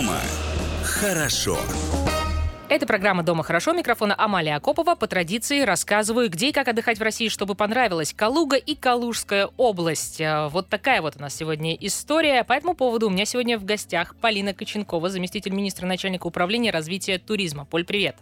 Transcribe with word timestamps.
Дома 0.00 0.20
хорошо. 0.82 1.58
Это 2.70 2.86
программа 2.86 3.22
«Дома 3.22 3.42
хорошо». 3.42 3.74
Микрофона 3.74 4.14
Амалия 4.16 4.56
Акопова. 4.56 4.94
По 4.94 5.06
традиции 5.06 5.60
рассказываю, 5.60 6.30
где 6.30 6.48
и 6.48 6.52
как 6.52 6.68
отдыхать 6.68 6.98
в 6.98 7.02
России, 7.02 7.28
чтобы 7.28 7.54
понравилось. 7.54 8.14
Калуга 8.14 8.56
и 8.56 8.74
Калужская 8.74 9.50
область. 9.58 10.22
А, 10.22 10.48
вот 10.48 10.70
такая 10.70 11.02
вот 11.02 11.16
у 11.16 11.20
нас 11.20 11.34
сегодня 11.34 11.74
история. 11.74 12.44
По 12.44 12.54
этому 12.54 12.72
поводу 12.74 13.08
у 13.08 13.10
меня 13.10 13.26
сегодня 13.26 13.58
в 13.58 13.66
гостях 13.66 14.16
Полина 14.16 14.54
Коченкова, 14.54 15.10
заместитель 15.10 15.52
министра 15.52 15.86
начальника 15.86 16.26
управления 16.26 16.70
развития 16.70 17.18
туризма. 17.18 17.66
Поль, 17.66 17.84
привет. 17.84 18.16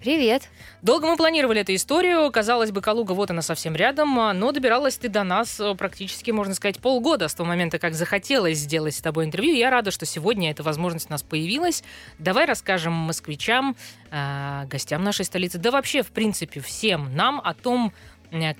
Привет. 0.00 0.50
Долго 0.82 1.06
мы 1.06 1.16
планировали 1.16 1.62
эту 1.62 1.74
историю. 1.74 2.30
Казалось 2.30 2.70
бы, 2.70 2.82
Калуга 2.82 3.12
вот 3.12 3.30
она 3.30 3.40
совсем 3.40 3.74
рядом, 3.74 4.18
а, 4.20 4.34
но 4.34 4.52
добиралась 4.52 4.98
ты 4.98 5.08
до 5.08 5.24
нас 5.24 5.58
э, 5.58 5.74
практически, 5.74 6.30
можно 6.30 6.54
сказать, 6.54 6.78
полгода 6.80 7.28
с 7.28 7.34
того 7.34 7.48
момента, 7.48 7.78
как 7.78 7.94
захотелось 7.94 8.58
сделать 8.58 8.94
с 8.94 9.00
тобой 9.00 9.24
интервью. 9.24 9.54
Я 9.54 9.70
рада, 9.70 9.90
что 9.90 10.04
сегодня 10.04 10.50
эта 10.50 10.62
возможность 10.62 11.08
у 11.08 11.12
нас 11.12 11.22
появилась. 11.22 11.82
Давай 12.18 12.44
расскажем 12.44 12.92
москвичам, 12.92 13.74
э, 14.10 14.66
гостям 14.68 15.02
нашей 15.02 15.24
столицы, 15.24 15.58
да 15.58 15.70
вообще, 15.70 16.02
в 16.02 16.08
принципе, 16.08 16.60
всем 16.60 17.16
нам 17.16 17.40
о 17.42 17.54
том, 17.54 17.92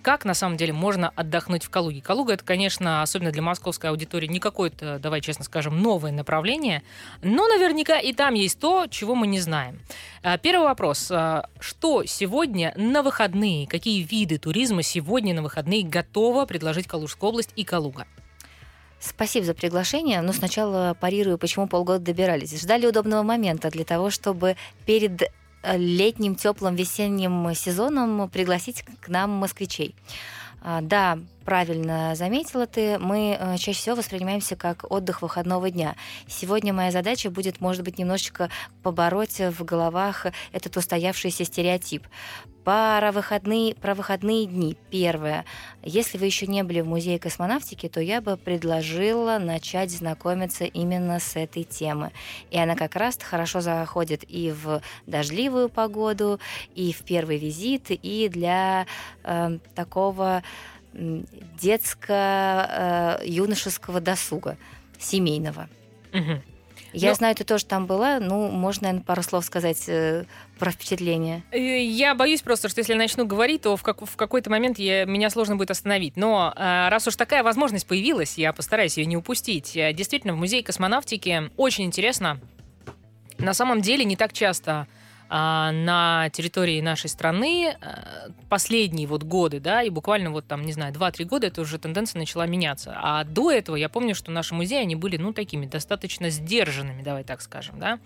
как 0.02 0.24
на 0.24 0.34
самом 0.34 0.56
деле 0.56 0.72
можно 0.72 1.10
отдохнуть 1.10 1.64
в 1.64 1.70
Калуге? 1.70 2.00
Калуга 2.00 2.34
это, 2.34 2.44
конечно, 2.44 3.02
особенно 3.02 3.32
для 3.32 3.42
московской 3.42 3.90
аудитории, 3.90 4.26
не 4.26 4.40
какое-то, 4.40 4.98
давай 4.98 5.20
честно 5.20 5.44
скажем, 5.44 5.80
новое 5.80 6.12
направление, 6.12 6.82
но 7.22 7.46
наверняка 7.46 7.98
и 7.98 8.12
там 8.12 8.34
есть 8.34 8.58
то, 8.58 8.86
чего 8.88 9.14
мы 9.14 9.26
не 9.26 9.40
знаем. 9.40 9.80
Э, 10.22 10.38
первый 10.38 10.64
вопрос. 10.64 11.10
Э, 11.10 11.42
что 11.60 12.04
сегодня 12.04 12.72
на 12.76 13.02
выходные, 13.02 13.66
какие 13.66 14.02
виды 14.02 14.38
туризма 14.38 14.82
сегодня 14.82 15.34
на 15.34 15.42
выходные 15.42 15.84
готова 15.84 16.46
предложить 16.46 16.86
Калужская 16.86 17.30
область 17.30 17.52
и 17.56 17.64
Калуга? 17.64 18.06
Спасибо 18.98 19.44
за 19.44 19.54
приглашение, 19.54 20.20
но 20.22 20.32
сначала 20.32 20.96
парирую, 20.98 21.38
почему 21.38 21.68
полгода 21.68 22.04
добирались. 22.04 22.58
Ждали 22.60 22.86
удобного 22.86 23.22
момента 23.22 23.70
для 23.70 23.84
того, 23.84 24.10
чтобы 24.10 24.56
перед 24.86 25.30
летним, 25.74 26.34
теплым, 26.34 26.76
весенним 26.76 27.54
сезоном 27.54 28.28
пригласить 28.28 28.84
к 29.00 29.08
нам 29.08 29.30
москвичей. 29.30 29.94
А, 30.62 30.80
да, 30.80 31.18
правильно 31.46 32.16
заметила 32.16 32.66
ты, 32.66 32.98
мы 32.98 33.38
э, 33.38 33.56
чаще 33.56 33.78
всего 33.78 33.96
воспринимаемся 33.96 34.56
как 34.56 34.84
отдых 34.90 35.22
выходного 35.22 35.70
дня. 35.70 35.94
Сегодня 36.26 36.74
моя 36.74 36.90
задача 36.90 37.30
будет, 37.30 37.60
может 37.60 37.84
быть, 37.84 37.98
немножечко 37.98 38.50
побороть 38.82 39.38
в 39.38 39.64
головах 39.64 40.26
этот 40.52 40.76
устоявшийся 40.76 41.44
стереотип. 41.44 42.04
Про 42.64 43.12
выходные, 43.12 43.76
про 43.76 43.94
выходные 43.94 44.44
дни. 44.46 44.76
Первое. 44.90 45.44
Если 45.84 46.18
вы 46.18 46.26
еще 46.26 46.48
не 46.48 46.64
были 46.64 46.80
в 46.80 46.88
музее 46.88 47.20
космонавтики, 47.20 47.88
то 47.88 48.00
я 48.00 48.20
бы 48.20 48.36
предложила 48.36 49.38
начать 49.38 49.92
знакомиться 49.92 50.64
именно 50.64 51.20
с 51.20 51.36
этой 51.36 51.62
темы. 51.62 52.10
И 52.50 52.58
она 52.58 52.74
как 52.74 52.96
раз 52.96 53.18
хорошо 53.22 53.60
заходит 53.60 54.24
и 54.26 54.50
в 54.50 54.82
дождливую 55.06 55.68
погоду, 55.68 56.40
и 56.74 56.92
в 56.92 57.04
первый 57.04 57.38
визит, 57.38 57.86
и 57.90 58.28
для 58.28 58.86
э, 59.22 59.58
такого 59.76 60.42
детско-юношеского 61.60 63.98
э, 63.98 64.00
досуга, 64.00 64.56
семейного. 64.98 65.68
Угу. 66.12 66.42
Я 66.92 67.10
ну, 67.10 67.14
знаю, 67.14 67.34
ты 67.34 67.44
тоже 67.44 67.66
там 67.66 67.86
была. 67.86 68.20
Ну, 68.20 68.48
можно, 68.48 68.84
наверное, 68.84 69.04
пару 69.04 69.22
слов 69.22 69.44
сказать 69.44 69.84
э, 69.86 70.24
про 70.58 70.70
впечатление. 70.70 71.42
Э, 71.50 71.84
я 71.84 72.14
боюсь 72.14 72.40
просто, 72.40 72.70
что 72.70 72.80
если 72.80 72.94
я 72.94 72.98
начну 72.98 73.26
говорить, 73.26 73.62
то 73.62 73.76
в, 73.76 73.82
как, 73.82 74.00
в 74.00 74.16
какой-то 74.16 74.48
момент 74.48 74.78
я, 74.78 75.04
меня 75.04 75.28
сложно 75.28 75.56
будет 75.56 75.70
остановить. 75.70 76.16
Но 76.16 76.54
э, 76.56 76.88
раз 76.88 77.06
уж 77.06 77.16
такая 77.16 77.42
возможность 77.42 77.86
появилась, 77.86 78.38
я 78.38 78.54
постараюсь 78.54 78.96
ее 78.96 79.04
не 79.04 79.16
упустить. 79.16 79.72
Действительно, 79.74 80.32
в 80.32 80.36
музее 80.36 80.62
космонавтики 80.62 81.50
очень 81.58 81.84
интересно. 81.84 82.40
На 83.36 83.52
самом 83.52 83.82
деле 83.82 84.06
не 84.06 84.16
так 84.16 84.32
часто 84.32 84.86
на 85.28 86.30
территории 86.32 86.80
нашей 86.80 87.08
страны 87.08 87.76
э, 87.80 88.28
последние 88.48 89.06
вот 89.06 89.24
годы, 89.24 89.60
да, 89.60 89.82
и 89.82 89.90
буквально 89.90 90.30
вот 90.30 90.46
там, 90.46 90.62
не 90.62 90.72
знаю, 90.72 90.92
2-3 90.92 91.24
года 91.24 91.46
эта 91.48 91.60
уже 91.60 91.78
тенденция 91.78 92.20
начала 92.20 92.46
меняться. 92.46 92.96
А 92.96 93.24
до 93.24 93.50
этого 93.50 93.76
я 93.76 93.88
помню, 93.88 94.14
что 94.14 94.30
наши 94.30 94.54
музеи, 94.54 94.82
они 94.82 94.94
были, 94.94 95.16
ну, 95.16 95.32
такими 95.32 95.66
достаточно 95.66 96.30
сдержанными, 96.30 97.02
давай 97.02 97.24
так 97.24 97.40
скажем, 97.40 97.80
да. 97.80 97.98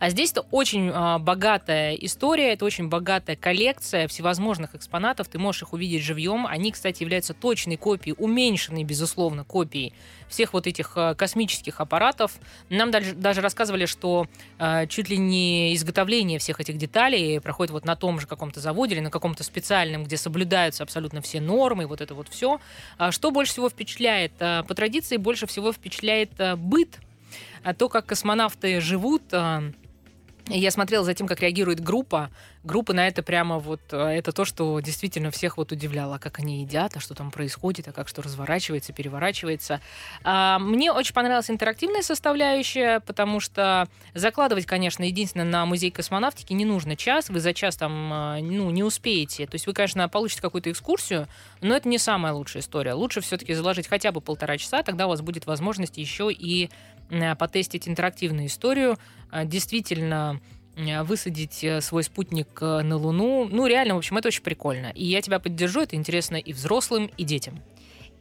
А 0.00 0.10
здесь 0.10 0.32
это 0.32 0.42
очень 0.50 0.90
а, 0.92 1.18
богатая 1.18 1.94
история, 1.94 2.52
это 2.52 2.64
очень 2.64 2.88
богатая 2.88 3.36
коллекция 3.36 4.06
всевозможных 4.08 4.74
экспонатов, 4.74 5.28
ты 5.28 5.38
можешь 5.38 5.62
их 5.62 5.72
увидеть 5.72 6.02
живьем. 6.02 6.46
Они, 6.46 6.72
кстати, 6.72 7.02
являются 7.02 7.34
точной 7.34 7.76
копией, 7.76 8.14
уменьшенной, 8.18 8.84
безусловно, 8.84 9.44
копией 9.44 9.94
всех 10.28 10.52
вот 10.52 10.66
этих 10.66 10.92
а, 10.96 11.14
космических 11.14 11.80
аппаратов. 11.80 12.32
Нам 12.70 12.90
даже, 12.90 13.14
даже 13.14 13.40
рассказывали, 13.40 13.86
что 13.86 14.26
а, 14.58 14.86
чуть 14.86 15.08
ли 15.08 15.16
не 15.16 15.74
изготовление 15.74 16.38
всех 16.38 16.60
этих 16.60 16.76
деталей 16.76 17.40
проходит 17.40 17.72
вот 17.72 17.84
на 17.84 17.96
том 17.96 18.20
же 18.20 18.26
каком-то 18.26 18.60
заводе 18.60 18.94
или 18.94 19.00
на 19.00 19.10
каком-то 19.10 19.44
специальном, 19.44 20.04
где 20.04 20.16
соблюдаются 20.16 20.82
абсолютно 20.82 21.20
все 21.20 21.40
нормы, 21.40 21.86
вот 21.86 22.00
это 22.00 22.14
вот 22.14 22.28
все. 22.28 22.60
А 22.98 23.12
что 23.12 23.30
больше 23.30 23.52
всего 23.52 23.68
впечатляет? 23.68 24.32
А, 24.40 24.62
по 24.62 24.74
традиции 24.74 25.16
больше 25.16 25.46
всего 25.46 25.72
впечатляет 25.72 26.30
а, 26.38 26.56
быт, 26.56 26.98
то, 27.78 27.88
как 27.88 28.06
космонавты 28.06 28.80
живут, 28.80 29.24
я 30.48 30.70
смотрела 30.70 31.04
за 31.04 31.14
тем, 31.14 31.26
как 31.26 31.40
реагирует 31.40 31.80
группа. 31.80 32.30
Группа 32.62 32.92
на 32.92 33.08
это 33.08 33.22
прямо 33.22 33.58
вот... 33.58 33.80
Э, 33.90 34.08
это 34.08 34.32
то, 34.32 34.44
что 34.44 34.78
действительно 34.80 35.30
всех 35.30 35.56
вот 35.56 35.72
удивляло. 35.72 36.18
Как 36.18 36.38
они 36.38 36.62
едят, 36.62 36.96
а 36.96 37.00
что 37.00 37.14
там 37.14 37.30
происходит, 37.30 37.88
а 37.88 37.92
как 37.92 38.08
что 38.08 38.22
разворачивается, 38.22 38.92
переворачивается. 38.92 39.80
А, 40.22 40.58
мне 40.58 40.92
очень 40.92 41.14
понравилась 41.14 41.50
интерактивная 41.50 42.02
составляющая, 42.02 43.00
потому 43.00 43.40
что 43.40 43.88
закладывать, 44.14 44.66
конечно, 44.66 45.02
единственное, 45.02 45.46
на 45.46 45.66
музей 45.66 45.90
космонавтики 45.90 46.52
не 46.52 46.64
нужно 46.64 46.96
час. 46.96 47.28
Вы 47.28 47.40
за 47.40 47.52
час 47.52 47.76
там 47.76 48.12
э, 48.12 48.40
ну, 48.40 48.70
не 48.70 48.84
успеете. 48.84 49.46
То 49.46 49.56
есть 49.56 49.66
вы, 49.66 49.72
конечно, 49.72 50.08
получите 50.08 50.42
какую-то 50.42 50.70
экскурсию, 50.70 51.26
но 51.60 51.74
это 51.74 51.88
не 51.88 51.98
самая 51.98 52.32
лучшая 52.32 52.62
история. 52.62 52.94
Лучше 52.94 53.20
все-таки 53.20 53.52
заложить 53.52 53.88
хотя 53.88 54.12
бы 54.12 54.20
полтора 54.20 54.58
часа, 54.58 54.82
тогда 54.84 55.06
у 55.06 55.10
вас 55.10 55.22
будет 55.22 55.46
возможность 55.46 55.98
еще 55.98 56.30
и 56.32 56.70
потестить 57.38 57.88
интерактивную 57.88 58.46
историю, 58.46 58.98
э, 59.32 59.44
действительно 59.44 60.40
э, 60.76 61.02
высадить 61.02 61.64
свой 61.80 62.02
спутник 62.02 62.60
на 62.60 62.96
Луну. 62.96 63.48
Ну, 63.50 63.66
реально, 63.66 63.94
в 63.94 63.98
общем, 63.98 64.16
это 64.16 64.28
очень 64.28 64.42
прикольно. 64.42 64.88
И 64.94 65.04
я 65.04 65.22
тебя 65.22 65.38
поддержу, 65.38 65.80
это 65.80 65.96
интересно 65.96 66.36
и 66.36 66.52
взрослым, 66.52 67.10
и 67.16 67.24
детям. 67.24 67.60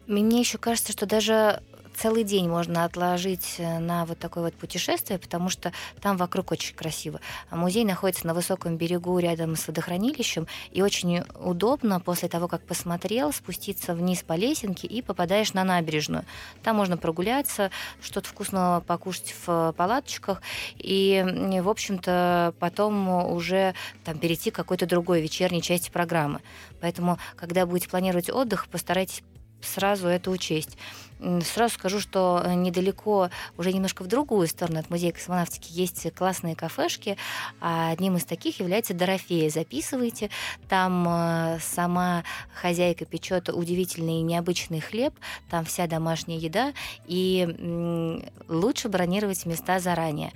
Мне 0.08 0.40
еще 0.40 0.58
кажется, 0.58 0.92
что 0.92 1.06
даже 1.06 1.62
целый 1.96 2.24
день 2.24 2.48
можно 2.48 2.84
отложить 2.84 3.56
э, 3.58 3.80
на 3.80 4.06
вот 4.06 4.20
такое 4.20 4.46
вот 4.46 4.54
путешествие, 4.54 5.20
потому 5.20 5.50
что 5.50 5.72
там 6.02 6.18
вокруг 6.18 6.52
очень 6.52 6.76
красиво. 6.76 7.20
А 7.50 7.56
музей 7.56 7.86
находится 7.86 8.28
на 8.28 8.34
высоком 8.34 8.78
берегу 8.78 9.18
рядом 9.20 9.56
с 9.56 9.68
водохранилищем, 9.68 10.48
и 10.72 10.82
очень 10.82 11.22
удобно 11.40 12.00
после 12.00 12.30
того, 12.30 12.48
как 12.48 12.62
посмотрел, 12.66 13.32
спуститься 13.32 13.94
вниз 13.94 14.24
по 14.24 14.34
лесенке 14.34 14.88
и 14.88 15.02
попадаешь 15.02 15.54
на 15.54 15.64
набережную. 15.64 16.26
Там 16.64 16.76
можно 16.76 16.98
прогуляться, 16.98 17.72
что-то 18.02 18.30
вкусного 18.30 18.82
покушать 18.82 19.34
в 19.46 19.74
палаточках, 19.78 20.42
и, 20.78 21.24
в 21.62 21.70
общем-то, 21.70 22.54
потом 22.60 23.26
уже 23.32 23.74
там 24.04 24.18
перейти 24.18 24.52
к 24.52 24.56
какой-то 24.56 24.86
другой 24.86 25.22
вечерней 25.22 25.62
части 25.62 25.90
программы. 25.90 26.42
Поэтому, 26.82 27.18
когда 27.36 27.66
будете 27.66 27.90
планировать 27.90 28.30
отдых, 28.30 28.68
постарайтесь 28.68 29.24
сразу 29.62 30.08
это 30.08 30.30
учесть. 30.32 30.78
Сразу 31.20 31.76
скажу, 31.76 32.00
что 32.00 32.42
э, 32.44 32.54
недалеко, 32.54 33.30
уже 33.58 33.72
немножко 33.72 34.04
в 34.04 34.08
другую 34.08 34.48
сторону 34.48 34.80
от 34.80 34.90
музея 34.90 35.12
космонавтики, 35.12 35.72
есть 35.72 36.14
классные 36.14 36.56
кафешки. 36.56 37.18
А 37.62 37.92
одним 37.92 38.18
из 38.18 38.26
таких 38.26 38.60
является 38.60 38.94
Дорофея. 38.94 39.50
Записывайте. 39.50 40.30
Там 40.68 41.08
э, 41.08 41.60
сама 41.62 42.24
хозяйка 42.54 43.06
печет 43.06 43.50
удивительный 43.50 44.20
и 44.20 44.24
необычный 44.24 44.82
хлеб. 44.82 45.14
Там 45.50 45.64
вся 45.66 45.88
домашняя 45.88 46.38
еда. 46.38 46.74
И 47.06 48.22
лучше 48.50 48.90
бронировать 48.90 49.46
места 49.46 49.80
заранее. 49.80 50.34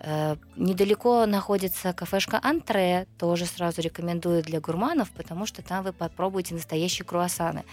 Э, 0.00 0.36
недалеко 0.56 1.24
находится 1.26 1.92
кафешка 1.92 2.38
Антре, 2.42 3.06
тоже 3.18 3.46
сразу 3.46 3.80
рекомендую 3.80 4.42
для 4.42 4.60
гурманов, 4.60 5.10
потому 5.10 5.46
что 5.46 5.62
там 5.62 5.84
вы 5.84 5.92
попробуете 5.92 6.54
настоящие 6.54 7.04
круассаны 7.04 7.64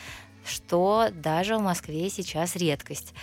что 0.46 1.10
даже 1.14 1.58
в 1.58 1.62
Москве 1.62 2.10
сейчас 2.10 2.56
редкость. 2.56 3.14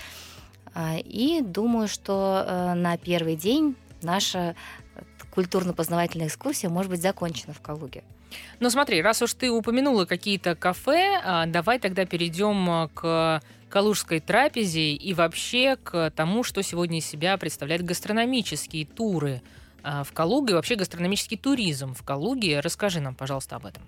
А, 0.75 0.97
и 0.99 1.41
думаю, 1.43 1.89
что 1.89 2.45
э, 2.47 2.75
на 2.75 2.97
первый 2.97 3.37
день 3.37 3.77
наша 4.03 4.55
культурно-познавательная 5.31 6.29
экскурсия 6.29 6.69
может 6.69 6.91
быть 6.91 7.03
закончена 7.03 7.53
в 7.55 7.61
Калуге. 7.61 8.03
Ну 8.61 8.71
смотри, 8.71 9.01
раз 9.03 9.23
уж 9.23 9.35
ты 9.35 9.51
упомянула 9.51 10.05
какие-то 10.05 10.55
кафе, 10.55 11.21
а, 11.25 11.47
давай 11.47 11.79
тогда 11.79 12.05
перейдем 12.05 12.69
а, 12.69 12.89
к 12.89 13.43
калужской 13.69 14.21
трапезе 14.21 14.93
и 14.93 15.15
вообще 15.15 15.77
к 15.77 16.11
тому, 16.11 16.43
что 16.43 16.63
сегодня 16.63 16.99
из 16.99 17.07
себя 17.07 17.37
представляют 17.37 17.85
гастрономические 17.85 18.87
туры 18.87 19.43
э, 19.85 20.03
в 20.05 20.13
Калуге, 20.13 20.53
и 20.53 20.55
вообще 20.55 20.75
гастрономический 20.75 21.37
туризм 21.37 21.95
в 21.95 22.03
Калуге. 22.03 22.61
Расскажи 22.61 23.01
нам, 23.01 23.15
пожалуйста, 23.15 23.57
об 23.57 23.67
этом. 23.67 23.83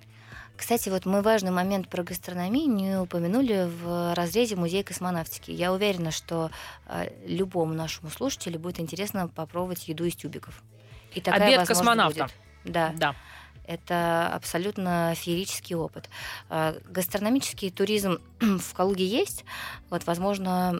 Кстати, 0.57 0.89
вот 0.91 1.07
мы 1.07 1.23
важный 1.23 1.51
момент 1.51 1.89
про 1.89 2.03
гастрономию 2.03 2.71
не 2.71 3.01
упомянули 3.01 3.67
в 3.67 4.15
разрезе 4.15 4.57
музея 4.57 4.83
космонавтики. 4.83 5.51
Я 5.51 5.73
уверена, 5.73 6.11
что 6.11 6.51
э, 6.87 7.11
любому 7.27 7.73
нашему 7.73 8.11
слушателю 8.11 8.59
будет 8.59 8.79
интересно 8.79 9.29
попробовать 9.29 9.89
еду 9.89 10.05
из 10.05 10.15
тюбиков. 10.15 10.63
И 11.15 11.21
такая 11.21 11.55
Обед 11.55 11.67
космонавта. 11.67 12.25
Будет. 12.25 12.35
Да. 12.65 12.93
да. 12.97 13.15
Это 13.65 14.29
абсолютно 14.35 15.15
феерический 15.15 15.77
опыт. 15.77 16.11
Э, 16.49 16.79
гастрономический 16.89 17.71
туризм 17.71 18.19
в 18.41 18.75
Калуге 18.75 19.07
есть. 19.07 19.45
Вот, 19.91 20.07
возможно, 20.07 20.71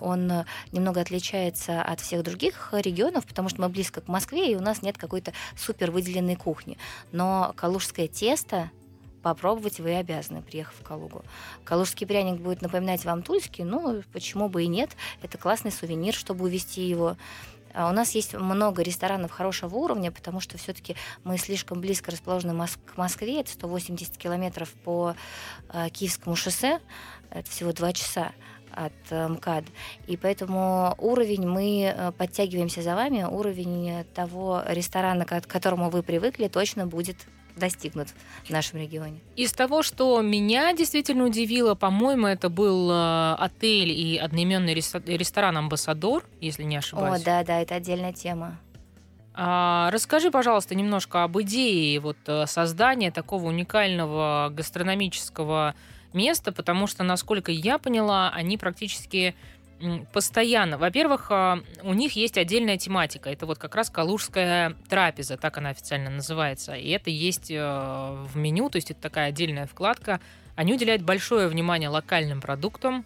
он 0.00 0.44
немного 0.72 1.00
отличается 1.00 1.82
от 1.82 2.00
всех 2.00 2.22
других 2.22 2.70
регионов, 2.72 3.26
потому 3.26 3.48
что 3.48 3.62
мы 3.62 3.68
близко 3.68 4.00
к 4.00 4.08
Москве, 4.08 4.52
и 4.52 4.56
у 4.56 4.60
нас 4.60 4.82
нет 4.82 4.98
какой-то 4.98 5.32
супер 5.56 5.90
выделенной 5.90 6.36
кухни. 6.36 6.78
Но 7.12 7.52
калужское 7.56 8.08
тесто 8.08 8.70
попробовать 9.22 9.80
вы 9.80 9.94
обязаны, 9.94 10.42
приехав 10.42 10.74
в 10.78 10.82
Калугу. 10.82 11.24
Калужский 11.64 12.06
пряник 12.06 12.40
будет 12.40 12.62
напоминать 12.62 13.04
вам 13.04 13.22
тульский, 13.22 13.64
ну, 13.64 14.02
почему 14.12 14.48
бы 14.48 14.64
и 14.64 14.66
нет. 14.66 14.90
Это 15.22 15.38
классный 15.38 15.72
сувенир, 15.72 16.14
чтобы 16.14 16.44
увезти 16.44 16.82
его. 16.82 17.16
А 17.74 17.88
у 17.88 17.92
нас 17.92 18.10
есть 18.14 18.34
много 18.34 18.82
ресторанов 18.82 19.30
хорошего 19.30 19.76
уровня, 19.76 20.10
потому 20.12 20.40
что 20.40 20.58
все-таки 20.58 20.96
мы 21.24 21.38
слишком 21.38 21.80
близко 21.80 22.10
расположены 22.10 22.54
к 22.84 22.96
Москве, 22.96 23.40
это 23.40 23.50
180 23.50 24.16
километров 24.18 24.70
по 24.84 25.14
э, 25.70 25.88
Киевскому 25.88 26.36
шоссе, 26.36 26.80
это 27.30 27.48
всего 27.50 27.72
два 27.72 27.92
часа 27.92 28.32
от 28.72 28.92
э, 29.10 29.28
МКАД. 29.28 29.64
И 30.06 30.16
поэтому 30.16 30.94
уровень 30.98 31.48
мы 31.48 31.94
э, 31.96 32.12
подтягиваемся 32.12 32.82
за 32.82 32.94
вами, 32.94 33.24
уровень 33.24 34.04
того 34.14 34.62
ресторана, 34.66 35.24
к 35.24 35.46
которому 35.46 35.88
вы 35.88 36.02
привыкли, 36.02 36.48
точно 36.48 36.86
будет 36.86 37.16
достигнут 37.62 38.08
в 38.44 38.50
нашем 38.50 38.80
регионе. 38.80 39.20
Из 39.36 39.52
того, 39.52 39.82
что 39.82 40.20
меня 40.20 40.72
действительно 40.74 41.24
удивило, 41.24 41.76
по-моему, 41.76 42.26
это 42.26 42.48
был 42.48 42.90
э, 42.90 43.34
отель 43.38 43.90
и 43.90 44.16
одноименный 44.16 44.74
ресторан 44.74 45.56
«Амбассадор», 45.56 46.24
если 46.40 46.64
не 46.64 46.76
ошибаюсь. 46.76 47.22
О, 47.22 47.24
да, 47.24 47.44
да, 47.44 47.60
это 47.60 47.76
отдельная 47.76 48.12
тема. 48.12 48.58
А, 49.34 49.90
расскажи, 49.92 50.30
пожалуйста, 50.30 50.74
немножко 50.74 51.22
об 51.22 51.40
идее 51.40 52.00
вот 52.00 52.18
э, 52.26 52.46
создания 52.46 53.12
такого 53.12 53.46
уникального 53.46 54.50
гастрономического 54.50 55.74
места, 56.12 56.50
потому 56.52 56.88
что, 56.88 57.04
насколько 57.04 57.52
я 57.52 57.78
поняла, 57.78 58.30
они 58.30 58.58
практически 58.58 59.34
постоянно. 60.12 60.78
Во-первых, 60.78 61.26
а, 61.30 61.60
у 61.82 61.94
них 61.94 62.12
есть 62.16 62.38
отдельная 62.38 62.76
тематика. 62.78 63.30
Это 63.30 63.46
вот 63.46 63.58
как 63.58 63.74
раз 63.74 63.90
калужская 63.90 64.76
трапеза, 64.88 65.36
так 65.36 65.58
она 65.58 65.70
официально 65.70 66.10
называется. 66.10 66.74
И 66.74 66.88
это 66.90 67.10
есть 67.10 67.50
э, 67.50 67.56
в 67.56 68.36
меню, 68.36 68.70
то 68.70 68.76
есть 68.76 68.90
это 68.90 69.00
такая 69.00 69.28
отдельная 69.28 69.66
вкладка. 69.66 70.20
Они 70.54 70.72
уделяют 70.74 71.02
большое 71.02 71.48
внимание 71.48 71.88
локальным 71.88 72.40
продуктам, 72.40 73.04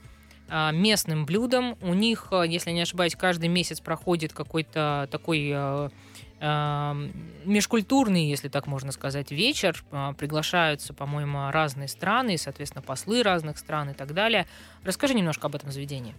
а, 0.49 0.71
местным 0.73 1.27
блюдам. 1.27 1.77
У 1.81 1.95
них, 1.95 2.29
если 2.47 2.71
не 2.71 2.83
ошибаюсь, 2.83 3.17
каждый 3.17 3.49
месяц 3.49 3.81
проходит 3.81 4.33
какой-то 4.33 5.09
такой 5.11 5.91
межкультурный, 6.39 8.29
если 8.29 8.49
так 8.49 8.67
можно 8.67 8.93
сказать, 8.93 9.31
вечер. 9.31 9.83
А, 9.91 10.13
приглашаются, 10.13 10.93
по-моему, 10.93 11.51
разные 11.51 11.89
страны, 11.89 12.37
соответственно, 12.37 12.83
послы 12.83 13.23
разных 13.23 13.57
стран 13.57 13.89
и 13.91 13.95
так 13.95 14.13
далее. 14.13 14.47
Расскажи 14.85 15.15
немножко 15.15 15.47
об 15.47 15.55
этом 15.55 15.73
заведении. 15.73 16.15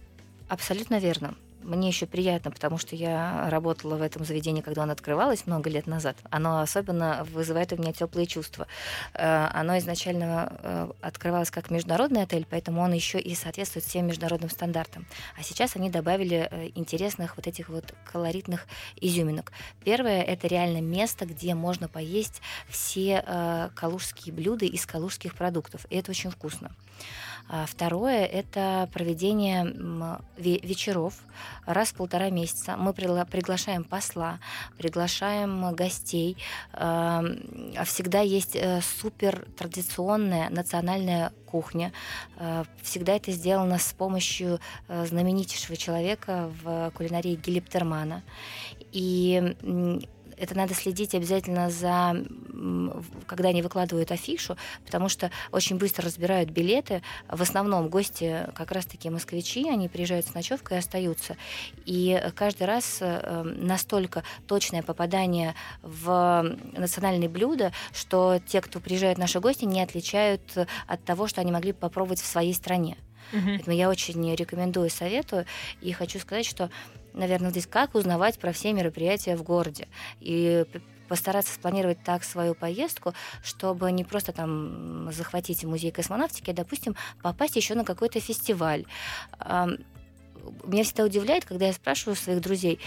Абсолютно 0.48 0.98
верно. 0.98 1.34
Мне 1.62 1.88
еще 1.88 2.06
приятно, 2.06 2.50
потому 2.50 2.78
что 2.78 2.96
я 2.96 3.50
работала 3.50 3.96
в 3.96 4.02
этом 4.02 4.24
заведении, 4.24 4.62
когда 4.62 4.84
оно 4.84 4.92
открывалось 4.92 5.46
много 5.46 5.68
лет 5.68 5.86
назад. 5.86 6.16
Оно 6.30 6.60
особенно 6.60 7.26
вызывает 7.32 7.72
у 7.72 7.76
меня 7.76 7.92
теплые 7.92 8.26
чувства. 8.26 8.66
Э, 9.12 9.48
оно 9.52 9.76
изначально 9.78 10.58
э, 10.62 10.90
открывалось 11.02 11.50
как 11.50 11.70
международный 11.70 12.22
отель, 12.22 12.46
поэтому 12.48 12.80
он 12.80 12.92
еще 12.92 13.18
и 13.18 13.34
соответствует 13.34 13.84
всем 13.84 14.06
международным 14.06 14.48
стандартам. 14.48 15.06
А 15.36 15.42
сейчас 15.42 15.76
они 15.76 15.90
добавили 15.90 16.48
э, 16.50 16.70
интересных 16.74 17.36
вот 17.36 17.46
этих 17.46 17.68
вот 17.68 17.92
колоритных 18.10 18.66
изюминок. 19.00 19.52
Первое— 19.84 20.22
это 20.22 20.46
реально 20.46 20.80
место, 20.80 21.26
где 21.26 21.54
можно 21.54 21.88
поесть 21.88 22.40
все 22.68 23.70
калужские 23.74 24.34
блюда 24.34 24.64
из 24.64 24.86
калужских 24.86 25.34
продуктов. 25.34 25.86
И 25.90 25.96
это 25.96 26.12
очень 26.12 26.30
вкусно. 26.30 26.70
А 27.48 27.64
второе– 27.66 28.26
это 28.26 28.88
проведение 28.92 29.74
вечеров 30.36 31.14
раз 31.64 31.88
в 31.88 31.94
полтора 31.94 32.28
месяца. 32.30 32.76
Мы 32.76 32.92
приглашаем 32.92 33.84
посла, 33.84 34.38
приглашаем 34.76 35.74
гостей. 35.74 36.36
Всегда 36.72 38.20
есть 38.20 38.54
э, 38.54 38.80
супер 38.82 39.46
традиционная 39.56 40.50
национальная 40.50 41.32
кухня. 41.46 41.92
Э, 42.36 42.64
всегда 42.82 43.14
это 43.14 43.32
сделано 43.32 43.78
с 43.78 43.92
помощью 43.92 44.60
э, 44.88 45.06
знаменитейшего 45.06 45.76
человека 45.76 46.50
в 46.62 46.90
кулинарии 46.94 47.36
Гелиптермана. 47.36 48.22
И 48.92 49.56
это 50.40 50.56
надо 50.56 50.74
следить 50.74 51.14
обязательно 51.14 51.70
за, 51.70 52.16
когда 53.26 53.48
они 53.48 53.62
выкладывают 53.62 54.10
афишу, 54.12 54.56
потому 54.84 55.08
что 55.08 55.30
очень 55.52 55.76
быстро 55.76 56.04
разбирают 56.04 56.50
билеты. 56.50 57.02
В 57.28 57.42
основном 57.42 57.88
гости 57.88 58.46
как 58.54 58.72
раз-таки 58.72 59.10
москвичи, 59.10 59.68
они 59.68 59.88
приезжают 59.88 60.26
с 60.26 60.34
ночевкой 60.34 60.78
и 60.78 60.80
остаются. 60.80 61.36
И 61.84 62.20
каждый 62.34 62.66
раз 62.66 62.98
э, 63.00 63.42
настолько 63.42 64.22
точное 64.46 64.82
попадание 64.82 65.54
в 65.82 66.56
национальные 66.72 67.28
блюда, 67.28 67.72
что 67.92 68.40
те, 68.46 68.60
кто 68.60 68.80
приезжают 68.80 69.18
наши 69.18 69.40
гости, 69.40 69.64
не 69.64 69.82
отличают 69.82 70.42
от 70.86 71.04
того, 71.04 71.26
что 71.26 71.40
они 71.40 71.52
могли 71.52 71.72
попробовать 71.72 72.20
в 72.20 72.26
своей 72.26 72.54
стране. 72.54 72.96
Uh-huh. 73.32 73.44
Поэтому 73.44 73.76
я 73.76 73.90
очень 73.90 74.34
рекомендую, 74.34 74.90
советую. 74.90 75.44
И 75.80 75.92
хочу 75.92 76.18
сказать, 76.18 76.46
что 76.46 76.70
наверное, 77.18 77.50
здесь 77.50 77.66
как 77.66 77.94
узнавать 77.94 78.38
про 78.38 78.52
все 78.52 78.72
мероприятия 78.72 79.36
в 79.36 79.42
городе. 79.42 79.88
И 80.20 80.64
постараться 81.08 81.54
спланировать 81.54 82.02
так 82.04 82.22
свою 82.22 82.54
поездку, 82.54 83.14
чтобы 83.42 83.90
не 83.92 84.04
просто 84.04 84.32
там 84.32 85.10
захватить 85.10 85.64
музей 85.64 85.90
космонавтики, 85.90 86.50
а, 86.50 86.54
допустим, 86.54 86.96
попасть 87.22 87.56
еще 87.56 87.74
на 87.74 87.84
какой-то 87.84 88.20
фестиваль 88.20 88.84
меня 90.64 90.84
всегда 90.84 91.04
удивляет, 91.04 91.44
когда 91.44 91.66
я 91.66 91.72
спрашиваю 91.72 92.16
своих 92.16 92.40
друзей, 92.40 92.80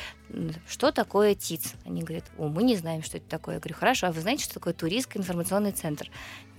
что 0.68 0.92
такое 0.92 1.36
ТИЦ? 1.36 1.74
Они 1.86 2.02
говорят, 2.02 2.26
о, 2.38 2.48
мы 2.48 2.64
не 2.64 2.76
знаем, 2.76 3.04
что 3.04 3.18
это 3.18 3.28
такое. 3.28 3.56
Я 3.56 3.60
говорю, 3.60 3.76
хорошо, 3.76 4.08
а 4.08 4.12
вы 4.12 4.22
знаете, 4.22 4.46
что 4.46 4.56
такое 4.56 4.74
туристский 4.74 5.20
информационный 5.20 5.72
центр? 5.72 6.10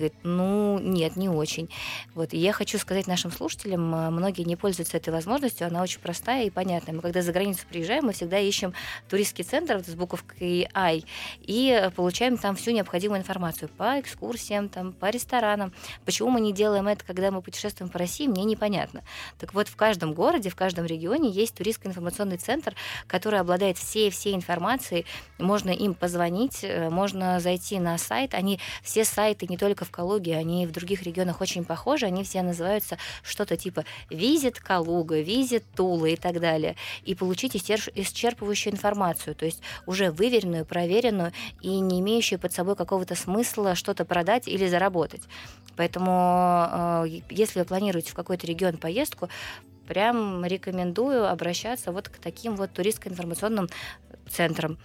Говорит, 0.02 0.18
ну, 0.24 0.80
нет, 0.80 1.14
не 1.14 1.28
очень. 1.28 1.70
Вот, 2.16 2.34
и 2.34 2.36
я 2.36 2.52
хочу 2.52 2.76
сказать 2.78 3.06
нашим 3.06 3.30
слушателям, 3.30 3.94
а, 3.94 4.10
многие 4.10 4.42
не 4.42 4.56
пользуются 4.56 4.96
этой 4.96 5.10
возможностью, 5.10 5.68
она 5.68 5.80
очень 5.80 6.00
простая 6.00 6.44
и 6.44 6.50
понятная. 6.50 6.92
Мы 6.92 7.02
когда 7.02 7.22
за 7.22 7.30
границу 7.30 7.60
приезжаем, 7.70 8.06
мы 8.06 8.12
всегда 8.12 8.40
ищем 8.40 8.74
туристский 9.08 9.44
центр 9.44 9.76
вот, 9.76 9.86
с 9.86 9.94
буковкой 9.94 10.68
«Ай» 10.74 11.04
и 11.40 11.88
получаем 11.94 12.36
там 12.36 12.56
всю 12.56 12.72
необходимую 12.72 13.20
информацию 13.20 13.68
по 13.68 14.00
экскурсиям, 14.00 14.68
там, 14.68 14.92
по 14.92 15.08
ресторанам. 15.08 15.72
Почему 16.04 16.30
мы 16.30 16.40
не 16.40 16.52
делаем 16.52 16.88
это, 16.88 17.04
когда 17.04 17.30
мы 17.30 17.40
путешествуем 17.40 17.88
по 17.88 18.00
России, 18.00 18.26
мне 18.26 18.42
непонятно. 18.42 19.04
Так 19.38 19.54
вот, 19.54 19.68
в 19.68 19.76
каждом 19.76 20.14
городе, 20.14 20.50
в 20.50 20.56
каждом 20.56 20.84
регионе 20.84 21.30
есть 21.30 21.54
туристско-информационный 21.54 22.38
центр, 22.38 22.74
который 23.06 23.38
обладает 23.38 23.78
всей-всей 23.78 24.34
информацией. 24.34 25.06
Можно 25.38 25.70
им 25.70 25.94
позвонить, 25.94 26.64
э, 26.64 26.90
можно 26.90 27.38
зайти 27.38 27.78
на 27.78 27.96
сайт. 27.98 28.34
Они 28.34 28.58
все 28.82 29.04
сайты 29.04 29.46
не 29.46 29.56
только 29.56 29.84
в 29.84 29.91
Калуге, 29.92 30.36
они 30.36 30.66
в 30.66 30.72
других 30.72 31.02
регионах 31.02 31.40
очень 31.40 31.64
похожи. 31.64 32.06
Они 32.06 32.24
все 32.24 32.42
называются 32.42 32.98
что-то 33.22 33.56
типа 33.56 33.84
«Визит 34.10 34.58
Калуга», 34.58 35.20
«Визит 35.20 35.64
Тула» 35.76 36.06
и 36.06 36.16
так 36.16 36.40
далее. 36.40 36.74
И 37.04 37.14
получить 37.14 37.54
исчерпывающую 37.54 38.72
информацию, 38.72 39.36
то 39.36 39.44
есть 39.44 39.60
уже 39.86 40.10
выверенную, 40.10 40.66
проверенную 40.66 41.32
и 41.60 41.78
не 41.78 42.00
имеющую 42.00 42.40
под 42.40 42.52
собой 42.52 42.74
какого-то 42.74 43.14
смысла 43.14 43.76
что-то 43.76 44.04
продать 44.04 44.48
или 44.48 44.66
заработать. 44.66 45.22
Поэтому, 45.76 47.04
э, 47.04 47.20
если 47.30 47.60
вы 47.60 47.64
планируете 47.64 48.10
в 48.10 48.14
какой-то 48.14 48.46
регион 48.46 48.76
поездку, 48.78 49.28
прям 49.86 50.44
рекомендую 50.44 51.28
обращаться 51.28 51.92
вот 51.92 52.08
к 52.08 52.16
таким 52.18 52.56
вот 52.56 52.72
туристско-информационным 52.72 53.68
центрам. 54.30 54.78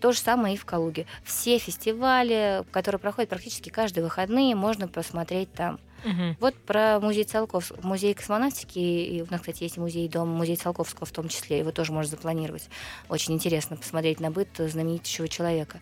То 0.00 0.12
же 0.12 0.18
самое 0.18 0.54
и 0.54 0.58
в 0.58 0.64
Калуге. 0.64 1.06
Все 1.24 1.58
фестивали, 1.58 2.64
которые 2.70 2.98
проходят 2.98 3.30
практически 3.30 3.68
каждые 3.68 4.04
выходные, 4.04 4.54
можно 4.54 4.88
посмотреть 4.88 5.52
там. 5.52 5.78
Угу. 6.04 6.36
Вот 6.40 6.54
про 6.54 7.00
музей 7.00 7.24
Циолковского, 7.24 7.84
музей 7.84 8.14
космонавтики, 8.14 8.78
и 8.78 9.22
у 9.22 9.26
нас, 9.30 9.40
кстати, 9.40 9.64
есть 9.64 9.78
музей 9.78 10.08
дом, 10.08 10.28
музей 10.28 10.56
Циолковского 10.56 11.06
в 11.06 11.10
том 11.10 11.28
числе, 11.28 11.58
его 11.58 11.72
тоже 11.72 11.92
можно 11.92 12.10
запланировать. 12.10 12.68
Очень 13.08 13.34
интересно 13.34 13.76
посмотреть 13.76 14.20
на 14.20 14.30
быт 14.30 14.48
знаменитейшего 14.56 15.28
человека. 15.28 15.80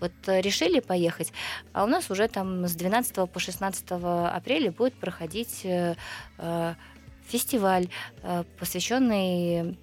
Вот 0.00 0.12
э, 0.26 0.42
решили 0.42 0.80
поехать, 0.80 1.32
а 1.72 1.84
у 1.84 1.86
нас 1.86 2.10
уже 2.10 2.28
там 2.28 2.66
с 2.66 2.74
12 2.74 3.30
по 3.30 3.40
16 3.40 3.84
апреля 3.90 4.70
будет 4.70 4.94
проходить 4.94 5.64
э, 5.64 5.94
э 6.38 6.74
фестиваль, 7.26 7.88
э, 8.22 8.44
посвященный 8.58 9.78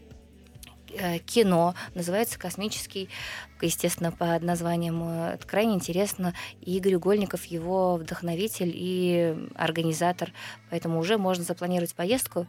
кино, 1.25 1.75
называется 1.95 2.39
«Космический», 2.39 3.10
естественно, 3.62 4.12
под 4.12 4.43
названием. 4.43 5.03
Это 5.03 5.45
крайне 5.45 5.75
интересно. 5.75 6.33
Игорь 6.62 6.95
Угольников 6.95 7.45
его 7.45 7.95
вдохновитель 7.95 8.71
и 8.74 9.36
организатор, 9.55 10.31
поэтому 10.69 11.00
уже 11.00 11.17
можно 11.17 11.43
запланировать 11.43 11.93
поездку 11.95 12.48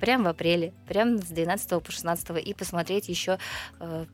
прямо 0.00 0.24
в 0.24 0.28
апреле, 0.28 0.72
прямо 0.88 1.18
с 1.18 1.26
12 1.26 1.82
по 1.82 1.92
16 1.92 2.44
и 2.44 2.54
посмотреть 2.54 3.08
еще 3.08 3.38
э, 3.78 4.06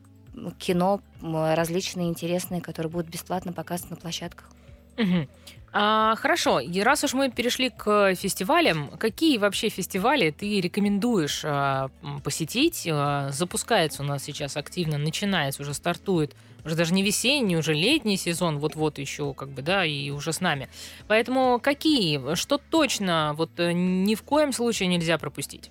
кино 0.59 1.01
различные 1.21 2.09
интересные, 2.09 2.61
которые 2.61 2.91
будут 2.91 3.09
бесплатно 3.09 3.53
показаны 3.53 3.91
на 3.91 3.95
площадках. 3.95 4.49
Угу. 4.97 5.27
А, 5.73 6.15
хорошо, 6.15 6.59
и 6.59 6.79
раз 6.81 7.03
уж 7.03 7.13
мы 7.13 7.29
перешли 7.29 7.69
к 7.69 8.15
фестивалям, 8.15 8.89
какие 8.97 9.37
вообще 9.37 9.69
фестивали 9.69 10.31
ты 10.31 10.61
рекомендуешь 10.61 11.41
а, 11.43 11.89
посетить? 12.23 12.87
А, 12.89 13.29
запускается 13.31 14.03
у 14.03 14.05
нас 14.05 14.23
сейчас 14.23 14.55
активно, 14.55 14.97
начинается, 14.97 15.61
уже 15.61 15.73
стартует, 15.73 16.35
уже 16.65 16.75
даже 16.75 16.93
не 16.93 17.03
весенний, 17.03 17.57
уже 17.57 17.73
летний 17.73 18.17
сезон, 18.17 18.59
вот-вот 18.59 18.97
еще 18.97 19.33
как 19.33 19.49
бы, 19.49 19.61
да, 19.61 19.85
и 19.85 20.09
уже 20.09 20.31
с 20.31 20.41
нами. 20.41 20.69
Поэтому 21.07 21.59
какие, 21.61 22.35
что 22.35 22.57
точно 22.57 23.33
вот 23.37 23.51
э, 23.59 23.73
ни 23.73 24.15
в 24.15 24.23
коем 24.23 24.53
случае 24.53 24.87
нельзя 24.87 25.17
пропустить? 25.17 25.69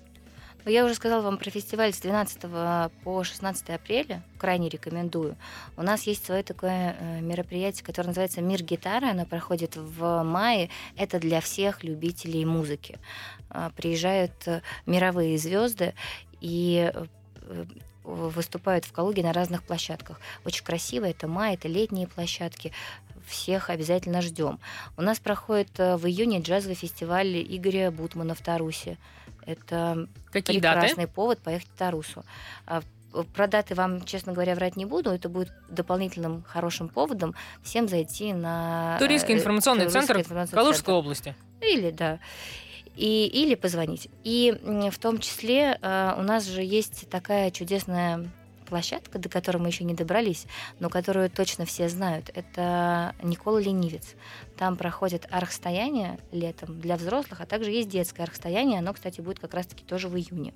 Я 0.67 0.83
уже 0.83 0.95
сказала 0.95 1.21
вам 1.21 1.37
про 1.37 1.49
фестиваль 1.49 1.93
с 1.93 1.99
12 1.99 2.41
по 3.05 3.23
16 3.23 3.69
апреля. 3.69 4.21
Крайне 4.37 4.67
рекомендую. 4.67 5.37
У 5.77 5.81
нас 5.81 6.03
есть 6.03 6.25
свое 6.25 6.43
такое 6.43 6.97
э, 6.99 7.21
мероприятие, 7.21 7.85
которое 7.85 8.09
называется 8.09 8.41
«Мир 8.41 8.61
гитары». 8.63 9.07
Оно 9.07 9.25
проходит 9.25 9.77
в 9.77 10.23
мае. 10.23 10.69
Это 10.97 11.19
для 11.19 11.39
всех 11.39 11.85
любителей 11.85 12.43
музыки. 12.43 12.99
А, 13.49 13.69
приезжают 13.69 14.33
э, 14.45 14.61
мировые 14.85 15.37
звезды 15.37 15.93
и 16.41 16.91
э, 16.93 17.65
выступают 18.03 18.83
в 18.83 18.91
Калуге 18.91 19.23
на 19.23 19.31
разных 19.31 19.63
площадках. 19.63 20.19
Очень 20.43 20.65
красиво, 20.65 21.05
это 21.05 21.29
май, 21.29 21.53
это 21.53 21.69
летние 21.69 22.07
площадки. 22.07 22.73
Всех 23.25 23.69
обязательно 23.69 24.21
ждем. 24.21 24.59
У 24.97 25.01
нас 25.01 25.19
проходит 25.19 25.77
в 25.77 26.05
июне 26.05 26.41
джазовый 26.41 26.75
фестиваль 26.75 27.37
Игоря 27.37 27.89
Бутмана 27.89 28.35
в 28.35 28.41
Тарусе. 28.41 28.97
Это 29.47 30.07
Какие 30.31 30.59
прекрасный 30.59 31.05
даты? 31.05 31.07
повод 31.07 31.39
поехать 31.39 31.69
в 31.69 31.77
Тарусу. 31.77 32.23
А, 32.65 32.81
про 33.33 33.47
даты 33.47 33.75
вам, 33.75 34.03
честно 34.03 34.33
говоря, 34.33 34.53
врать 34.55 34.75
не 34.75 34.85
буду. 34.85 35.09
Это 35.09 35.29
будет 35.29 35.51
дополнительным 35.69 36.43
хорошим 36.43 36.89
поводом 36.89 37.33
всем 37.63 37.87
зайти 37.87 38.33
на... 38.33 38.97
Туристский 38.99 39.35
э, 39.35 39.37
информационный 39.37 39.85
Туристский 39.85 40.01
центр 40.01 40.19
информационный 40.19 40.61
Калужской 40.63 40.85
центр. 40.85 40.99
области. 40.99 41.35
Или, 41.61 41.91
да. 41.91 42.19
И, 42.95 43.25
или 43.27 43.55
позвонить. 43.55 44.09
И 44.25 44.53
в 44.91 44.99
том 44.99 45.19
числе 45.19 45.79
э, 45.81 46.13
у 46.17 46.21
нас 46.23 46.45
же 46.45 46.61
есть 46.61 47.09
такая 47.09 47.49
чудесная 47.51 48.29
площадка, 48.67 49.19
до 49.19 49.29
которой 49.29 49.57
мы 49.57 49.67
еще 49.69 49.83
не 49.83 49.93
добрались, 49.93 50.45
но 50.79 50.89
которую 50.89 51.29
точно 51.29 51.65
все 51.65 51.89
знают, 51.89 52.29
это 52.35 53.15
Никола 53.23 53.59
Ленивец. 53.59 54.15
Там 54.57 54.77
проходит 54.77 55.27
архстояние 55.31 56.19
летом 56.31 56.79
для 56.79 56.95
взрослых, 56.95 57.41
а 57.41 57.45
также 57.45 57.71
есть 57.71 57.89
детское 57.89 58.23
архстояние. 58.23 58.79
Оно, 58.79 58.93
кстати, 58.93 59.21
будет 59.21 59.39
как 59.39 59.53
раз-таки 59.53 59.83
тоже 59.83 60.07
в 60.07 60.15
июне. 60.15 60.53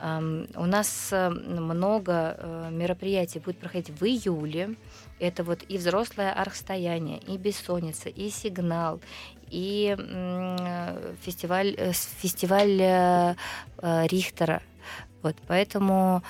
У 0.00 0.66
нас 0.66 1.08
э, 1.10 1.28
много 1.28 2.36
э, 2.38 2.68
мероприятий 2.70 3.40
будет 3.40 3.58
проходить 3.58 3.90
в 3.90 4.04
июле. 4.04 4.76
Это 5.18 5.42
вот 5.42 5.64
и 5.68 5.76
взрослое 5.76 6.32
архстояние, 6.32 7.18
и 7.18 7.36
бессонница, 7.36 8.08
и 8.08 8.30
сигнал, 8.30 9.00
и 9.50 9.96
фестиваль, 11.22 11.74
э, 11.76 11.92
фестиваль 11.92 13.34
Рихтера. 13.82 14.62
Вот, 15.22 15.34
поэтому 15.48 16.22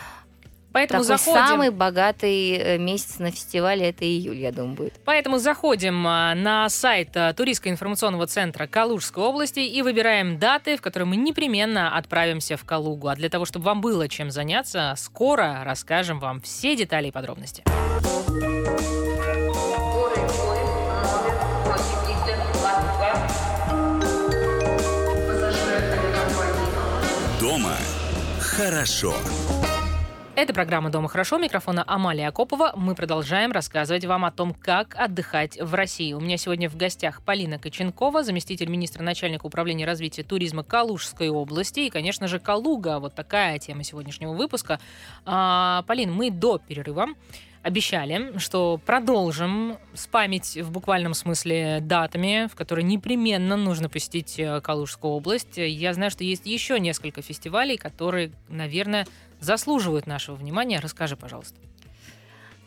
Поэтому 0.73 1.03
Такой 1.03 1.17
заходим... 1.17 1.47
самый 1.47 1.71
богатый 1.71 2.51
э, 2.53 2.79
месяц 2.79 3.19
на 3.19 3.31
фестивале 3.31 3.89
это 3.89 4.05
июль, 4.05 4.39
я 4.39 4.53
думаю, 4.53 4.77
будет. 4.77 5.01
Поэтому 5.05 5.39
заходим 5.39 6.07
а, 6.07 6.35
на 6.35 6.69
сайт 6.69 7.17
а, 7.17 7.33
Туристского 7.33 7.73
информационного 7.73 8.27
центра 8.27 8.67
Калужской 8.67 9.25
области 9.25 9.61
и 9.61 9.83
выбираем 9.83 10.39
даты, 10.39 10.77
в 10.77 10.83
которые 10.83 11.07
мы 11.07 11.17
непременно 11.17 11.97
отправимся 11.97 12.57
в 12.57 12.65
Калугу. 12.65 13.09
А 13.09 13.17
для 13.17 13.31
того, 13.31 13.45
чтобы 13.45 13.65
вам 13.65 13.81
было 13.81 14.09
чем 14.09 14.31
заняться, 14.31 14.95
скоро 14.97 15.63
расскажем 15.65 16.21
вам 16.21 16.41
все 16.43 16.77
детали 16.77 17.09
и 17.09 17.11
подробности. 17.11 17.65
Дома 27.41 27.77
хорошо. 28.41 29.15
Это 30.39 30.55
программа 30.55 30.89
«Дома 30.89 31.09
хорошо». 31.09 31.37
Микрофона 31.37 31.83
Амалия 31.85 32.29
Акопова. 32.29 32.73
Мы 32.77 32.95
продолжаем 32.95 33.51
рассказывать 33.51 34.05
вам 34.05 34.25
о 34.25 34.31
том, 34.31 34.55
как 34.55 34.95
отдыхать 34.95 35.61
в 35.61 35.75
России. 35.75 36.13
У 36.13 36.21
меня 36.21 36.37
сегодня 36.37 36.71
в 36.71 36.77
гостях 36.77 37.23
Полина 37.23 37.59
Коченкова, 37.59 38.23
заместитель 38.23 38.69
министра 38.69 39.03
начальника 39.03 39.47
управления 39.47 39.85
развития 39.85 40.23
туризма 40.23 40.63
Калужской 40.63 41.29
области. 41.29 41.81
И, 41.81 41.91
конечно 41.91 42.29
же, 42.29 42.39
Калуга. 42.39 43.01
Вот 43.01 43.17
такая 43.17 43.59
тема 43.59 43.83
сегодняшнего 43.83 44.33
выпуска. 44.33 44.79
А, 45.27 45.83
Полин, 45.89 46.13
мы 46.13 46.31
до 46.31 46.59
перерыва 46.59 47.09
обещали, 47.63 48.39
что 48.39 48.81
продолжим 48.85 49.79
спамить 49.95 50.57
в 50.57 50.71
буквальном 50.71 51.15
смысле 51.15 51.81
датами, 51.81 52.49
в 52.51 52.55
которые 52.55 52.85
непременно 52.85 53.57
нужно 53.57 53.89
посетить 53.89 54.39
э, 54.39 54.61
Калужскую 54.61 55.13
область. 55.13 55.57
Я 55.57 55.95
знаю, 55.95 56.11
что 56.11 56.25
есть 56.25 56.47
еще 56.47 56.79
несколько 56.79 57.23
фестивалей, 57.23 57.77
которые, 57.77 58.33
наверное, 58.49 59.07
заслуживают 59.41 60.07
нашего 60.07 60.37
внимания. 60.37 60.81
Расскажи, 60.81 61.17
пожалуйста. 61.17 61.57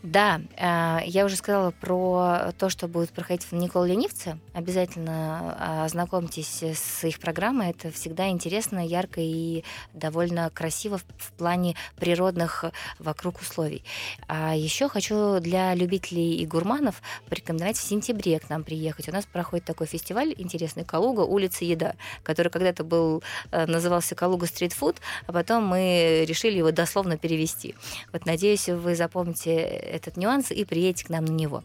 Да, 0.04 0.42
э, 0.58 1.06
я 1.06 1.26
уже 1.26 1.36
сказала 1.36 1.72
про 1.72 2.54
то, 2.58 2.70
что 2.70 2.88
будет 2.88 3.12
проходить 3.12 3.46
в 3.46 3.54
Никол 3.54 3.84
Ленивце. 3.84 4.40
Обязательно 4.54 5.56
э, 5.60 5.86
ознакомьтесь 5.86 6.64
с 6.64 7.04
их 7.04 7.20
программой. 7.20 7.70
Это 7.70 7.92
всегда 7.92 8.30
интересно, 8.30 8.86
ярко 8.86 9.22
и 9.22 9.64
довольно 9.94 10.50
красиво 10.50 10.98
в 10.98 11.32
плане 11.34 11.76
природных 11.98 12.66
вокруг 12.98 13.42
условий. 13.42 13.84
А 14.28 14.56
еще 14.56 14.90
хочу 14.90 15.40
для 15.40 15.76
любителей 15.76 16.36
и 16.38 16.48
гурманов 16.48 17.00
порекомендовать 17.30 17.78
в 17.78 17.84
сентябре 17.84 18.40
к 18.40 18.50
нам 18.50 18.64
приехать. 18.64 19.08
У 19.08 19.12
нас 19.12 19.28
проходит 19.28 19.66
такой 19.66 19.86
фестиваль 19.86 20.34
интересный 20.36 20.84
Калуга, 20.84 21.22
улица 21.22 21.64
Еда, 21.64 21.94
который 22.24 22.50
когда-то 22.50 22.84
был, 22.84 23.22
э, 23.52 23.68
назывался 23.68 24.16
Калуга 24.16 24.48
стритфуд, 24.48 24.98
а 25.28 25.32
потом 25.32 25.68
мы 25.68 26.26
решили 26.28 26.58
его 26.58 26.72
дословно 26.72 27.18
перевести. 27.18 27.76
Вот 28.12 28.26
надеюсь, 28.26 28.68
вы 28.68 28.96
запомните 28.96 29.91
этот 29.92 30.18
нюанс 30.18 30.52
и 30.52 30.66
приедете 30.66 31.06
к 31.06 31.10
нам 31.10 31.26
на 31.26 31.32
него. 31.32 31.64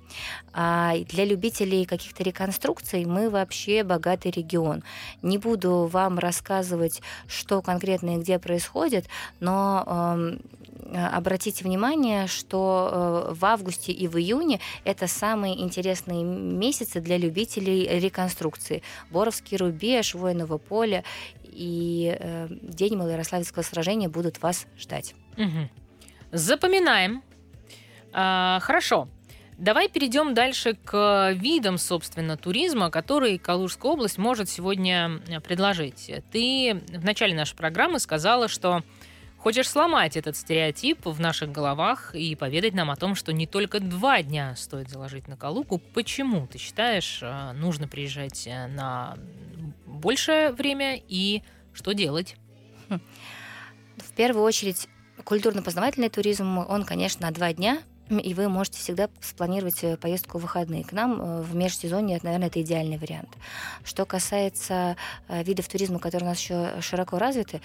А 0.52 0.96
для 1.08 1.24
любителей 1.24 1.84
каких-то 1.84 2.22
реконструкций 2.22 3.04
мы 3.04 3.30
вообще 3.30 3.82
богатый 3.82 4.30
регион. 4.30 4.82
Не 5.22 5.38
буду 5.38 5.88
вам 5.92 6.18
рассказывать, 6.18 7.02
что 7.26 7.62
конкретно 7.62 8.16
и 8.16 8.20
где 8.20 8.38
происходит, 8.38 9.06
но 9.40 9.84
э, 9.86 11.06
обратите 11.12 11.64
внимание, 11.64 12.26
что 12.26 13.26
э, 13.30 13.34
в 13.34 13.44
августе 13.44 13.92
и 13.92 14.08
в 14.08 14.16
июне 14.18 14.60
это 14.84 15.06
самые 15.06 15.60
интересные 15.60 16.22
месяцы 16.24 17.00
для 17.00 17.16
любителей 17.16 18.00
реконструкции. 18.00 18.82
Боровский 19.10 19.56
рубеж, 19.56 20.14
Воиново 20.14 20.58
поле 20.58 21.04
и 21.44 22.16
э, 22.18 22.48
День 22.50 22.96
Малоярославецкого 22.96 23.62
сражения 23.62 24.08
будут 24.08 24.42
вас 24.42 24.66
ждать. 24.78 25.14
Угу. 25.36 25.70
Запоминаем 26.32 27.22
а, 28.18 28.60
хорошо. 28.60 29.08
Давай 29.58 29.90
перейдем 29.90 30.32
дальше 30.32 30.74
к 30.74 31.32
видам, 31.34 31.76
собственно, 31.76 32.38
туризма, 32.38 32.90
которые 32.90 33.38
Калужская 33.38 33.92
область 33.92 34.16
может 34.16 34.48
сегодня 34.48 35.20
э, 35.28 35.40
предложить. 35.40 36.10
Ты 36.32 36.82
в 36.88 37.04
начале 37.04 37.34
нашей 37.34 37.56
программы 37.56 37.98
сказала, 37.98 38.48
что 38.48 38.82
хочешь 39.36 39.68
сломать 39.68 40.16
этот 40.16 40.34
стереотип 40.34 41.04
в 41.04 41.20
наших 41.20 41.52
головах 41.52 42.14
и 42.14 42.34
поведать 42.36 42.72
нам 42.72 42.90
о 42.90 42.96
том, 42.96 43.14
что 43.14 43.34
не 43.34 43.46
только 43.46 43.80
два 43.80 44.22
дня 44.22 44.56
стоит 44.56 44.88
заложить 44.88 45.28
на 45.28 45.36
Калугу. 45.36 45.78
Почему, 45.78 46.46
ты 46.46 46.56
считаешь, 46.56 47.18
э, 47.20 47.52
нужно 47.52 47.86
приезжать 47.86 48.46
э, 48.46 48.66
на 48.66 49.18
большее 49.84 50.52
время 50.52 50.98
и 51.06 51.42
что 51.74 51.92
делать? 51.92 52.36
Хм. 52.88 53.00
В 53.98 54.12
первую 54.14 54.42
очередь, 54.42 54.88
культурно-познавательный 55.22 56.08
туризм, 56.08 56.58
он, 56.58 56.84
конечно, 56.84 57.26
на 57.26 57.32
два 57.32 57.52
дня– 57.52 57.82
и 58.08 58.34
вы 58.34 58.48
можете 58.48 58.78
всегда 58.78 59.08
спланировать 59.20 59.82
э, 59.82 59.96
поездку 59.96 60.38
в 60.38 60.42
выходные. 60.42 60.84
К 60.84 60.92
нам 60.92 61.20
э, 61.20 61.42
в 61.42 61.54
межсезонье, 61.54 62.20
наверное, 62.22 62.48
это 62.48 62.60
идеальный 62.62 62.98
вариант. 62.98 63.30
Что 63.84 64.04
касается 64.04 64.96
э, 65.28 65.42
видов 65.42 65.68
туризма, 65.68 65.98
которые 65.98 66.28
у 66.28 66.30
нас 66.30 66.38
еще 66.38 66.80
широко 66.80 67.18
развиты, 67.18 67.60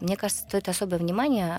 мне 0.00 0.16
кажется, 0.16 0.42
стоит 0.42 0.68
особое 0.68 0.98
внимание 0.98 1.56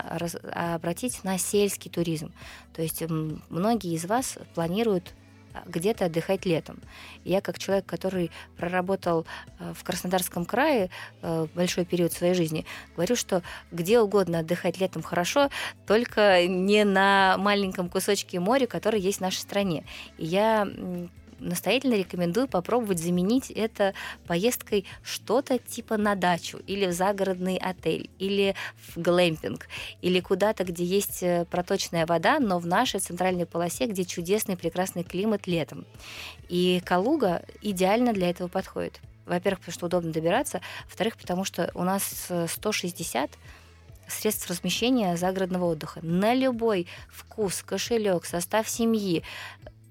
обратить 0.54 1.24
на 1.24 1.38
сельский 1.38 1.90
туризм. 1.90 2.32
То 2.74 2.82
есть 2.82 3.04
многие 3.50 3.94
из 3.94 4.06
вас 4.06 4.38
планируют 4.54 5.14
где-то 5.66 6.06
отдыхать 6.06 6.46
летом. 6.46 6.80
Я 7.24 7.42
как 7.42 7.60
человек, 7.60 7.86
который 7.86 8.32
проработал 8.58 9.26
э, 9.60 9.74
в 9.76 9.84
Краснодарском 9.84 10.46
крае 10.46 10.90
э, 11.22 11.48
большой 11.54 11.86
период 11.86 12.14
своей 12.14 12.34
жизни, 12.34 12.66
говорю, 12.96 13.16
что 13.16 13.44
где 13.72 14.00
угодно 14.00 14.40
отдыхать 14.40 14.80
летом 14.80 15.02
хорошо, 15.02 15.50
только 15.88 16.48
не 16.48 16.84
на 16.84 17.38
маленьком 17.38 17.90
кусочке 17.90 18.40
моря, 18.40 18.68
который 18.68 19.00
есть 19.00 19.20
в 19.20 19.22
нашей 19.22 19.40
стране. 19.40 19.84
И 20.18 20.26
я 20.26 20.68
настоятельно 21.40 21.96
рекомендую 21.96 22.48
попробовать 22.48 23.00
заменить 23.00 23.52
это 23.52 23.94
поездкой 24.28 24.86
что-то 25.04 25.58
типа 25.58 25.98
на 25.98 26.16
дачу 26.16 26.60
или 26.68 26.86
в 26.86 26.92
загородный 26.92 27.58
отель, 27.58 28.10
или 28.20 28.56
в 28.88 28.98
глэмпинг, 28.98 29.68
или 30.02 30.20
куда-то, 30.20 30.64
где 30.64 30.84
есть 30.84 31.24
э, 31.24 31.46
проточная 31.50 32.06
вода, 32.06 32.40
но 32.40 32.60
в 32.60 32.68
нашей 32.68 33.00
центральной 33.00 33.46
полосе, 33.46 33.88
где 33.88 34.06
чудесный 34.06 34.58
прекрасный 34.58 35.04
климат 35.04 35.48
летом. 35.48 35.86
И 36.48 36.82
Калуга 36.86 37.44
идеально 37.62 38.14
для 38.14 38.30
этого 38.30 38.48
подходит. 38.48 39.00
Во-первых, 39.26 39.60
потому 39.60 39.74
что 39.74 39.86
удобно 39.86 40.12
добираться, 40.12 40.62
во-вторых, 40.86 41.18
потому 41.18 41.46
что 41.46 41.70
у 41.76 41.84
нас 41.84 42.32
160 42.48 43.30
средств 44.08 44.50
размещения 44.50 45.16
загородного 45.18 45.66
отдыха 45.66 46.00
на 46.02 46.34
любой 46.34 46.88
вкус, 47.10 47.62
кошелек, 47.62 48.26
состав 48.26 48.68
семьи, 48.68 49.24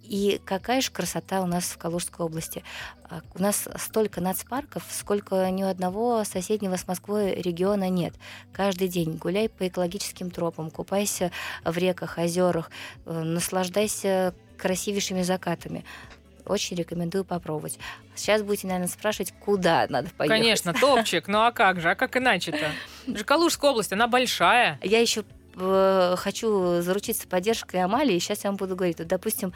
и 0.09 0.41
какая 0.45 0.81
же 0.81 0.91
красота 0.91 1.43
у 1.43 1.47
нас 1.47 1.65
в 1.65 1.79
Калужской 1.79 2.25
области. 2.25 2.65
А, 3.05 3.21
у 3.35 3.43
нас 3.43 3.69
столько 3.77 4.21
нацпарков, 4.21 4.83
сколько 4.91 5.49
ни 5.50 5.62
у 5.62 5.67
одного 5.67 6.25
соседнего 6.25 6.77
с 6.77 6.87
Москвой 6.87 7.35
региона 7.35 7.88
нет. 7.88 8.15
Каждый 8.53 8.88
день 8.88 9.17
гуляй 9.17 9.49
по 9.49 9.69
экологическим 9.69 10.31
тропам, 10.31 10.71
купайся 10.71 11.31
в 11.65 11.77
реках, 11.77 12.19
озерах, 12.19 12.71
э, 13.05 13.23
наслаждайся 13.23 14.35
красивейшими 14.57 15.23
закатами 15.23 15.85
очень 16.49 16.77
рекомендую 16.77 17.25
попробовать. 17.25 17.79
Сейчас 18.15 18.43
будете, 18.43 18.67
наверное, 18.69 18.88
спрашивать, 18.88 19.35
куда 19.38 19.87
надо 19.91 20.09
поехать. 20.17 20.41
Конечно, 20.41 20.73
топчик. 20.73 21.29
Ну 21.29 21.41
а 21.45 21.53
как 21.53 21.81
же? 21.81 21.91
А 21.91 21.95
как 21.95 22.17
иначе-то? 22.17 22.73
Калужская 23.25 23.71
область, 23.71 23.93
она 23.93 24.09
большая. 24.09 24.81
Я 24.83 24.99
еще 25.00 25.25
э, 25.57 26.15
хочу 26.17 26.81
заручиться 26.81 27.29
поддержкой 27.29 27.83
Амалии. 27.83 28.19
Сейчас 28.19 28.45
я 28.45 28.50
вам 28.50 28.57
буду 28.57 28.77
говорить. 28.77 28.99
Вот, 28.99 29.09
допустим, 29.09 29.53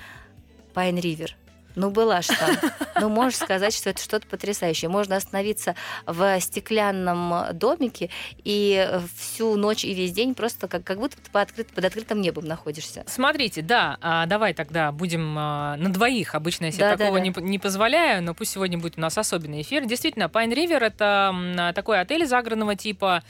Пайн 0.72 0.98
Ривер. 0.98 1.36
Ну, 1.74 1.90
была 1.90 2.20
же 2.20 2.28
там. 2.28 2.56
Ну, 3.00 3.08
можешь 3.08 3.38
сказать, 3.38 3.74
что 3.74 3.90
это 3.90 4.02
что-то 4.02 4.26
потрясающее. 4.26 4.88
Можно 4.88 5.16
остановиться 5.16 5.74
в 6.06 6.40
стеклянном 6.40 7.56
домике 7.56 8.10
и 8.44 8.88
всю 9.16 9.56
ночь 9.56 9.84
и 9.84 9.94
весь 9.94 10.12
день 10.12 10.34
просто 10.34 10.68
как, 10.68 10.84
как 10.84 10.98
будто 10.98 11.16
ты 11.16 11.30
под, 11.30 11.42
открыт, 11.48 11.68
под 11.68 11.84
открытым 11.84 12.20
небом 12.20 12.44
находишься. 12.44 13.04
Смотрите, 13.06 13.62
да, 13.62 13.96
а 14.00 14.26
давай 14.26 14.54
тогда 14.54 14.92
будем 14.92 15.34
а, 15.38 15.76
на 15.76 15.92
двоих. 15.92 16.34
Обычно 16.34 16.66
я 16.66 16.72
себе 16.72 16.84
да, 16.84 16.96
такого 16.96 17.18
да, 17.18 17.24
да. 17.24 17.40
Не, 17.40 17.50
не 17.50 17.58
позволяю, 17.58 18.22
но 18.22 18.34
пусть 18.34 18.52
сегодня 18.52 18.78
будет 18.78 18.98
у 18.98 19.00
нас 19.00 19.16
особенный 19.16 19.62
эфир. 19.62 19.86
Действительно, 19.86 20.28
Pine 20.28 20.52
River— 20.52 20.82
это 20.84 21.72
такой 21.74 22.00
отель 22.00 22.26
загородного 22.26 22.76
типа, 22.76 23.22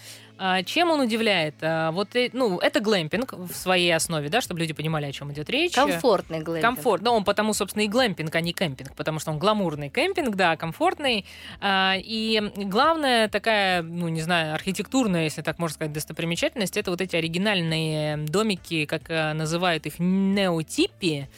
чем 0.64 0.90
он 0.90 1.00
удивляет? 1.00 1.54
А, 1.60 1.92
вот, 1.92 2.16
э, 2.16 2.30
ну, 2.32 2.58
это 2.58 2.80
глэмпинг 2.80 3.32
в 3.32 3.52
своей 3.54 3.94
основе, 3.94 4.28
да, 4.28 4.40
чтобы 4.40 4.60
люди 4.60 4.72
понимали, 4.72 5.06
о 5.06 5.12
чем 5.12 5.32
идет 5.32 5.48
речь. 5.48 5.74
Комфортный 5.74 6.40
глэмпинг. 6.40 6.74
Комфорт. 6.74 7.02
Да, 7.02 7.12
он 7.12 7.22
потому, 7.24 7.54
собственно, 7.54 7.84
и 7.84 7.88
глэмпинг, 7.88 8.34
а 8.34 8.40
не 8.40 8.52
кемпинг, 8.52 8.96
потому 8.96 9.20
что 9.20 9.30
он 9.30 9.38
гламурный 9.38 9.88
кемпинг, 9.88 10.34
да, 10.34 10.56
комфортный. 10.56 11.24
А, 11.60 11.94
и 11.96 12.40
главная 12.56 13.28
такая, 13.28 13.82
ну, 13.82 14.08
не 14.08 14.20
знаю, 14.20 14.54
архитектурная, 14.54 15.24
если 15.24 15.42
так 15.42 15.58
можно 15.58 15.74
сказать, 15.74 15.92
достопримечательность, 15.92 16.76
это 16.76 16.90
вот 16.90 17.00
эти 17.00 17.14
оригинальные 17.14 18.16
домики, 18.16 18.84
как 18.86 19.08
называют 19.08 19.86
их, 19.86 19.98
неотипи, 19.98 21.28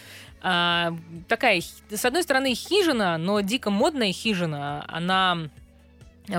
такая, 0.41 1.63
с 1.91 2.05
одной 2.05 2.23
стороны, 2.23 2.55
хижина, 2.55 3.17
но 3.17 3.41
дико 3.41 3.71
модная 3.71 4.13
хижина. 4.13 4.85
Она 4.89 5.33
а 5.33 5.64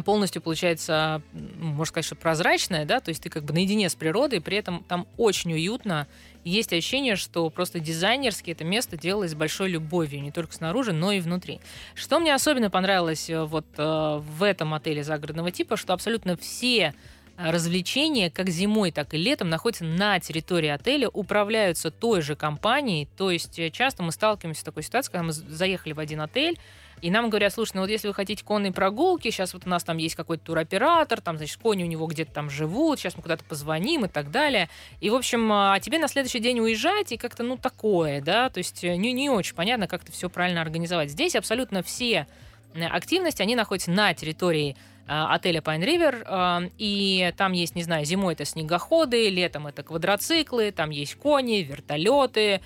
полностью 0.03 0.41
получается, 0.41 1.21
можно 1.33 1.85
сказать, 1.85 2.05
что 2.05 2.15
прозрачная, 2.15 2.85
да, 2.85 2.99
то 2.99 3.09
есть 3.09 3.21
ты 3.21 3.29
как 3.29 3.43
бы 3.43 3.53
наедине 3.53 3.87
с 3.87 3.95
природой, 3.95 4.41
при 4.41 4.57
этом 4.57 4.83
там 4.87 5.07
очень 5.17 5.53
уютно. 5.53 6.07
есть 6.43 6.73
ощущение, 6.73 7.15
что 7.15 7.49
просто 7.51 7.79
дизайнерски 7.79 8.51
это 8.51 8.63
место 8.63 8.97
делалось 8.97 9.31
с 9.31 9.35
большой 9.35 9.69
любовью, 9.69 10.23
не 10.23 10.31
только 10.31 10.53
снаружи, 10.53 10.91
но 10.91 11.11
и 11.11 11.19
внутри. 11.19 11.59
Что 11.93 12.19
мне 12.19 12.33
особенно 12.33 12.71
понравилось 12.71 13.29
э, 13.29 13.43
вот 13.43 13.65
э, 13.77 14.21
в 14.23 14.43
этом 14.43 14.73
отеле 14.73 15.03
загородного 15.03 15.51
типа, 15.51 15.77
что 15.77 15.93
абсолютно 15.93 16.35
все 16.35 16.95
развлечения, 17.37 18.31
как 18.31 18.49
зимой, 18.49 18.91
так 18.91 19.13
и 19.13 19.17
летом, 19.17 19.49
находятся 19.49 19.83
на 19.83 20.19
территории 20.19 20.69
отеля, 20.69 21.09
управляются 21.09 21.91
той 21.91 22.21
же 22.21 22.35
компанией. 22.35 23.07
То 23.17 23.29
есть 23.29 23.59
э, 23.59 23.69
часто 23.69 24.03
мы 24.03 24.11
сталкиваемся 24.11 24.61
с 24.61 24.63
такой 24.63 24.83
ситуацией, 24.83 25.11
когда 25.11 25.23
мы 25.23 25.33
заехали 25.33 25.93
в 25.93 25.99
один 25.99 26.21
отель, 26.21 26.57
и 27.01 27.11
нам 27.11 27.29
говорят, 27.29 27.53
слушай, 27.53 27.73
ну 27.75 27.81
вот 27.81 27.89
если 27.89 28.07
вы 28.07 28.13
хотите 28.13 28.43
конные 28.43 28.71
прогулки, 28.71 29.29
сейчас 29.29 29.53
вот 29.53 29.65
у 29.65 29.69
нас 29.69 29.83
там 29.83 29.97
есть 29.97 30.15
какой-то 30.15 30.45
туроператор, 30.45 31.21
там, 31.21 31.37
значит, 31.37 31.57
кони 31.61 31.83
у 31.83 31.87
него 31.87 32.07
где-то 32.07 32.31
там 32.31 32.49
живут, 32.49 32.99
сейчас 32.99 33.15
мы 33.15 33.21
куда-то 33.21 33.43
позвоним 33.43 34.05
и 34.05 34.07
так 34.07 34.31
далее. 34.31 34.69
И, 35.01 35.09
в 35.09 35.15
общем, 35.15 35.51
а 35.51 35.79
тебе 35.79 35.99
на 35.99 36.07
следующий 36.07 36.39
день 36.39 36.59
уезжать, 36.59 37.11
и 37.11 37.17
как-то, 37.17 37.43
ну, 37.43 37.57
такое, 37.57 38.21
да, 38.21 38.49
то 38.49 38.59
есть 38.59 38.83
э, 38.83 38.95
не, 38.95 39.13
не 39.13 39.29
очень 39.29 39.55
понятно, 39.55 39.87
как 39.87 40.03
это 40.03 40.11
все 40.11 40.29
правильно 40.29 40.61
организовать. 40.61 41.11
Здесь 41.11 41.35
абсолютно 41.35 41.83
все 41.83 42.27
активности, 42.73 43.41
они 43.41 43.55
находятся 43.55 43.91
на 43.91 44.13
территории 44.13 44.75
э, 45.07 45.07
отеля 45.07 45.59
Pine 45.59 45.83
River, 45.83 46.71
и 46.77 47.33
там 47.37 47.51
есть, 47.51 47.75
не 47.75 47.83
знаю, 47.83 48.05
зимой 48.05 48.33
это 48.33 48.45
снегоходы, 48.45 49.29
летом 49.29 49.67
это 49.67 49.83
квадроциклы, 49.83 50.71
там 50.71 50.89
есть 50.89 51.15
кони, 51.15 51.57
вертолеты, 51.57 52.61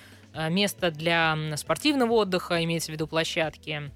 место 0.49 0.91
для 0.91 1.35
спортивного 1.55 2.13
отдыха, 2.13 2.63
имеется 2.63 2.91
в 2.91 2.93
виду 2.93 3.07
площадки 3.07 3.91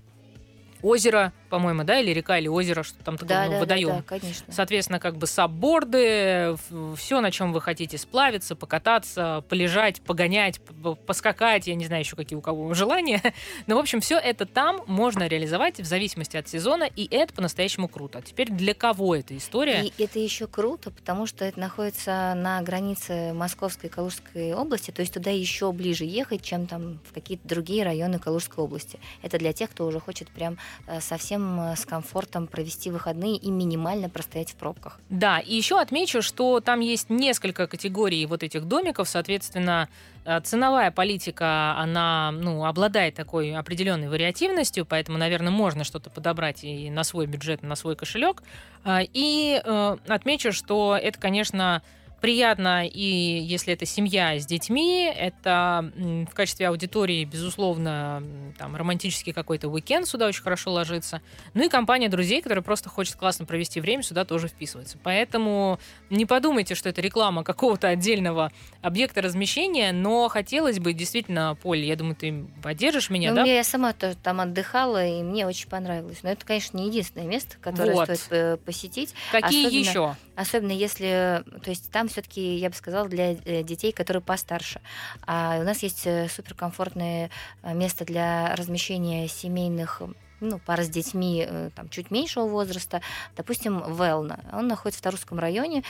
озеро, 0.83 1.31
по-моему, 1.53 1.83
да, 1.83 1.99
или 1.99 2.09
река, 2.09 2.39
или 2.39 2.47
озеро, 2.47 2.81
что 2.81 2.97
там 3.03 3.15
такое, 3.15 3.37
да, 3.37 3.45
ну, 3.45 3.51
да, 3.51 3.59
водоем. 3.59 3.89
Да, 3.89 3.95
да, 3.97 4.03
конечно. 4.07 4.51
Соответственно, 4.51 4.99
как 4.99 5.17
бы 5.17 5.27
сабборды, 5.27 6.57
все, 6.97 7.21
на 7.21 7.29
чем 7.29 7.53
вы 7.53 7.61
хотите 7.61 7.99
сплавиться, 7.99 8.55
покататься, 8.55 9.43
полежать, 9.49 10.01
погонять, 10.01 10.59
поскакать, 11.05 11.67
я 11.67 11.75
не 11.75 11.85
знаю 11.85 12.01
еще 12.01 12.15
какие 12.15 12.35
у 12.35 12.41
кого 12.41 12.73
желания. 12.73 13.21
Но, 13.67 13.75
в 13.75 13.77
общем, 13.77 14.01
все 14.01 14.17
это 14.17 14.47
там 14.47 14.81
можно 14.87 15.27
реализовать 15.27 15.79
в 15.79 15.85
зависимости 15.85 16.37
от 16.37 16.47
сезона, 16.47 16.85
и 16.85 17.07
это 17.15 17.31
по-настоящему 17.35 17.87
круто. 17.87 18.23
Теперь 18.23 18.49
для 18.49 18.73
кого 18.73 19.15
эта 19.15 19.37
история? 19.37 19.83
И 19.83 19.93
это 20.01 20.17
еще 20.17 20.47
круто, 20.47 20.89
потому 20.89 21.27
что 21.27 21.45
это 21.45 21.59
находится 21.59 22.33
на 22.35 22.63
границе 22.63 23.31
Московской 23.33 23.91
и 23.91 23.93
Калужской 23.93 24.53
области, 24.55 24.89
то 24.89 25.01
есть 25.01 25.13
туда 25.13 25.29
еще 25.29 25.71
ближе 25.71 26.05
ехать, 26.05 26.41
чем 26.41 26.65
там 26.65 26.99
в 27.07 27.13
какие-то 27.13 27.47
другие 27.47 27.83
районы 27.83 28.17
Калужской 28.17 28.63
области. 28.63 28.99
Это 29.21 29.37
для 29.37 29.53
тех, 29.53 29.69
кто 29.69 29.85
уже 29.85 29.99
хочет 29.99 30.29
прям 30.29 30.57
Э, 30.87 30.99
совсем 31.01 31.42
э, 31.59 31.75
с 31.75 31.85
комфортом 31.85 32.47
провести 32.47 32.89
выходные 32.91 33.37
и 33.37 33.51
минимально 33.51 34.09
простоять 34.09 34.51
в 34.51 34.55
пробках. 34.55 34.99
Да, 35.09 35.39
и 35.39 35.55
еще 35.55 35.79
отмечу, 35.79 36.21
что 36.21 36.59
там 36.59 36.79
есть 36.79 37.09
несколько 37.09 37.67
категорий 37.67 38.25
вот 38.25 38.43
этих 38.43 38.65
домиков, 38.65 39.07
соответственно, 39.09 39.89
э, 40.25 40.39
ценовая 40.41 40.91
политика, 40.91 41.75
она 41.77 42.31
ну, 42.31 42.65
обладает 42.65 43.15
такой 43.15 43.55
определенной 43.55 44.09
вариативностью, 44.09 44.85
поэтому, 44.85 45.17
наверное, 45.17 45.51
можно 45.51 45.83
что-то 45.83 46.09
подобрать 46.09 46.63
и 46.63 46.89
на 46.89 47.03
свой 47.03 47.25
бюджет, 47.25 47.63
и 47.63 47.65
на 47.65 47.75
свой 47.75 47.95
кошелек. 47.95 48.43
И 48.85 49.61
отмечу, 50.07 50.51
что 50.51 50.97
это, 51.01 51.17
конечно, 51.17 51.81
приятно, 52.23 52.87
и 52.87 53.01
если 53.01 53.73
это 53.73 53.85
семья 53.85 54.39
с 54.39 54.45
детьми, 54.45 55.13
это 55.13 55.91
в 55.93 56.33
качестве 56.33 56.69
аудитории, 56.69 57.25
безусловно, 57.25 58.23
там, 58.57 58.77
романтический 58.77 59.33
какой-то 59.33 59.67
уикенд 59.67 60.07
сюда 60.07 60.27
очень 60.27 60.41
хорошо 60.41 60.71
ложится. 60.71 61.21
Ну 61.53 61.65
и 61.65 61.67
компания 61.67 62.07
друзей, 62.07 62.41
которая 62.41 62.63
просто 62.63 62.87
хочет 62.87 63.17
классно 63.17 63.45
провести 63.45 63.81
время, 63.81 64.03
сюда 64.03 64.23
тоже 64.23 64.47
вписывается. 64.47 64.97
Поэтому 65.03 65.81
не 66.09 66.25
подумайте, 66.25 66.75
что 66.75 66.87
это 66.87 67.01
реклама 67.01 67.43
какого-то 67.43 67.89
отдельного 67.89 68.53
объекта 68.81 69.21
размещения, 69.21 69.91
но 69.91 70.29
хотелось 70.29 70.79
бы 70.79 70.93
действительно, 70.93 71.57
Поль, 71.61 71.79
я 71.79 71.97
думаю, 71.97 72.15
ты 72.15 72.45
поддержишь 72.63 73.09
меня, 73.09 73.31
ну, 73.31 73.35
да? 73.35 73.43
Я 73.43 73.65
сама 73.65 73.91
тоже 73.91 74.15
там 74.15 74.39
отдыхала, 74.39 75.05
и 75.05 75.21
мне 75.23 75.45
очень 75.45 75.67
понравилось. 75.67 76.19
Но 76.23 76.29
это, 76.29 76.45
конечно, 76.45 76.77
не 76.77 76.87
единственное 76.87 77.27
место, 77.27 77.57
которое 77.59 77.95
вот. 77.95 78.05
стоит 78.05 78.27
э, 78.29 78.57
посетить. 78.63 79.13
Какие 79.33 79.67
особенно, 79.67 79.79
еще? 79.81 80.15
Особенно 80.37 80.71
если, 80.71 81.43
то 81.61 81.69
есть 81.69 81.91
там 81.91 82.07
все-таки, 82.13 82.55
я 82.55 82.69
бы 82.69 82.75
сказала, 82.75 83.09
для 83.09 83.33
э, 83.33 83.63
детей, 83.63 83.91
которые 83.91 84.21
постарше. 84.21 84.81
А 85.25 85.57
у 85.59 85.63
нас 85.63 85.83
есть 85.83 86.05
э, 86.05 86.29
суперкомфортное 86.29 87.29
э, 87.63 87.73
место 87.73 88.05
для 88.05 88.55
размещения 88.55 89.27
семейных 89.27 90.01
ну, 90.39 90.59
пара 90.59 90.83
с 90.83 90.89
детьми 90.89 91.47
там, 91.73 91.87
чуть 91.87 92.11
меньшего 92.11 92.45
возраста, 92.47 93.01
допустим, 93.37 93.81
Велна. 93.95 94.41
Он 94.51 94.67
находится 94.67 94.99
в 94.99 95.03
Тарусском 95.03 95.39
районе. 95.39 95.83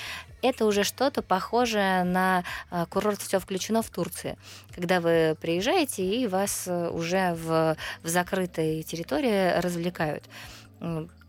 Это 0.44 0.66
уже 0.66 0.84
что-то 0.84 1.24
похожее 1.24 2.04
на 2.04 2.44
курорт 2.90 3.20
«Все 3.20 3.40
включено» 3.40 3.82
в 3.82 3.90
Турции, 3.90 4.38
когда 4.76 5.02
вы 5.02 5.36
приезжаете 5.42 6.06
и 6.06 6.28
вас 6.28 6.68
уже 6.68 7.34
в, 7.34 7.76
в 8.04 8.08
закрытой 8.08 8.84
территории 8.84 9.60
развлекают. 9.60 10.24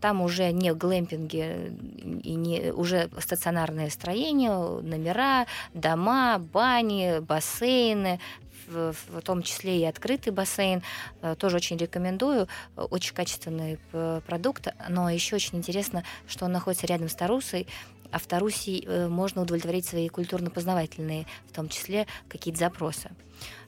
Там 0.01 0.21
уже 0.21 0.51
не 0.51 0.73
глэмпинги 0.73 2.21
и 2.23 2.35
не 2.35 2.71
уже 2.71 3.09
стационарное 3.19 3.89
строение, 3.89 4.51
номера, 4.51 5.45
дома, 5.73 6.39
бани, 6.39 7.19
бассейны, 7.19 8.19
в, 8.67 8.93
в 8.93 9.21
том 9.21 9.43
числе 9.43 9.79
и 9.79 9.85
открытый 9.85 10.33
бассейн. 10.33 10.83
Э, 11.21 11.35
тоже 11.35 11.57
очень 11.57 11.77
рекомендую. 11.77 12.47
Очень 12.75 13.13
качественный 13.13 13.79
продукт. 14.27 14.67
Но 14.89 15.09
еще 15.09 15.35
очень 15.35 15.57
интересно, 15.57 16.03
что 16.27 16.45
он 16.45 16.51
находится 16.51 16.87
рядом 16.87 17.09
с 17.09 17.15
Тарусой. 17.15 17.67
А 18.11 18.19
в 18.19 18.27
Тарусе 18.27 18.79
э, 18.79 19.07
можно 19.07 19.41
удовлетворить 19.41 19.85
свои 19.85 20.09
культурно-познавательные, 20.09 21.25
в 21.47 21.53
том 21.53 21.69
числе, 21.69 22.07
какие-то 22.29 22.59
запросы. 22.59 23.11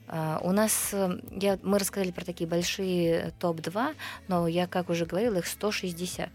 А, 0.10 0.40
у 0.42 0.52
нас, 0.52 0.90
э, 0.94 1.20
я, 1.32 1.60
мы 1.64 1.80
рассказали 1.80 2.12
про 2.12 2.24
такие 2.24 2.50
большие 2.50 3.34
топ-2, 3.40 3.96
но 4.30 4.48
я, 4.48 4.66
как 4.66 4.90
уже 4.90 5.06
говорила, 5.06 5.38
их 5.38 5.48
160. 5.48 6.30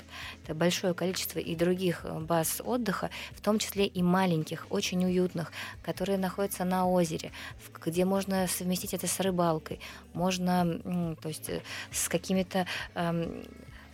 Это 0.44 0.54
большое 0.54 0.92
количество 0.92 1.38
и 1.38 1.56
других 1.56 2.04
э, 2.04 2.20
баз 2.20 2.60
отдыха, 2.62 3.08
в 3.30 3.40
том 3.40 3.58
числе 3.58 3.86
и 3.86 4.02
маленьких, 4.02 4.66
очень 4.68 5.02
уютных, 5.04 5.52
которые 5.82 6.18
находятся 6.18 6.64
на 6.64 6.86
озере, 6.86 7.32
где 7.84 8.04
можно 8.04 8.46
совместить 8.46 8.92
это 8.92 9.06
с 9.06 9.20
рыбалкой, 9.20 9.80
можно, 10.12 11.16
то 11.22 11.28
есть 11.28 11.48
э, 11.48 11.62
с 11.90 12.10
какими-то 12.10 12.66
эм, 12.94 13.42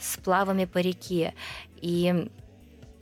сплавами 0.01 0.64
по 0.64 0.79
реке. 0.79 1.35
И 1.81 2.29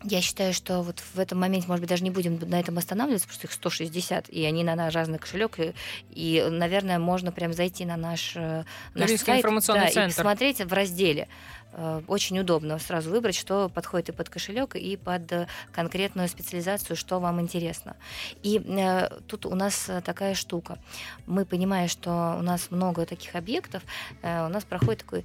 я 0.04 0.20
считаю, 0.20 0.52
что 0.52 0.82
вот 0.82 1.00
в 1.14 1.18
этом 1.18 1.40
моменте, 1.40 1.68
может 1.68 1.80
быть, 1.80 1.88
даже 1.90 2.04
не 2.04 2.10
будем 2.10 2.38
на 2.38 2.60
этом 2.60 2.78
останавливаться, 2.78 3.26
потому 3.26 3.38
что 3.38 3.46
их 3.46 3.52
160, 3.52 4.28
и 4.28 4.44
они 4.44 4.62
на 4.64 4.90
разный 4.90 5.18
кошелек, 5.18 5.58
и, 5.58 5.74
и 6.10 6.46
наверное, 6.48 6.98
можно 6.98 7.32
прям 7.32 7.52
зайти 7.52 7.84
на 7.84 7.96
наш, 7.96 8.32
э, 8.36 8.64
наш 8.94 9.10
сайт 9.12 9.38
информационный 9.38 9.86
да, 9.86 9.90
центр. 9.90 10.12
и 10.12 10.14
посмотреть 10.14 10.60
в 10.60 10.72
разделе. 10.72 11.28
Э, 11.72 12.02
очень 12.08 12.38
удобно 12.38 12.78
сразу 12.78 13.10
выбрать, 13.10 13.36
что 13.36 13.68
подходит 13.68 14.10
и 14.10 14.12
под 14.12 14.28
кошелек, 14.28 14.76
и 14.76 14.96
под 14.96 15.32
э, 15.32 15.46
конкретную 15.72 16.28
специализацию, 16.28 16.96
что 16.96 17.18
вам 17.18 17.40
интересно. 17.40 17.96
И 18.42 18.58
э, 18.58 19.08
тут 19.26 19.46
у 19.46 19.54
нас 19.54 19.90
такая 20.04 20.34
штука. 20.34 20.78
Мы 21.26 21.44
понимаем, 21.44 21.88
что 21.88 22.36
у 22.38 22.42
нас 22.42 22.70
много 22.70 23.06
таких 23.06 23.34
объектов, 23.34 23.82
э, 24.22 24.46
у 24.46 24.48
нас 24.48 24.64
проходит 24.64 25.00
такой 25.00 25.24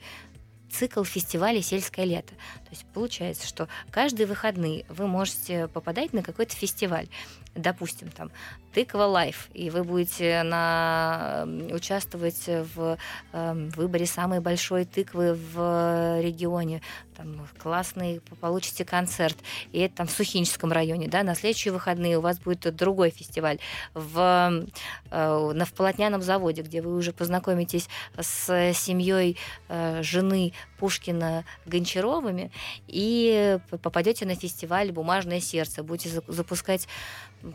цикл 0.71 1.03
фестиваля 1.03 1.61
«Сельское 1.61 2.05
лето». 2.05 2.33
То 2.33 2.71
есть 2.71 2.85
получается, 2.93 3.47
что 3.47 3.67
каждые 3.89 4.27
выходные 4.27 4.85
вы 4.89 5.07
можете 5.07 5.67
попадать 5.67 6.13
на 6.13 6.23
какой-то 6.23 6.55
фестиваль. 6.55 7.07
Допустим, 7.53 8.09
там 8.09 8.31
тыква 8.73 9.03
лайф, 9.03 9.49
и 9.53 9.69
вы 9.69 9.83
будете 9.83 10.41
на... 10.43 11.45
участвовать 11.71 12.47
в 12.47 12.97
э, 13.33 13.69
выборе 13.75 14.05
самой 14.05 14.39
большой 14.39 14.85
тыквы 14.85 15.33
в 15.33 16.21
регионе. 16.21 16.81
Там 17.21 17.47
классный, 17.59 18.19
получите 18.39 18.83
концерт. 18.83 19.37
И 19.71 19.79
это 19.79 19.97
там 19.97 20.07
в 20.07 20.11
Сухинческом 20.11 20.71
районе. 20.71 21.07
Да? 21.07 21.21
На 21.21 21.35
следующие 21.35 21.71
выходные 21.71 22.17
у 22.17 22.21
вас 22.21 22.39
будет 22.39 22.75
другой 22.75 23.11
фестиваль 23.11 23.59
в, 23.93 24.65
э, 25.11 25.51
на, 25.53 25.65
в 25.65 25.73
полотняном 25.73 26.23
заводе, 26.23 26.63
где 26.63 26.81
вы 26.81 26.95
уже 26.95 27.13
познакомитесь 27.13 27.89
с 28.19 28.73
семьей 28.73 29.37
э, 29.69 30.01
жены 30.01 30.53
Пушкина 30.79 31.45
Гончаровыми 31.67 32.51
и 32.87 33.59
попадете 33.83 34.25
на 34.25 34.33
фестиваль 34.33 34.91
«Бумажное 34.91 35.41
сердце». 35.41 35.83
Будете 35.83 36.23
запускать 36.27 36.87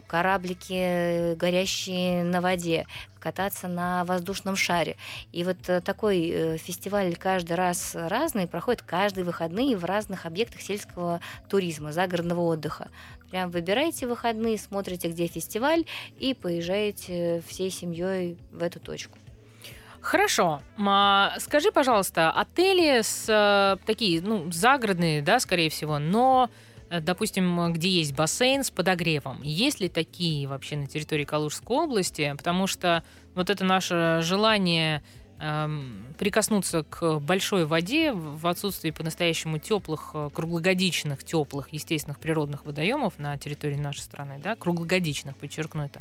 кораблики, 0.06 1.34
горящие 1.34 2.22
на 2.22 2.40
воде, 2.40 2.86
кататься 3.26 3.66
на 3.66 4.04
воздушном 4.04 4.54
шаре. 4.54 4.96
И 5.32 5.42
вот 5.42 5.56
э, 5.66 5.80
такой 5.80 6.30
э, 6.30 6.58
фестиваль 6.58 7.16
каждый 7.16 7.54
раз 7.54 7.96
разный, 7.96 8.46
проходит 8.46 8.82
каждые 8.82 9.24
выходные 9.24 9.76
в 9.76 9.84
разных 9.84 10.26
объектах 10.26 10.60
сельского 10.60 11.20
туризма, 11.48 11.90
загородного 11.90 12.42
отдыха. 12.42 12.88
Прям 13.32 13.50
выбираете 13.50 14.06
выходные, 14.06 14.58
смотрите, 14.58 15.08
где 15.08 15.26
фестиваль, 15.26 15.86
и 16.20 16.34
поезжаете 16.34 17.42
всей 17.48 17.70
семьей 17.70 18.38
в 18.52 18.62
эту 18.62 18.78
точку. 18.78 19.18
Хорошо. 20.00 20.62
А, 20.78 21.34
скажи, 21.40 21.72
пожалуйста, 21.72 22.30
отели 22.30 23.02
с 23.02 23.24
э, 23.28 23.84
такие, 23.86 24.22
ну, 24.22 24.52
загородные, 24.52 25.20
да, 25.20 25.40
скорее 25.40 25.68
всего, 25.68 25.98
но 25.98 26.48
Э, 26.48 26.65
допустим, 26.90 27.72
где 27.72 27.88
есть 27.88 28.14
бассейн 28.14 28.64
с 28.64 28.70
подогревом. 28.70 29.42
Есть 29.42 29.80
ли 29.80 29.88
такие 29.88 30.46
вообще 30.46 30.76
на 30.76 30.86
территории 30.86 31.24
Калужской 31.24 31.76
области? 31.76 32.34
Потому 32.36 32.66
что 32.66 33.02
вот 33.34 33.50
это 33.50 33.64
наше 33.64 34.20
желание 34.22 35.02
эм, 35.40 36.14
прикоснуться 36.18 36.84
к 36.84 37.18
большой 37.18 37.66
воде 37.66 38.12
в 38.12 38.46
отсутствии 38.46 38.90
по-настоящему 38.90 39.58
теплых, 39.58 40.10
э, 40.14 40.30
круглогодичных, 40.32 41.24
теплых, 41.24 41.72
естественных 41.72 42.18
природных 42.18 42.64
водоемов 42.64 43.18
на 43.18 43.36
территории 43.36 43.76
нашей 43.76 44.00
страны, 44.00 44.40
да, 44.42 44.56
круглогодичных, 44.56 45.36
подчеркну 45.36 45.84
это. 45.84 46.00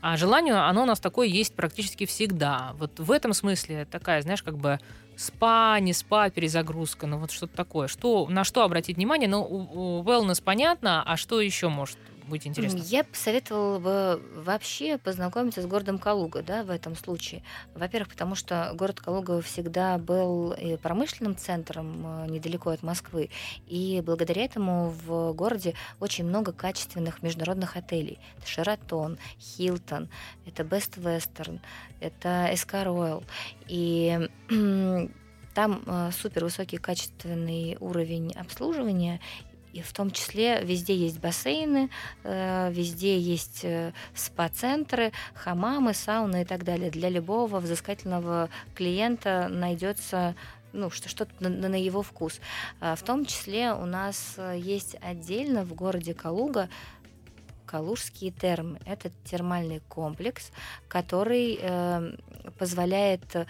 А 0.00 0.16
желание, 0.16 0.54
оно 0.54 0.82
у 0.82 0.86
нас 0.86 1.00
такое 1.00 1.26
есть 1.26 1.54
практически 1.54 2.06
всегда. 2.06 2.72
Вот 2.78 2.98
в 3.00 3.10
этом 3.10 3.32
смысле 3.32 3.84
такая, 3.84 4.22
знаешь, 4.22 4.42
как 4.42 4.56
бы 4.56 4.78
спа, 5.16 5.78
не 5.80 5.92
спа, 5.92 6.30
перезагрузка, 6.30 7.06
ну 7.06 7.18
вот 7.18 7.32
что-то 7.32 7.56
такое. 7.56 7.88
Что, 7.88 8.26
на 8.28 8.44
что 8.44 8.62
обратить 8.62 8.96
внимание? 8.96 9.28
Ну, 9.28 10.02
wellness 10.06 10.40
понятно, 10.42 11.02
а 11.02 11.16
что 11.16 11.40
еще 11.40 11.68
может 11.68 11.98
быть 12.28 12.46
интересно? 12.46 12.78
Я 12.78 13.04
посоветовала 13.04 13.78
бы 13.78 14.22
вообще 14.34 14.98
познакомиться 14.98 15.62
с 15.62 15.66
городом 15.66 15.98
Калуга, 15.98 16.42
да, 16.42 16.62
в 16.62 16.70
этом 16.70 16.96
случае. 16.96 17.42
Во-первых, 17.74 18.10
потому 18.10 18.34
что 18.34 18.70
город 18.74 19.00
Калуга 19.00 19.40
всегда 19.42 19.98
был 19.98 20.54
промышленным 20.82 21.36
центром 21.36 22.24
э, 22.24 22.30
недалеко 22.30 22.70
от 22.70 22.82
Москвы, 22.82 23.30
и 23.66 24.02
благодаря 24.04 24.44
этому 24.44 24.90
в 24.90 25.32
городе 25.32 25.74
очень 26.00 26.24
много 26.24 26.52
качественных 26.52 27.22
международных 27.22 27.76
отелей. 27.76 28.18
Это 28.38 28.48
Шератон, 28.48 29.18
Хилтон, 29.40 30.08
это 30.46 30.62
Best 30.62 30.98
Western, 30.98 31.60
это 32.00 32.48
Эскаройл. 32.52 33.24
И 33.66 34.28
там 35.54 35.82
э, 35.86 36.10
супер 36.12 36.44
высокий 36.44 36.76
качественный 36.76 37.76
уровень 37.80 38.32
обслуживания, 38.32 39.20
и 39.78 39.82
в 39.82 39.92
том 39.92 40.10
числе 40.10 40.60
везде 40.64 40.96
есть 40.96 41.20
бассейны, 41.20 41.90
э, 42.24 42.70
везде 42.72 43.18
есть 43.18 43.60
э, 43.62 43.92
спа-центры, 44.12 45.12
хамамы, 45.34 45.94
сауны 45.94 46.42
и 46.42 46.44
так 46.44 46.64
далее. 46.64 46.90
Для 46.90 47.08
любого 47.08 47.60
взыскательного 47.60 48.48
клиента 48.74 49.48
найдется 49.48 50.34
ну, 50.72 50.90
что-то 50.90 51.32
на, 51.40 51.76
его 51.76 52.02
вкус. 52.02 52.40
А 52.80 52.96
в 52.96 53.02
том 53.02 53.24
числе 53.24 53.72
у 53.72 53.86
нас 53.86 54.34
э, 54.36 54.58
есть 54.58 54.96
отдельно 55.00 55.64
в 55.64 55.74
городе 55.74 56.12
Калуга 56.12 56.68
Калужские 57.64 58.32
термы. 58.32 58.80
Это 58.84 59.10
термальный 59.24 59.80
комплекс, 59.88 60.50
который 60.88 61.58
э, 61.60 62.16
позволяет 62.58 63.46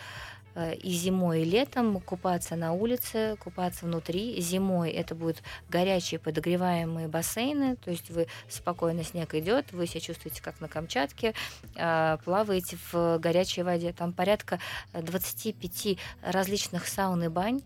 и 0.56 0.90
зимой, 0.90 1.42
и 1.42 1.44
летом 1.44 2.00
купаться 2.00 2.56
на 2.56 2.72
улице, 2.72 3.36
купаться 3.40 3.86
внутри. 3.86 4.40
Зимой 4.40 4.90
это 4.90 5.14
будут 5.14 5.42
горячие 5.68 6.18
подогреваемые 6.18 7.08
бассейны, 7.08 7.76
то 7.76 7.90
есть 7.90 8.10
вы 8.10 8.26
спокойно, 8.48 9.04
снег 9.04 9.34
идет, 9.34 9.72
вы 9.72 9.86
себя 9.86 10.00
чувствуете 10.00 10.42
как 10.42 10.60
на 10.60 10.68
Камчатке, 10.68 11.34
э, 11.76 12.18
плаваете 12.24 12.78
в 12.92 13.18
горячей 13.18 13.62
воде. 13.62 13.92
Там 13.92 14.12
порядка 14.12 14.58
25 14.92 15.98
различных 16.22 16.88
саун 16.88 17.22
и 17.24 17.28
бань, 17.28 17.62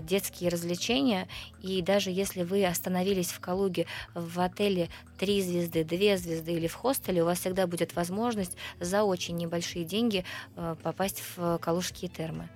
детские 0.00 0.50
развлечения. 0.50 1.28
И 1.60 1.82
даже 1.82 2.10
если 2.10 2.42
вы 2.42 2.64
остановились 2.64 3.30
в 3.30 3.40
Калуге 3.40 3.86
в 4.14 4.40
отеле 4.40 4.88
три 5.18 5.42
звезды, 5.42 5.84
две 5.84 6.16
звезды 6.16 6.52
или 6.52 6.66
в 6.66 6.74
хостеле, 6.74 7.22
у 7.22 7.26
вас 7.26 7.40
всегда 7.40 7.66
будет 7.66 7.94
возможность 7.94 8.56
за 8.80 9.04
очень 9.04 9.36
небольшие 9.36 9.84
деньги 9.84 10.24
э, 10.56 10.76
попасть 10.82 11.22
в 11.36 11.58
калужские 11.58 12.10
термы. 12.10 12.48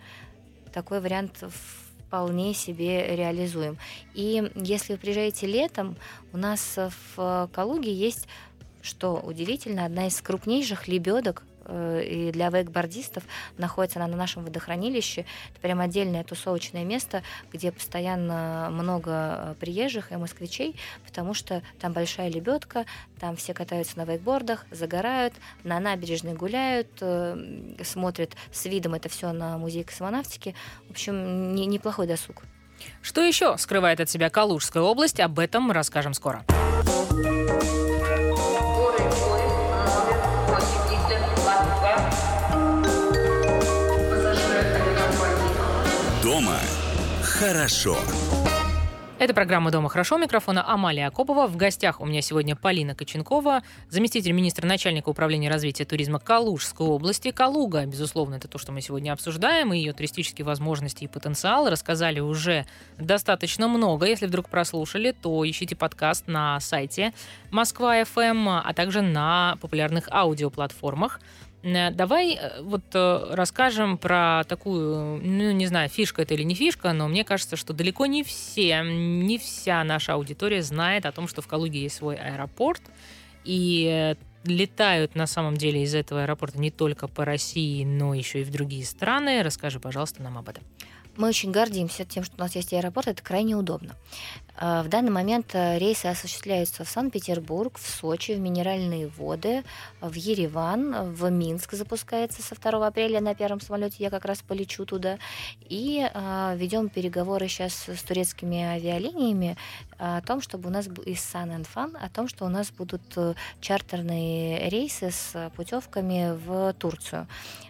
Такой 0.72 1.01
вариант 1.01 1.44
вполне 2.07 2.55
себе 2.55 3.16
реализуем. 3.16 3.79
И 4.14 4.51
если 4.55 4.92
вы 4.92 4.99
приезжаете 4.99 5.46
летом, 5.46 5.96
у 6.33 6.38
нас 6.38 6.79
в 7.16 7.51
Калуге 7.53 7.92
есть, 7.92 8.29
что 8.83 9.16
удивительно, 9.16 9.85
одна 9.85 10.07
из 10.07 10.20
крупнейших 10.20 10.87
лебедок 10.87 11.42
Э, 11.56 11.56
и 11.68 12.31
для 12.33 12.50
вейкбордистов 12.50 13.24
находится 13.59 13.98
она 13.98 14.09
на 14.09 14.16
нашем 14.16 14.44
водохранилище. 14.44 15.26
Это 15.50 15.61
прям 15.61 15.81
отдельное 15.81 16.24
тусовочное 16.24 16.85
место, 16.85 17.22
где 17.52 17.72
постоянно 17.72 18.68
много 18.70 19.11
э, 19.11 19.55
приезжих 19.59 20.12
и 20.12 20.16
москвичей, 20.16 20.76
потому 21.05 21.35
что 21.35 21.62
там 21.81 21.92
большая 21.92 22.29
лебедка, 22.29 22.87
там 23.18 23.37
все 23.37 23.55
катаются 23.55 23.98
на 23.98 24.05
вейкбордах, 24.05 24.66
загорают, 24.70 25.35
на 25.64 25.81
набережной 25.81 26.35
гуляют, 26.35 26.88
э, 27.00 27.74
смотрят 27.85 28.37
с 28.52 28.64
видом 28.66 28.94
это 28.94 29.09
все 29.09 29.33
на 29.33 29.59
музей 29.59 29.85
космонавтики. 29.85 30.55
В 30.88 30.92
общем, 30.92 31.55
не, 31.55 31.66
неплохой 31.66 32.07
досуг. 32.07 32.42
Что 33.02 33.22
еще 33.22 33.57
скрывает 33.59 34.00
от 34.00 34.11
себя 34.11 34.31
Калужская 34.31 34.83
область, 34.83 35.20
об 35.20 35.38
этом 35.38 35.70
расскажем 35.70 36.14
скоро. 36.14 36.44
Дома 46.37 46.59
хорошо. 47.22 47.96
Это 49.18 49.33
программа 49.33 49.70
«Дома 49.70 49.88
хорошо». 49.88 50.18
Микрофона 50.18 50.70
Амалия 50.70 51.07
Акопова. 51.07 51.46
В 51.46 51.57
гостях 51.57 52.03
у 52.03 52.05
меня 52.05 52.20
сегодня 52.20 52.55
Полина 52.55 52.94
Коченкова, 52.94 53.62
заместитель 53.88 54.33
министра 54.33 54.66
начальника 54.66 55.09
управления 55.09 55.49
развития 55.49 55.87
туризма 55.87 56.18
Калужской 56.18 56.87
области. 56.87 57.31
Калуга, 57.31 57.87
безусловно, 57.87 58.35
это 58.35 58.49
то, 58.49 58.59
что 58.59 58.72
мы 58.72 58.83
сегодня 58.83 59.12
обсуждаем, 59.12 59.72
и 59.72 59.79
ее 59.79 59.94
туристические 59.94 60.44
возможности 60.44 61.05
и 61.05 61.09
потенциал. 61.09 61.70
Рассказали 61.70 62.20
уже 62.20 62.66
достаточно 62.99 63.68
много. 63.68 64.05
Если 64.05 64.27
вдруг 64.27 64.51
прослушали, 64.51 65.12
то 65.12 65.49
ищите 65.49 65.75
подкаст 65.75 66.27
на 66.27 66.61
сайте 66.61 67.14
Москва 67.51 68.03
FM, 68.03 68.61
а 68.62 68.75
также 68.75 69.01
на 69.01 69.57
популярных 69.62 70.11
аудиоплатформах. 70.11 71.20
Э, 71.66 71.90
давай 71.90 72.35
э, 72.35 72.62
вот 72.62 72.85
э, 72.94 73.26
расскажем 73.31 73.98
про 73.98 74.44
такую, 74.44 75.20
ну, 75.22 75.50
не 75.50 75.66
знаю, 75.66 75.88
фишка 75.88 76.22
это 76.22 76.35
или 76.35 76.44
не 76.44 76.55
фишка, 76.55 76.92
но 76.92 77.09
мне 77.09 77.24
кажется, 77.24 77.57
что 77.57 77.72
далеко 77.72 78.07
не 78.07 78.22
все, 78.22 78.83
не 78.83 79.38
вся 79.38 79.83
наша 79.83 80.14
аудитория 80.14 80.62
знает 80.62 81.07
о 81.07 81.12
том, 81.12 81.26
что 81.26 81.42
в 81.42 81.48
Калуге 81.48 81.83
есть 81.83 81.96
свой 81.96 82.16
аэропорт, 82.16 82.83
и 83.44 84.14
летают 84.44 85.16
на 85.16 85.26
самом 85.26 85.57
деле 85.57 85.83
из 85.83 85.94
этого 85.94 86.22
аэропорта 86.22 86.59
не 86.59 86.70
только 86.70 87.09
по 87.09 87.24
России, 87.24 87.85
но 87.85 88.14
еще 88.14 88.42
и 88.42 88.44
в 88.44 88.50
другие 88.50 88.85
страны. 88.85 89.42
Расскажи, 89.42 89.81
пожалуйста, 89.81 90.22
нам 90.22 90.38
об 90.38 90.48
этом. 90.48 90.62
Мы 91.16 91.29
очень 91.29 91.50
гордимся 91.50 92.05
тем, 92.05 92.22
что 92.22 92.37
у 92.37 92.40
нас 92.40 92.55
есть 92.55 92.72
аэропорт, 92.72 93.09
это 93.09 93.22
крайне 93.22 93.57
удобно. 93.57 93.94
А, 94.59 94.83
в 94.83 94.88
данный 94.88 95.11
момент 95.11 95.55
э, 95.55 95.79
рейсы 95.79 96.07
осуществляются 96.07 96.85
в 96.85 96.88
Санкт-Петербург, 96.88 97.79
в 97.79 97.87
Сочи, 97.87 98.33
в 98.33 98.40
Минеральные 98.40 99.09
воды, 99.09 99.64
в 100.01 100.14
Ереван, 100.14 101.12
в 101.12 101.31
Минск 101.31 101.75
запускается 101.75 102.42
со 102.42 102.55
2 102.55 102.87
апреля 102.87 103.21
на 103.21 103.35
первом 103.35 103.61
самолете. 103.61 103.97
Я 103.99 104.09
как 104.09 104.25
раз 104.25 104.40
полечу 104.40 104.87
туда. 104.87 105.19
И 105.61 106.09
э, 106.12 106.55
ведем 106.57 106.88
переговоры 106.88 107.49
сейчас 107.49 107.88
с 107.88 108.03
турецкими 108.03 108.62
авиалиниями 108.62 109.59
о 109.99 110.23
том, 110.23 110.40
чтобы 110.40 110.69
у 110.69 110.73
нас 110.73 110.87
Sun 110.87 111.55
and 111.55 111.66
Fun, 111.73 111.97
о 111.97 112.09
том, 112.09 112.27
что 112.27 112.47
у 112.47 112.49
нас 112.49 112.71
будут 112.71 113.03
э, 113.16 113.35
чартерные 113.61 114.71
рейсы 114.71 115.11
с 115.11 115.51
путевками 115.55 116.35
в 116.35 116.73
Турцию 116.75 117.27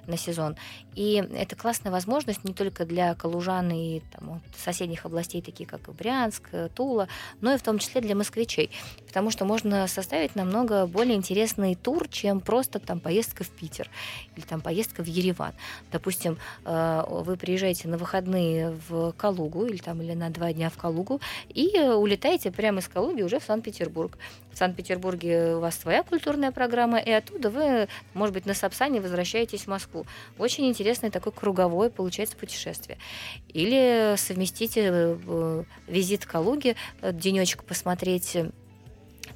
на 0.06 0.16
сезон. 0.16 0.56
И 0.94 1.16
это 1.34 1.56
классная 1.56 1.92
возможность 1.92 2.44
не 2.44 2.54
только 2.54 2.86
для 2.86 3.14
калужан 3.14 3.70
и 3.70 4.00
там, 4.12 4.40
соседних 4.56 5.04
областей, 5.04 5.42
такие 5.42 5.68
как 5.68 5.92
Брянск, 5.94 6.48
Тула, 6.76 7.08
но 7.40 7.54
и 7.54 7.56
в 7.56 7.62
том 7.62 7.78
числе 7.78 8.00
для 8.00 8.14
москвичей, 8.14 8.70
потому 9.06 9.30
что 9.30 9.44
можно 9.44 9.86
составить 9.88 10.36
намного 10.36 10.86
более 10.86 11.16
интересный 11.16 11.74
тур, 11.74 12.06
чем 12.08 12.40
просто 12.40 12.78
там 12.78 13.00
поездка 13.00 13.42
в 13.42 13.48
Питер 13.48 13.90
или 14.36 14.44
там 14.44 14.60
поездка 14.60 15.02
в 15.02 15.06
Ереван. 15.06 15.54
Допустим, 15.90 16.38
э, 16.64 17.02
вы 17.08 17.36
приезжаете 17.36 17.88
на 17.88 17.96
выходные 17.96 18.78
в 18.88 19.12
Калугу 19.12 19.66
или 19.66 19.78
там 19.78 20.02
или 20.02 20.12
на 20.12 20.30
два 20.30 20.52
дня 20.52 20.68
в 20.68 20.76
Калугу 20.76 21.20
и 21.48 21.78
улетаете 21.78 22.52
прямо 22.52 22.80
из 22.80 22.88
Калуги 22.88 23.22
уже 23.22 23.40
в 23.40 23.44
Санкт-Петербург. 23.44 24.18
В 24.52 24.58
Санкт-Петербурге 24.58 25.56
у 25.56 25.60
вас 25.60 25.76
своя 25.76 26.02
культурная 26.02 26.50
программа, 26.50 26.98
и 26.98 27.10
оттуда 27.10 27.50
вы, 27.50 27.88
может 28.14 28.34
быть, 28.34 28.46
на 28.46 28.54
Сапсане 28.54 29.00
возвращаетесь 29.00 29.62
в 29.62 29.66
Москву. 29.68 30.06
Очень 30.38 30.66
интересное 30.66 31.10
такое 31.10 31.32
круговое 31.32 31.90
получается 31.90 32.36
путешествие. 32.36 32.98
Или 33.48 34.14
совместите 34.16 34.90
э, 34.92 35.64
визит 35.86 36.24
в 36.24 36.26
Калуге 36.26 36.65
Калуге, 36.66 36.76
э, 37.02 37.12
денечек 37.12 37.64
посмотреть 37.64 38.36
э, 38.36 38.50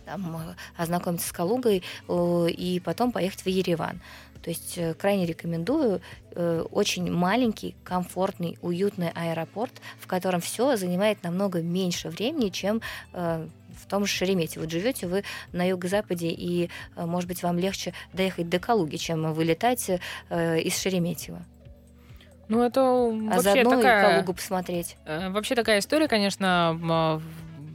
там, 0.05 0.37
э, 0.37 0.55
ознакомиться 0.77 1.29
с 1.29 1.33
Калугой 1.33 1.83
и 2.09 2.83
потом 2.85 3.12
поехать 3.12 3.43
в 3.43 3.47
Ереван. 3.47 4.01
То 4.43 4.49
есть 4.49 4.79
крайне 4.99 5.27
рекомендую 5.27 6.01
очень 6.71 7.12
маленький, 7.12 7.77
комфортный, 7.85 8.57
уютный 8.62 9.11
аэропорт, 9.11 9.73
в 10.01 10.07
котором 10.07 10.40
все 10.40 10.79
занимает 10.79 11.23
намного 11.23 11.61
меньше 11.61 12.09
времени, 12.09 12.49
чем 12.49 12.81
в 13.12 13.87
том 13.87 14.07
же 14.07 14.12
Шереметьево. 14.12 14.62
Вот 14.62 14.73
живете 14.73 15.07
вы 15.09 15.25
на 15.53 15.69
юго-западе, 15.69 16.31
и, 16.31 16.71
может 16.97 17.29
быть, 17.29 17.43
вам 17.43 17.59
легче 17.59 17.93
доехать 18.14 18.49
до 18.49 18.59
Калуги, 18.59 18.97
чем 18.97 19.35
вылетать 19.35 19.90
из 20.31 20.79
Шереметьево. 20.79 21.45
Ну, 22.51 22.63
это 22.65 22.81
а 22.81 23.11
вообще 23.11 23.43
заодно 23.43 23.77
такая... 23.77 24.11
и 24.11 24.15
Калугу 24.15 24.35
посмотреть. 24.35 24.97
Э, 25.07 25.31
вообще 25.31 25.55
такая 25.55 25.79
история, 25.79 26.09
конечно, 26.09 27.21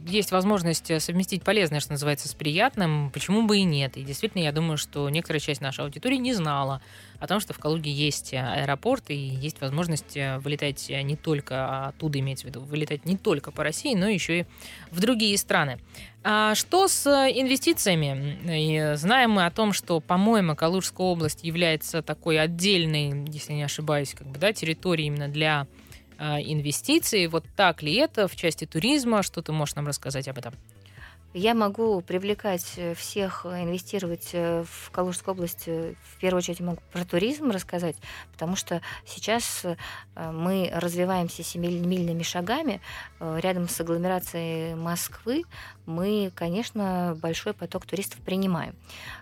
есть 0.06 0.30
возможность 0.30 0.90
э, 0.90 1.00
совместить 1.00 1.42
полезное, 1.42 1.80
что 1.80 1.92
называется, 1.92 2.28
с 2.28 2.34
приятным, 2.34 3.10
почему 3.12 3.46
бы 3.46 3.58
и 3.58 3.64
нет. 3.64 3.96
И 3.96 4.02
действительно, 4.02 4.42
я 4.42 4.52
думаю, 4.52 4.78
что 4.78 5.08
некоторая 5.10 5.40
часть 5.40 5.60
нашей 5.60 5.84
аудитории 5.84 6.16
не 6.16 6.32
знала 6.32 6.80
о 7.18 7.26
том, 7.26 7.40
что 7.40 7.52
в 7.52 7.58
Калуге 7.58 7.90
есть 7.90 8.32
э, 8.32 8.38
аэропорт 8.38 9.10
и 9.10 9.16
есть 9.16 9.60
возможность 9.60 10.16
э, 10.16 10.38
вылетать 10.38 10.88
не 10.88 11.16
только 11.16 11.88
оттуда, 11.88 12.18
имеется 12.20 12.46
в 12.46 12.48
виду, 12.48 12.60
вылетать 12.60 13.04
не 13.04 13.16
только 13.16 13.50
по 13.50 13.62
России, 13.64 13.94
но 13.94 14.08
еще 14.08 14.40
и 14.40 14.46
в 14.90 15.00
другие 15.00 15.36
страны. 15.38 15.78
А 16.22 16.54
что 16.54 16.88
с 16.88 17.06
инвестициями? 17.06 18.38
И 18.46 18.96
знаем 18.96 19.32
мы 19.32 19.46
о 19.46 19.50
том, 19.50 19.72
что, 19.72 20.00
по-моему, 20.00 20.56
Калужская 20.56 21.06
область 21.06 21.44
является 21.44 22.02
такой 22.02 22.40
отдельной, 22.40 23.28
если 23.30 23.52
не 23.52 23.62
ошибаюсь, 23.62 24.14
как 24.14 24.26
бы, 24.26 24.38
да, 24.38 24.52
территорией 24.52 25.06
именно 25.08 25.28
для 25.28 25.66
инвестиций. 26.18 27.26
Вот 27.26 27.44
так 27.56 27.82
ли 27.82 27.94
это 27.94 28.28
в 28.28 28.36
части 28.36 28.64
туризма? 28.64 29.22
Что 29.22 29.42
ты 29.42 29.52
можешь 29.52 29.74
нам 29.74 29.86
рассказать 29.86 30.28
об 30.28 30.38
этом? 30.38 30.54
Я 31.34 31.54
могу 31.54 32.00
привлекать 32.00 32.74
э, 32.76 32.94
всех 32.94 33.44
э, 33.44 33.62
инвестировать 33.62 34.30
э, 34.32 34.64
в 34.64 34.90
Калужскую 34.90 35.34
область. 35.34 35.66
В 35.66 36.18
первую 36.18 36.38
очередь 36.38 36.60
могу 36.60 36.80
про 36.92 37.04
туризм 37.04 37.50
рассказать, 37.50 37.96
потому 38.32 38.56
что 38.56 38.80
сейчас 39.04 39.66
мы 40.14 40.70
развиваемся 40.72 41.42
семимильными 41.42 42.22
шагами. 42.22 42.80
Рядом 43.20 43.68
с 43.68 43.78
агломерацией 43.78 44.74
Москвы 44.74 45.44
мы, 45.84 46.32
конечно, 46.34 47.16
большой 47.20 47.52
поток 47.52 47.84
туристов 47.84 48.20
принимаем. 48.20 48.74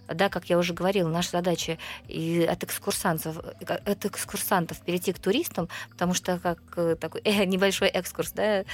Да, 0.09 0.29
как 0.29 0.47
я 0.51 0.59
уже 0.59 0.73
говорила, 0.73 1.09
наша 1.09 1.31
задача 1.33 1.79
и 2.09 2.43
от 2.45 2.62
экскурсантов, 2.62 3.38
от 3.38 4.05
экскурсантов 4.05 4.81
перейти 4.81 5.12
к 5.12 5.19
туристам, 5.19 5.69
потому 5.90 6.14
что 6.14 6.38
как 6.38 6.61
такой 6.99 7.23
э, 7.25 7.45
небольшой 7.47 7.88
экскурс, 7.88 8.33
да, 8.33 8.64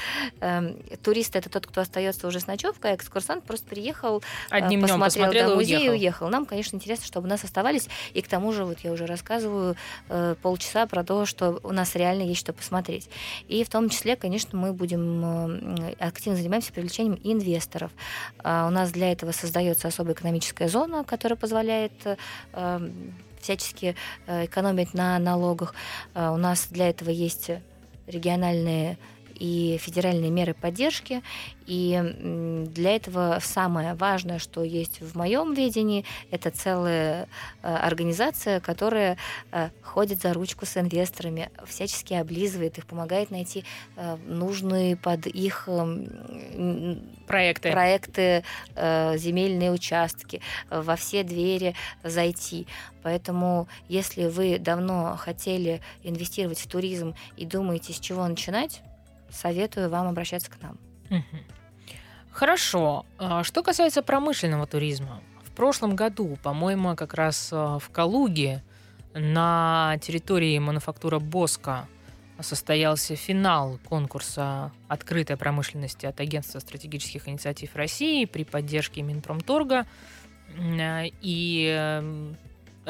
э, 0.41 0.75
турист 1.03 1.37
это 1.37 1.49
тот, 1.49 1.67
кто 1.67 1.81
остается 1.81 2.27
уже 2.27 2.41
с 2.41 2.47
ночевкой, 2.47 2.93
а 2.93 2.95
экскурсант 2.97 3.30
экскурсант 3.31 3.45
просто 3.45 3.67
приехал, 3.69 4.23
э, 4.51 4.55
Одним 4.55 4.83
посмотрел, 4.83 5.05
посмотрел 5.05 5.49
да, 5.51 5.55
музей 5.55 5.75
и 5.75 5.79
уехал. 5.79 5.93
и 5.93 5.99
уехал. 5.99 6.29
Нам, 6.29 6.47
конечно, 6.47 6.77
интересно, 6.77 7.07
чтобы 7.07 7.27
у 7.27 7.31
нас 7.31 7.45
оставались. 7.45 7.89
И 8.15 8.23
к 8.23 8.29
тому 8.29 8.53
же, 8.53 8.65
вот 8.65 8.81
я 8.81 8.93
уже 8.93 9.07
рассказываю 9.07 9.77
э, 10.09 10.35
полчаса 10.43 10.87
про 10.87 11.05
то, 11.05 11.27
что 11.27 11.61
у 11.63 11.73
нас 11.73 11.95
реально 11.95 12.23
есть 12.23 12.41
что 12.41 12.53
посмотреть. 12.53 13.09
И 13.49 13.65
в 13.65 13.69
том 13.69 13.89
числе, 13.89 14.17
конечно, 14.17 14.59
мы 14.59 14.73
будем 14.73 15.79
э, 15.79 15.95
активно 15.99 16.37
занимаемся 16.37 16.73
привлечением 16.73 17.19
инвесторов. 17.23 17.91
А 18.43 18.67
у 18.67 18.71
нас 18.71 18.93
для 18.93 19.13
этого 19.13 19.33
создается 19.33 19.89
особая 19.89 20.15
экономическая 20.15 20.69
зона, 20.69 21.05
которая 21.05 21.37
позволяет 21.37 21.93
всячески 23.41 23.97
экономить 24.27 24.93
на 24.95 25.19
налогах. 25.19 25.75
А 26.15 26.33
у 26.33 26.37
нас 26.37 26.69
для 26.71 26.91
этого 26.91 27.11
есть 27.11 27.51
региональные 28.07 28.99
и 29.41 29.79
федеральные 29.79 30.31
меры 30.31 30.55
поддержки. 30.55 31.23
И 31.67 32.67
для 32.69 32.97
этого 32.97 33.39
самое 33.41 33.95
важное, 33.95 34.39
что 34.39 34.63
есть 34.63 35.01
в 35.01 35.17
моем 35.17 35.55
видении, 35.55 36.05
это 36.31 36.51
целая 36.51 37.29
э, 37.63 37.75
организация, 37.75 38.61
которая 38.61 39.17
э, 39.51 39.71
ходит 39.83 40.21
за 40.21 40.33
ручку 40.35 40.67
с 40.67 40.77
инвесторами, 40.77 41.51
всячески 41.67 42.13
облизывает 42.13 42.77
их, 42.77 42.87
помогает 42.87 43.31
найти 43.31 43.65
э, 43.97 44.17
нужные 44.27 44.97
под 44.97 45.27
их 45.27 45.69
проекты, 47.27 47.71
проекты 47.71 48.45
земельные 48.75 49.71
участки, 49.71 50.43
во 50.69 50.97
все 50.97 51.23
двери 51.23 51.75
зайти. 52.03 52.67
Поэтому, 53.03 53.69
если 53.89 54.27
вы 54.27 54.59
давно 54.59 55.17
хотели 55.17 55.81
инвестировать 56.03 56.59
в 56.59 56.67
туризм 56.67 57.15
и 57.37 57.47
думаете, 57.47 57.93
с 57.93 58.01
чего 58.01 58.27
начинать, 58.27 58.83
советую 59.33 59.91
вам 59.91 60.09
обращаться 60.09 60.51
к 60.51 60.61
нам. 60.61 60.79
Хорошо. 62.31 63.05
А 63.19 63.45
что 63.45 63.63
касается 63.63 64.03
промышленного 64.03 64.67
туризма. 64.67 65.21
В 65.45 65.51
прошлом 65.53 65.97
году, 65.97 66.39
по-моему, 66.43 66.95
как 66.97 67.15
раз 67.15 67.51
а, 67.53 67.79
в 67.79 67.91
Калуге 67.91 68.63
на 69.15 69.99
территории 70.01 70.59
мануфактура 70.59 71.19
Боска 71.19 71.89
состоялся 72.41 73.17
финал 73.17 73.79
конкурса 73.85 74.73
«Открытая 74.89 75.37
промышленность» 75.37 76.05
от 76.05 76.21
Агентства 76.21 76.61
стратегических 76.61 77.29
инициатив 77.29 77.75
России 77.75 78.25
при 78.25 78.45
поддержке 78.45 79.03
Минпромторга. 79.03 79.87
И 80.59 81.77
эм, 81.77 82.37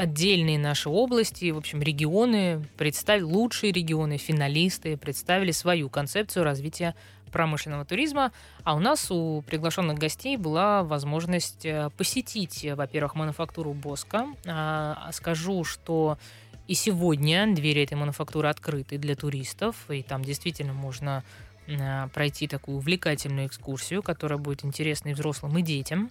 отдельные 0.00 0.58
наши 0.58 0.88
области, 0.88 1.50
в 1.50 1.58
общем, 1.58 1.82
регионы, 1.82 2.64
представили, 2.78 3.22
лучшие 3.22 3.70
регионы, 3.70 4.16
финалисты 4.16 4.96
представили 4.96 5.50
свою 5.50 5.90
концепцию 5.90 6.44
развития 6.44 6.94
промышленного 7.30 7.84
туризма, 7.84 8.32
а 8.64 8.74
у 8.74 8.78
нас 8.78 9.10
у 9.10 9.42
приглашенных 9.42 9.98
гостей 9.98 10.38
была 10.38 10.82
возможность 10.82 11.66
э, 11.66 11.90
посетить, 11.98 12.66
во-первых, 12.74 13.14
мануфактуру 13.14 13.74
Боска. 13.74 14.26
А, 14.46 15.10
скажу, 15.12 15.64
что 15.64 16.18
и 16.66 16.72
сегодня 16.72 17.54
двери 17.54 17.84
этой 17.84 17.94
мануфактуры 17.94 18.48
открыты 18.48 18.96
для 18.96 19.14
туристов, 19.14 19.76
и 19.90 20.02
там 20.02 20.24
действительно 20.24 20.72
можно 20.72 21.22
э, 21.66 22.08
пройти 22.14 22.48
такую 22.48 22.78
увлекательную 22.78 23.46
экскурсию, 23.46 24.02
которая 24.02 24.38
будет 24.38 24.64
интересна 24.64 25.10
и 25.10 25.12
взрослым, 25.12 25.58
и 25.58 25.62
детям. 25.62 26.10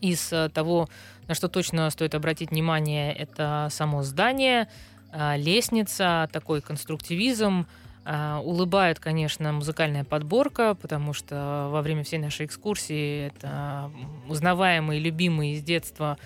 Из 0.00 0.32
э, 0.32 0.48
того, 0.48 0.88
на 1.26 1.34
что 1.34 1.48
точно 1.48 1.90
стоит 1.90 2.14
обратить 2.14 2.50
внимание, 2.50 3.12
это 3.12 3.68
само 3.70 4.02
здание, 4.02 4.68
э, 5.12 5.36
лестница, 5.36 6.28
такой 6.32 6.60
конструктивизм, 6.60 7.66
э, 8.04 8.36
улыбает, 8.36 9.00
конечно, 9.00 9.52
музыкальная 9.52 10.04
подборка, 10.04 10.76
потому 10.80 11.12
что 11.12 11.68
во 11.72 11.82
время 11.82 12.04
всей 12.04 12.18
нашей 12.18 12.46
экскурсии 12.46 13.26
это 13.26 13.90
узнаваемые, 14.28 15.00
любимые 15.00 15.54
из 15.54 15.62
детства 15.62 16.16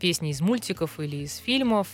песни 0.00 0.30
из 0.30 0.40
мультиков 0.40 0.98
или 0.98 1.18
из 1.18 1.36
фильмов. 1.36 1.86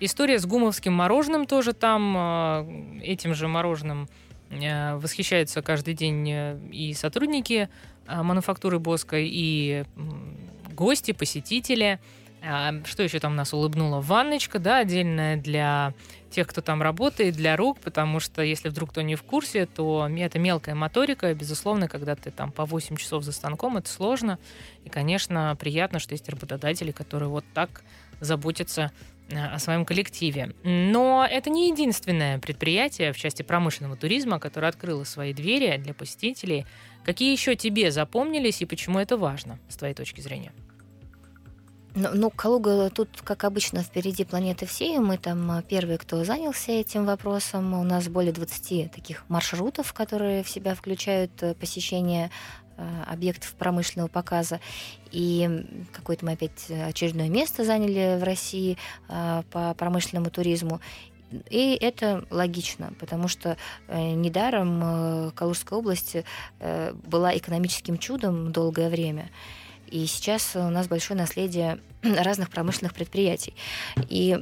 История 0.00 0.38
с 0.38 0.44
гумовским 0.44 0.92
мороженым 0.92 1.46
тоже 1.46 1.72
там. 1.72 3.00
Этим 3.00 3.34
же 3.34 3.48
мороженым 3.48 4.06
восхищаются 4.50 5.62
каждый 5.62 5.94
день 5.94 6.28
и 6.70 6.92
сотрудники 6.92 7.70
мануфактуры 8.06 8.78
Боска, 8.78 9.16
и 9.18 9.84
гости, 10.76 11.10
посетители. 11.10 11.98
А, 12.42 12.72
что 12.84 13.02
еще 13.02 13.18
там 13.18 13.34
нас 13.34 13.52
улыбнуло? 13.52 14.00
Ванночка, 14.00 14.60
да, 14.60 14.78
отдельная 14.78 15.36
для 15.36 15.94
тех, 16.30 16.46
кто 16.46 16.60
там 16.60 16.82
работает, 16.82 17.34
для 17.34 17.56
рук, 17.56 17.80
потому 17.80 18.20
что 18.20 18.42
если 18.42 18.68
вдруг 18.68 18.90
кто 18.90 19.02
не 19.02 19.16
в 19.16 19.22
курсе, 19.22 19.66
то 19.66 20.08
это 20.16 20.38
мелкая 20.38 20.74
моторика, 20.74 21.34
безусловно, 21.34 21.88
когда 21.88 22.14
ты 22.14 22.30
там 22.30 22.52
по 22.52 22.64
8 22.64 22.96
часов 22.96 23.24
за 23.24 23.32
станком, 23.32 23.78
это 23.78 23.88
сложно. 23.88 24.38
И, 24.84 24.88
конечно, 24.88 25.56
приятно, 25.58 25.98
что 25.98 26.12
есть 26.12 26.28
работодатели, 26.28 26.92
которые 26.92 27.30
вот 27.30 27.44
так 27.54 27.82
заботятся 28.20 28.92
а, 29.32 29.54
о 29.54 29.58
своем 29.58 29.84
коллективе. 29.84 30.54
Но 30.62 31.26
это 31.28 31.50
не 31.50 31.70
единственное 31.70 32.38
предприятие 32.38 33.12
в 33.12 33.16
части 33.16 33.42
промышленного 33.42 33.96
туризма, 33.96 34.38
которое 34.38 34.68
открыло 34.68 35.04
свои 35.04 35.32
двери 35.32 35.76
для 35.78 35.94
посетителей. 35.94 36.64
Какие 37.04 37.32
еще 37.32 37.56
тебе 37.56 37.90
запомнились 37.90 38.62
и 38.62 38.66
почему 38.66 38.98
это 38.98 39.16
важно, 39.16 39.58
с 39.68 39.76
твоей 39.76 39.94
точки 39.94 40.20
зрения? 40.20 40.52
Ну, 41.98 42.10
ну, 42.12 42.30
Калуга 42.30 42.90
тут, 42.90 43.08
как 43.24 43.44
обычно, 43.44 43.82
впереди 43.82 44.24
планеты 44.24 44.66
всей. 44.66 44.98
Мы 44.98 45.16
там 45.16 45.50
а, 45.50 45.62
первые, 45.62 45.96
кто 45.96 46.24
занялся 46.24 46.70
этим 46.70 47.06
вопросом. 47.06 47.72
У 47.72 47.82
нас 47.84 48.06
более 48.08 48.34
20 48.34 48.92
таких 48.92 49.24
маршрутов, 49.30 49.94
которые 49.94 50.42
в 50.42 50.50
себя 50.50 50.74
включают 50.74 51.42
э, 51.42 51.54
посещение 51.54 52.30
э, 52.76 53.02
объектов 53.06 53.54
промышленного 53.54 54.08
показа. 54.08 54.60
И 55.10 55.64
какое-то 55.94 56.26
мы 56.26 56.32
опять 56.32 56.70
очередное 56.70 57.30
место 57.30 57.64
заняли 57.64 58.18
в 58.20 58.24
России 58.24 58.76
э, 59.08 59.42
по 59.50 59.72
промышленному 59.72 60.28
туризму. 60.28 60.82
И 61.48 61.78
это 61.80 62.26
логично, 62.28 62.92
потому 63.00 63.26
что 63.26 63.56
э, 63.88 64.10
недаром 64.10 64.82
э, 64.84 65.30
Калужская 65.34 65.78
область 65.78 66.18
э, 66.60 66.92
была 66.92 67.34
экономическим 67.34 67.96
чудом 67.96 68.52
долгое 68.52 68.90
время. 68.90 69.30
И 69.88 70.06
сейчас 70.06 70.56
у 70.56 70.68
нас 70.70 70.88
большое 70.88 71.18
наследие 71.18 71.78
разных 72.02 72.50
промышленных 72.50 72.94
предприятий. 72.94 73.54
И 74.08 74.38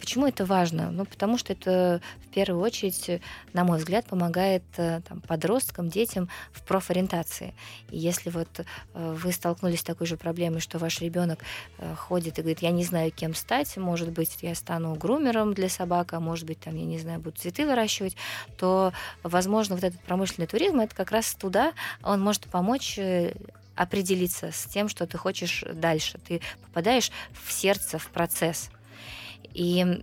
почему 0.00 0.26
это 0.26 0.44
важно? 0.44 0.90
Ну, 0.90 1.04
потому 1.04 1.38
что 1.38 1.52
это 1.52 2.00
в 2.24 2.28
первую 2.28 2.62
очередь, 2.62 3.22
на 3.52 3.64
мой 3.64 3.78
взгляд, 3.78 4.06
помогает 4.06 4.62
э, 4.76 5.00
там, 5.06 5.20
подросткам, 5.20 5.88
детям 5.88 6.28
в 6.52 6.62
профориентации. 6.62 7.54
И 7.90 7.98
если 7.98 8.30
вот 8.30 8.48
э, 8.60 8.64
вы 8.94 9.32
столкнулись 9.32 9.80
с 9.80 9.84
такой 9.84 10.06
же 10.06 10.16
проблемой, 10.16 10.60
что 10.60 10.78
ваш 10.78 11.00
ребенок 11.00 11.40
э, 11.78 11.94
ходит 11.94 12.38
и 12.38 12.42
говорит, 12.42 12.60
я 12.60 12.70
не 12.70 12.84
знаю, 12.84 13.12
кем 13.12 13.34
стать, 13.34 13.76
может 13.76 14.10
быть, 14.10 14.38
я 14.42 14.54
стану 14.54 14.94
грумером 14.94 15.54
для 15.54 15.68
собак, 15.68 16.12
а 16.12 16.20
может 16.20 16.46
быть, 16.46 16.60
там, 16.60 16.74
я 16.74 16.84
не 16.84 16.98
знаю, 16.98 17.20
буду 17.20 17.36
цветы 17.36 17.66
выращивать, 17.66 18.16
то, 18.56 18.92
возможно, 19.22 19.74
вот 19.74 19.84
этот 19.84 20.00
промышленный 20.00 20.46
туризм, 20.46 20.80
это 20.80 20.94
как 20.94 21.12
раз 21.12 21.34
туда, 21.34 21.72
он 22.02 22.20
может 22.20 22.44
помочь 22.44 22.98
определиться 23.74 24.52
с 24.52 24.64
тем, 24.64 24.88
что 24.88 25.06
ты 25.06 25.18
хочешь 25.18 25.64
дальше. 25.72 26.18
Ты 26.18 26.40
попадаешь 26.66 27.10
в 27.32 27.52
сердце, 27.52 27.98
в 27.98 28.08
процесс. 28.08 28.70
И 29.54 30.02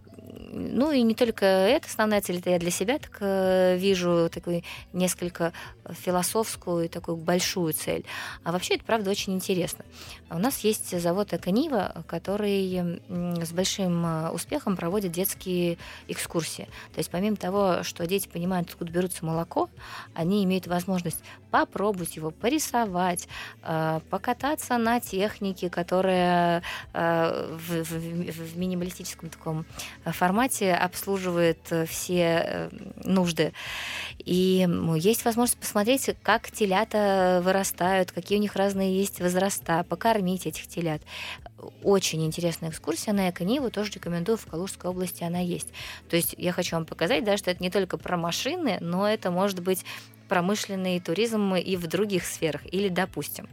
ну 0.51 0.91
и 0.91 1.01
не 1.01 1.15
только 1.15 1.45
это 1.45 1.88
основная 1.88 2.21
цель, 2.21 2.38
это 2.38 2.49
я 2.49 2.59
для 2.59 2.71
себя 2.71 2.97
так 2.99 3.17
э, 3.19 3.77
вижу 3.77 4.29
такую 4.31 4.63
несколько 4.93 5.53
философскую 5.89 6.85
и 6.85 6.88
такую 6.88 7.17
большую 7.17 7.73
цель. 7.73 8.05
А 8.43 8.51
вообще 8.51 8.75
это 8.75 8.83
правда 8.83 9.09
очень 9.12 9.33
интересно. 9.33 9.85
У 10.29 10.38
нас 10.38 10.59
есть 10.59 10.99
завод 10.99 11.33
Эконива, 11.33 12.03
который 12.07 13.01
с 13.09 13.51
большим 13.51 14.05
э, 14.05 14.29
успехом 14.31 14.75
проводит 14.75 15.12
детские 15.12 15.77
экскурсии. 16.07 16.67
То 16.93 16.99
есть 16.99 17.09
помимо 17.09 17.38
того, 17.38 17.83
что 17.83 18.05
дети 18.07 18.27
понимают, 18.27 18.69
откуда 18.69 18.91
берутся 18.91 19.25
молоко, 19.25 19.69
они 20.13 20.43
имеют 20.43 20.67
возможность 20.67 21.23
попробовать 21.51 22.15
его, 22.15 22.31
порисовать, 22.31 23.27
э, 23.63 23.99
покататься 24.09 24.77
на 24.77 24.99
технике, 24.99 25.69
которая 25.69 26.63
в 26.93 28.57
минималистическом 28.57 29.29
таком 29.39 29.65
формате 30.06 30.73
обслуживает 30.73 31.60
э, 31.71 31.86
все 31.86 32.43
э, 32.43 32.69
нужды. 33.04 33.54
И 34.19 34.67
есть 34.97 35.25
возможность 35.25 35.60
посмотреть, 35.60 36.10
как 36.21 36.52
телята 36.52 37.41
вырастают, 37.43 38.12
какие 38.12 38.38
у 38.38 38.41
них 38.41 38.56
разные 38.56 38.97
есть 38.97 39.21
возраста, 39.21 39.86
покормить 39.88 40.45
этих 40.45 40.67
телят. 40.67 41.02
Очень 41.84 42.25
интересная 42.25 42.69
экскурсия 42.69 43.13
на 43.13 43.30
Экониву, 43.30 43.71
тоже 43.71 43.91
рекомендую, 43.93 44.38
в 44.38 44.45
Калужской 44.45 44.89
области 44.89 45.23
она 45.23 45.39
есть. 45.39 45.69
То 46.10 46.15
есть 46.15 46.36
я 46.38 46.52
хочу 46.52 46.75
вам 46.75 46.86
показать, 46.86 47.23
да, 47.23 47.38
что 47.38 47.52
это 47.52 47.63
не 47.63 47.69
только 47.69 47.97
про 47.97 48.17
машины, 48.17 48.78
но 48.82 49.08
это 49.08 49.32
может 49.32 49.62
быть 49.62 49.86
промышленный 50.28 50.99
туризм 50.99 51.56
и 51.56 51.75
в 51.75 51.88
других 51.88 52.25
сферах. 52.25 52.62
Или, 52.71 52.89
допустим, 52.89 53.47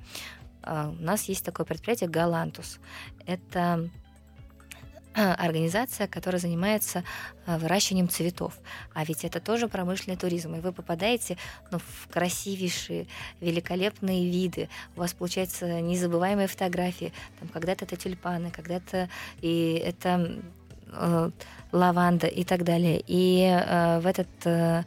э, 0.63 0.93
у 0.99 1.03
нас 1.03 1.25
есть 1.25 1.45
такое 1.45 1.65
предприятие 1.65 2.11
«Галантус». 2.11 2.79
Это 3.27 3.89
организация, 5.17 6.07
которая 6.07 6.41
занимается 6.41 7.03
а, 7.47 7.59
выращиванием 7.59 8.09
цветов. 8.09 8.55
А 8.93 9.05
ведь 9.05 9.25
это 9.25 9.41
тоже 9.41 9.67
промышленный 9.67 10.19
туризм. 10.19 10.55
И 10.55 10.61
вы 10.61 10.73
попадаете 10.73 11.39
ну, 11.71 11.79
в 11.79 12.09
красивейшие, 12.13 13.07
великолепные 13.41 14.31
виды. 14.31 14.69
У 14.95 15.01
вас 15.01 15.15
получаются 15.15 15.81
незабываемые 15.81 16.49
фотографии. 16.49 17.13
Там 17.41 17.49
когда-то 17.49 17.87
это 17.87 17.97
тюльпаны, 17.97 18.51
когда-то 18.51 19.09
и 19.41 19.83
это 19.85 20.39
э, 20.93 21.31
лаванда 21.73 22.27
и 22.27 22.45
так 22.45 22.65
далее. 22.65 23.03
И 23.07 23.41
э, 23.43 24.01
в 24.01 24.07
этот 24.07 24.29
э, 24.45 24.83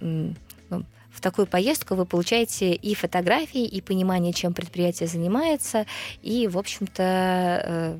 ну, 0.00 0.34
в 1.10 1.20
такую 1.20 1.46
поездку 1.46 1.94
вы 1.94 2.06
получаете 2.06 2.72
и 2.72 2.94
фотографии, 2.94 3.66
и 3.66 3.82
понимание, 3.82 4.32
чем 4.32 4.54
предприятие 4.54 5.08
занимается, 5.08 5.84
и, 6.22 6.48
в 6.48 6.56
общем-то, 6.56 7.02
э, 7.02 7.72
Э, 7.82 7.98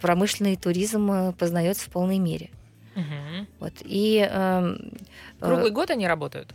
промышленный 0.00 0.56
туризм 0.56 1.10
э, 1.10 1.32
познается 1.32 1.86
в 1.86 1.90
полной 1.90 2.18
мере. 2.18 2.50
Угу. 2.94 3.46
Вот. 3.60 3.72
И, 3.84 4.26
э, 4.28 4.76
Круглый 5.40 5.70
год 5.70 5.90
они 5.90 6.06
работают? 6.06 6.54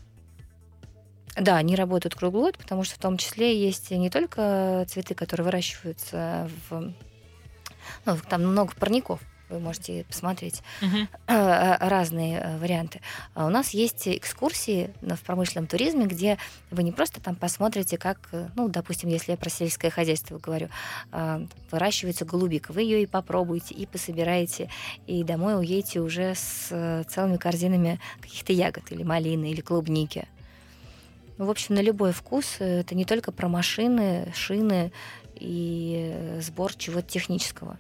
Да, 1.36 1.58
они 1.58 1.76
работают 1.76 2.16
круглый 2.16 2.44
год, 2.44 2.58
потому 2.58 2.84
что 2.84 2.96
в 2.96 3.00
том 3.00 3.18
числе 3.18 3.58
есть 3.58 3.92
не 3.92 4.10
только 4.10 4.86
цветы, 4.90 5.16
которые 5.16 5.46
выращиваются 5.46 6.50
в... 6.70 6.94
Ну, 8.06 8.18
там 8.30 8.44
много 8.46 8.74
парников, 8.78 9.22
вы 9.52 9.60
можете 9.60 10.06
посмотреть 10.06 10.64
uh-huh. 10.82 11.78
разные 11.80 12.40
э, 12.40 12.58
варианты. 12.58 13.02
А 13.34 13.46
у 13.46 13.50
нас 13.50 13.72
есть 13.72 14.08
экскурсии 14.08 14.92
в 15.02 15.20
промышленном 15.22 15.68
туризме, 15.68 16.06
где 16.06 16.38
вы 16.70 16.84
не 16.84 16.92
просто 16.92 17.22
там 17.22 17.36
посмотрите, 17.36 17.98
как, 17.98 18.30
ну, 18.56 18.68
допустим, 18.68 19.10
если 19.10 19.32
я 19.32 19.38
про 19.38 19.50
сельское 19.50 19.90
хозяйство 19.90 20.38
говорю, 20.38 20.70
выращивается 21.72 22.26
голубика, 22.26 22.72
вы 22.72 22.82
ее 22.82 23.04
и 23.04 23.06
попробуете, 23.06 23.76
и 23.76 23.86
пособираете, 23.86 24.70
и 25.08 25.24
домой 25.24 25.58
уедете 25.58 26.00
уже 26.00 26.34
с 26.36 27.06
целыми 27.10 27.38
корзинами 27.38 28.00
каких-то 28.22 28.54
ягод 28.54 28.92
или 28.92 29.04
малины, 29.04 29.52
или 29.52 29.62
клубники. 29.62 30.28
Ну, 31.38 31.46
в 31.46 31.50
общем, 31.50 31.76
на 31.76 31.82
любой 31.82 32.12
вкус. 32.12 32.58
Это 32.60 32.94
не 32.96 33.06
только 33.06 33.32
про 33.32 33.48
машины, 33.48 34.32
шины 34.36 34.92
и 35.36 36.38
сбор 36.40 36.74
чего-то 36.76 37.08
технического. 37.08 37.78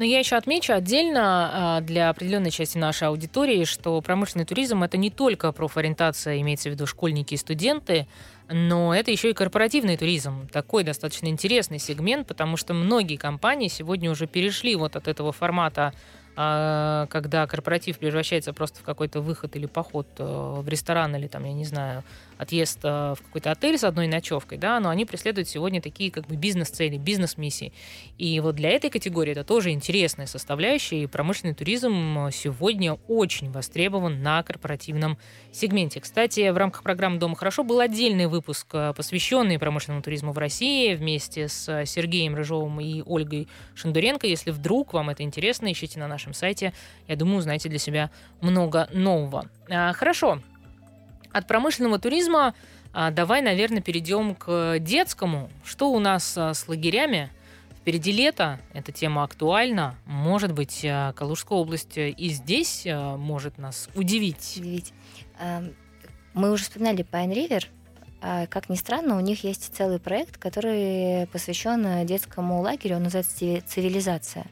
Но 0.00 0.06
я 0.06 0.18
еще 0.18 0.36
отмечу 0.36 0.72
отдельно 0.72 1.50
а, 1.52 1.80
для 1.82 2.08
определенной 2.08 2.50
части 2.50 2.78
нашей 2.78 3.08
аудитории, 3.08 3.64
что 3.64 4.00
промышленный 4.00 4.46
туризм 4.46 4.82
это 4.82 4.96
не 4.96 5.10
только 5.10 5.52
профориентация, 5.52 6.40
имеется 6.40 6.70
в 6.70 6.72
виду 6.72 6.86
школьники 6.86 7.34
и 7.34 7.36
студенты, 7.36 8.06
но 8.48 8.94
это 8.94 9.10
еще 9.10 9.28
и 9.28 9.34
корпоративный 9.34 9.98
туризм. 9.98 10.48
Такой 10.48 10.84
достаточно 10.84 11.26
интересный 11.26 11.78
сегмент, 11.78 12.26
потому 12.26 12.56
что 12.56 12.72
многие 12.72 13.16
компании 13.16 13.68
сегодня 13.68 14.10
уже 14.10 14.26
перешли 14.26 14.74
вот 14.74 14.96
от 14.96 15.06
этого 15.06 15.32
формата 15.32 15.92
а, 16.34 17.06
когда 17.10 17.46
корпоратив 17.46 17.98
превращается 17.98 18.54
просто 18.54 18.80
в 18.80 18.82
какой-то 18.82 19.20
выход 19.20 19.54
или 19.56 19.66
поход 19.66 20.06
э, 20.18 20.24
в 20.24 20.66
ресторан 20.66 21.14
или 21.14 21.26
там, 21.26 21.44
я 21.44 21.52
не 21.52 21.66
знаю, 21.66 22.04
отъезд 22.40 22.82
в 22.82 23.18
какой-то 23.22 23.50
отель 23.50 23.76
с 23.76 23.84
одной 23.84 24.08
ночевкой, 24.08 24.56
да, 24.56 24.80
но 24.80 24.88
они 24.88 25.04
преследуют 25.04 25.48
сегодня 25.48 25.82
такие 25.82 26.10
как 26.10 26.26
бы 26.26 26.36
бизнес-цели, 26.36 26.96
бизнес-миссии. 26.96 27.72
И 28.16 28.40
вот 28.40 28.54
для 28.54 28.70
этой 28.70 28.88
категории 28.88 29.32
это 29.32 29.44
тоже 29.44 29.70
интересная 29.70 30.26
составляющая, 30.26 31.02
и 31.02 31.06
промышленный 31.06 31.54
туризм 31.54 32.30
сегодня 32.32 32.94
очень 33.08 33.50
востребован 33.50 34.22
на 34.22 34.42
корпоративном 34.42 35.18
сегменте. 35.52 36.00
Кстати, 36.00 36.48
в 36.48 36.56
рамках 36.56 36.82
программы 36.82 37.18
«Дома 37.18 37.36
хорошо» 37.36 37.62
был 37.62 37.80
отдельный 37.80 38.26
выпуск, 38.26 38.66
посвященный 38.96 39.58
промышленному 39.58 40.02
туризму 40.02 40.32
в 40.32 40.38
России 40.38 40.94
вместе 40.94 41.48
с 41.48 41.84
Сергеем 41.84 42.34
Рыжовым 42.34 42.80
и 42.80 43.02
Ольгой 43.02 43.48
Шандуренко. 43.74 44.26
Если 44.26 44.50
вдруг 44.50 44.94
вам 44.94 45.10
это 45.10 45.22
интересно, 45.22 45.70
ищите 45.70 45.98
на 45.98 46.08
нашем 46.08 46.32
сайте. 46.32 46.72
Я 47.06 47.16
думаю, 47.16 47.38
узнаете 47.38 47.68
для 47.68 47.78
себя 47.78 48.10
много 48.40 48.88
нового. 48.92 49.46
А, 49.68 49.92
хорошо. 49.92 50.40
От 51.32 51.46
промышленного 51.46 51.98
туризма 51.98 52.54
а, 52.92 53.10
давай, 53.10 53.40
наверное, 53.40 53.80
перейдем 53.80 54.34
к 54.34 54.78
детскому. 54.80 55.48
Что 55.64 55.90
у 55.92 55.98
нас 56.00 56.36
а, 56.36 56.54
с 56.54 56.66
лагерями? 56.68 57.30
Впереди 57.80 58.12
лето, 58.12 58.60
эта 58.74 58.92
тема 58.92 59.22
актуальна. 59.24 59.94
Может 60.04 60.52
быть, 60.52 60.86
Калужская 61.14 61.58
область 61.58 61.96
и 61.96 62.28
здесь 62.28 62.86
может 62.86 63.56
нас 63.56 63.88
удивить. 63.94 64.56
Удивить. 64.58 64.92
Эм, 65.40 65.74
мы 66.34 66.50
уже 66.50 66.64
вспоминали 66.64 67.06
Pine 67.10 67.32
River. 67.32 67.64
Как 68.48 68.68
ни 68.68 68.74
странно, 68.74 69.16
у 69.16 69.20
них 69.20 69.44
есть 69.44 69.74
целый 69.74 69.98
проект, 69.98 70.36
который 70.36 71.26
посвящен 71.28 72.04
детскому 72.04 72.60
лагерю, 72.60 72.96
он 72.96 73.04
называется 73.04 73.62
«Цивилизация» 73.66 74.44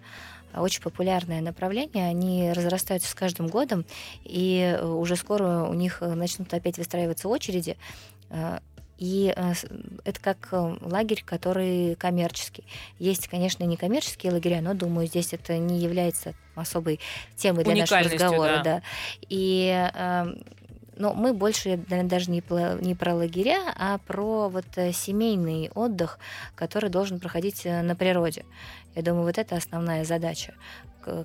очень 0.62 0.82
популярное 0.82 1.40
направление, 1.40 2.06
они 2.06 2.52
разрастаются 2.52 3.10
с 3.10 3.14
каждым 3.14 3.48
годом, 3.48 3.84
и 4.24 4.76
э, 4.78 4.84
уже 4.84 5.16
скоро 5.16 5.64
у 5.64 5.74
них 5.74 5.98
э, 6.00 6.14
начнут 6.14 6.52
опять 6.52 6.78
выстраиваться 6.78 7.28
очереди. 7.28 7.76
Э, 8.30 8.58
и 8.98 9.32
это 10.04 10.20
как 10.20 10.48
лагерь, 10.50 11.22
который 11.24 11.94
коммерческий. 11.94 12.64
Есть, 12.98 13.28
конечно, 13.28 13.62
некоммерческие 13.62 14.32
лагеря, 14.32 14.60
но, 14.60 14.74
думаю, 14.74 15.06
здесь 15.06 15.32
это 15.32 15.56
не 15.56 15.78
является 15.78 16.34
особой 16.56 16.98
темой 17.36 17.62
для 17.62 17.76
нашего 17.76 18.00
разговора. 18.00 18.56
Да. 18.56 18.62
Да. 18.64 18.82
И 19.28 20.34
но 20.98 21.14
мы 21.14 21.32
больше 21.32 21.70
наверное, 21.88 22.04
даже 22.04 22.30
не 22.30 22.42
не 22.84 22.94
про 22.94 23.14
лагеря, 23.14 23.72
а 23.76 23.98
про 23.98 24.48
вот 24.48 24.66
семейный 24.92 25.70
отдых, 25.74 26.18
который 26.54 26.90
должен 26.90 27.20
проходить 27.20 27.64
на 27.64 27.94
природе. 27.94 28.44
Я 28.94 29.02
думаю, 29.02 29.24
вот 29.24 29.38
это 29.38 29.56
основная 29.56 30.04
задача, 30.04 30.54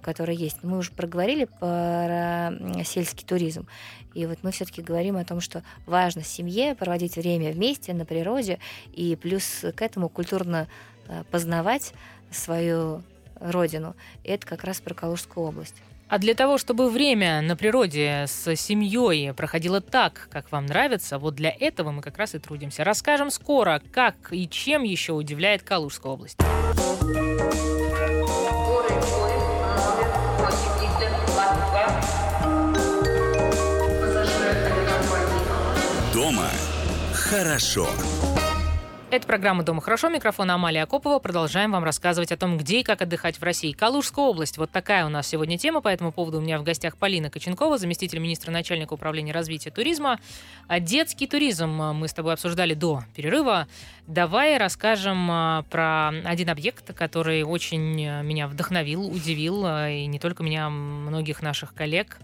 которая 0.01 0.35
есть. 0.35 0.63
Мы 0.63 0.77
уже 0.77 0.91
проговорили 0.91 1.45
про 1.45 2.51
сельский 2.83 3.25
туризм. 3.25 3.67
И 4.13 4.25
вот 4.25 4.39
мы 4.43 4.51
все-таки 4.51 4.81
говорим 4.81 5.17
о 5.17 5.25
том, 5.25 5.41
что 5.41 5.63
важно 5.85 6.23
семье 6.23 6.75
проводить 6.75 7.15
время 7.15 7.51
вместе 7.51 7.93
на 7.93 8.05
природе, 8.05 8.59
и 8.93 9.15
плюс 9.15 9.65
к 9.75 9.81
этому 9.81 10.09
культурно 10.09 10.67
э, 11.07 11.23
познавать 11.31 11.93
свою 12.31 13.01
родину. 13.39 13.95
И 14.23 14.29
это 14.29 14.45
как 14.45 14.63
раз 14.63 14.81
про 14.81 14.93
Калужскую 14.93 15.47
область. 15.47 15.75
А 16.09 16.19
для 16.19 16.35
того, 16.35 16.57
чтобы 16.57 16.89
время 16.89 17.41
на 17.41 17.55
природе 17.55 18.25
с 18.27 18.55
семьей 18.55 19.33
проходило 19.33 19.81
так, 19.81 20.27
как 20.31 20.51
вам 20.51 20.67
нравится, 20.67 21.17
вот 21.17 21.35
для 21.35 21.49
этого 21.49 21.91
мы 21.91 22.01
как 22.01 22.17
раз 22.17 22.35
и 22.35 22.39
трудимся. 22.39 22.83
Расскажем 22.83 23.31
скоро, 23.31 23.81
как 23.91 24.15
и 24.31 24.47
чем 24.47 24.83
еще 24.83 25.13
удивляет 25.13 25.63
Калужская 25.63 26.11
область. 26.11 26.37
Дома 36.13 36.49
хорошо. 37.13 37.89
Это 39.13 39.27
программа 39.27 39.61
«Дома 39.61 39.79
хорошо». 39.79 40.09
Микрофон 40.09 40.49
Амалия 40.49 40.81
Акопова. 40.81 41.19
Продолжаем 41.19 41.73
вам 41.73 41.83
рассказывать 41.83 42.31
о 42.31 42.35
том, 42.35 42.57
где 42.57 42.79
и 42.79 42.83
как 42.83 43.03
отдыхать 43.03 43.39
в 43.39 43.43
России. 43.43 43.71
Калужская 43.71 44.25
область. 44.25 44.57
Вот 44.57 44.71
такая 44.71 45.05
у 45.05 45.09
нас 45.09 45.27
сегодня 45.27 45.59
тема. 45.59 45.81
По 45.81 45.89
этому 45.89 46.11
поводу 46.11 46.39
у 46.39 46.41
меня 46.41 46.57
в 46.57 46.63
гостях 46.63 46.97
Полина 46.97 47.29
Коченкова, 47.29 47.77
заместитель 47.77 48.17
министра 48.17 48.49
начальника 48.49 48.93
управления 48.93 49.31
развития 49.31 49.69
туризма. 49.69 50.19
А 50.67 50.79
детский 50.79 51.27
туризм 51.27 51.69
мы 51.69 52.07
с 52.07 52.13
тобой 52.13 52.33
обсуждали 52.33 52.73
до 52.73 53.03
перерыва. 53.15 53.67
Давай 54.07 54.57
расскажем 54.57 55.29
а, 55.29 55.63
про 55.69 56.07
один 56.25 56.49
объект, 56.49 56.91
который 56.95 57.43
очень 57.43 58.03
а, 58.07 58.23
меня 58.23 58.47
вдохновил, 58.47 59.05
удивил, 59.05 59.63
и 59.67 60.07
не 60.07 60.17
только 60.17 60.41
меня, 60.41 60.65
а 60.65 60.69
многих 60.71 61.43
наших 61.43 61.75
коллег. 61.75 62.17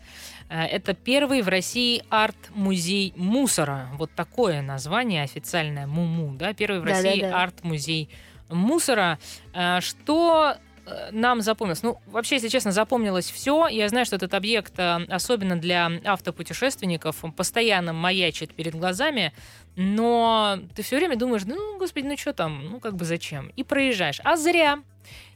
Э, 0.50 0.66
это 0.66 0.94
первый 0.94 1.42
в 1.42 1.48
России 1.48 2.04
арт-музей 2.10 3.14
мусора. 3.16 3.90
Вот 3.94 4.12
такое 4.16 4.62
название 4.62 5.24
официальное 5.24 5.88
МУМУ. 5.88 6.36
Да? 6.36 6.54
Первый 6.54 6.82
в 6.82 6.86
да, 6.86 6.92
России 6.92 7.22
да, 7.22 7.30
да. 7.30 7.44
арт-музей 7.44 8.10
мусора. 8.50 9.20
Э, 9.54 9.80
что 9.80 10.56
э, 10.86 11.10
нам 11.12 11.42
запомнилось? 11.42 11.84
Ну, 11.84 12.00
вообще, 12.08 12.36
если 12.36 12.48
честно, 12.48 12.72
запомнилось 12.72 13.30
все. 13.30 13.68
Я 13.68 13.88
знаю, 13.90 14.06
что 14.06 14.16
этот 14.16 14.34
объект, 14.34 14.74
особенно 14.78 15.56
для 15.56 15.92
автопутешественников, 16.04 17.24
постоянно 17.36 17.94
маячит 17.94 18.54
перед 18.54 18.74
глазами, 18.74 19.34
но 19.76 20.60
ты 20.76 20.82
все 20.82 20.98
время 20.98 21.16
думаешь, 21.16 21.44
ну, 21.46 21.78
господи, 21.78 22.08
ну 22.08 22.18
что 22.18 22.34
там, 22.34 22.66
ну 22.72 22.80
как 22.80 22.96
бы 22.96 23.06
зачем? 23.06 23.52
И 23.56 23.64
проезжаешь. 23.64 24.20
А 24.24 24.36
зря. 24.36 24.80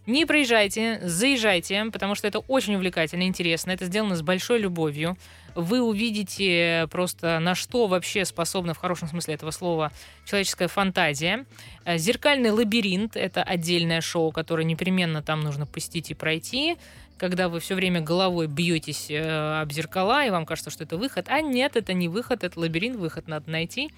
Не 0.06 0.26
проезжайте, 0.26 1.00
заезжайте, 1.02 1.86
потому 1.92 2.14
что 2.16 2.28
это 2.28 2.40
очень 2.40 2.76
увлекательно, 2.76 3.24
интересно. 3.24 3.72
Это 3.72 3.86
сделано 3.86 4.18
с 4.18 4.22
большой 4.22 4.60
любовью. 4.60 5.18
Вы 5.56 5.82
увидите 5.82 6.88
просто, 6.92 7.40
на 7.40 7.56
что 7.56 7.88
вообще 7.88 8.26
способна 8.26 8.74
в 8.74 8.80
хорошем 8.80 9.08
смысле 9.08 9.36
этого 9.36 9.52
слова 9.52 9.92
человеческая 10.26 10.68
фантазия. 10.68 11.46
Э, 11.86 11.98
Зеркальный 11.98 12.50
лабиринт— 12.50 13.16
это 13.16 13.44
отдельное 13.44 14.02
шоу, 14.02 14.32
которое 14.32 14.64
непременно 14.64 15.22
там 15.22 15.42
нужно 15.42 15.66
посетить 15.66 16.12
и 16.12 16.14
пройти 16.14 16.78
когда 17.16 17.48
вы 17.48 17.62
все 17.62 17.76
время 17.76 18.02
головой 18.02 18.48
бьетесь 18.48 19.10
э, 19.10 19.62
об 19.62 19.72
зеркала, 19.72 20.26
и 20.26 20.30
вам 20.30 20.46
кажется, 20.46 20.70
что 20.70 20.84
это 20.84 20.98
выход. 20.98 21.28
А 21.30 21.40
нет, 21.40 21.78
это 21.78 21.94
не 21.94 22.10
выход, 22.10 22.44
это 22.44 22.60
лабиринт, 22.60 22.98
выход 22.98 23.30
надо 23.30 23.50
найти. 23.50 23.92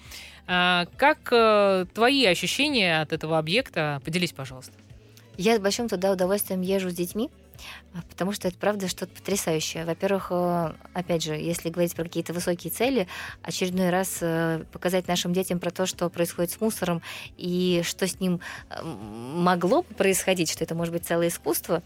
А, 0.46 0.86
как 0.96 1.18
э, 1.32 1.86
твои 1.92 2.24
ощущения 2.26 3.00
от 3.00 3.12
этого 3.12 3.38
объекта? 3.38 4.00
Поделись, 4.04 4.32
пожалуйста. 4.32 4.74
Я 5.36 5.56
с 5.56 5.60
большим 5.60 5.88
туда 5.88 6.12
удовольствием 6.12 6.60
езжу 6.60 6.90
с 6.90 6.94
детьми. 6.94 7.30
А, 7.94 8.02
потому 8.08 8.32
что 8.32 8.48
это 8.48 8.56
правда 8.58 8.88
что-то 8.88 9.12
потрясающее. 9.14 9.84
Во-первых, 9.84 10.28
э, 10.30 10.72
опять 10.92 11.22
же, 11.22 11.34
если 11.34 11.70
говорить 11.70 11.94
про 11.94 12.04
какие-то 12.04 12.32
высокие 12.32 12.70
цели, 12.70 13.06
очередной 13.42 13.90
раз 13.90 14.18
э, 14.20 14.64
показать 14.72 15.08
нашим 15.08 15.32
детям 15.32 15.58
про 15.58 15.70
то, 15.70 15.86
что 15.86 16.08
происходит 16.08 16.50
с 16.50 16.60
мусором 16.60 17.02
и 17.36 17.82
что 17.84 18.06
с 18.06 18.20
ним 18.20 18.40
э, 18.70 18.82
могло 18.82 19.82
бы 19.82 19.94
происходить, 19.94 20.50
что 20.50 20.64
это 20.64 20.74
может 20.74 20.92
быть 20.92 21.06
целое 21.06 21.28
искусство. 21.28 21.82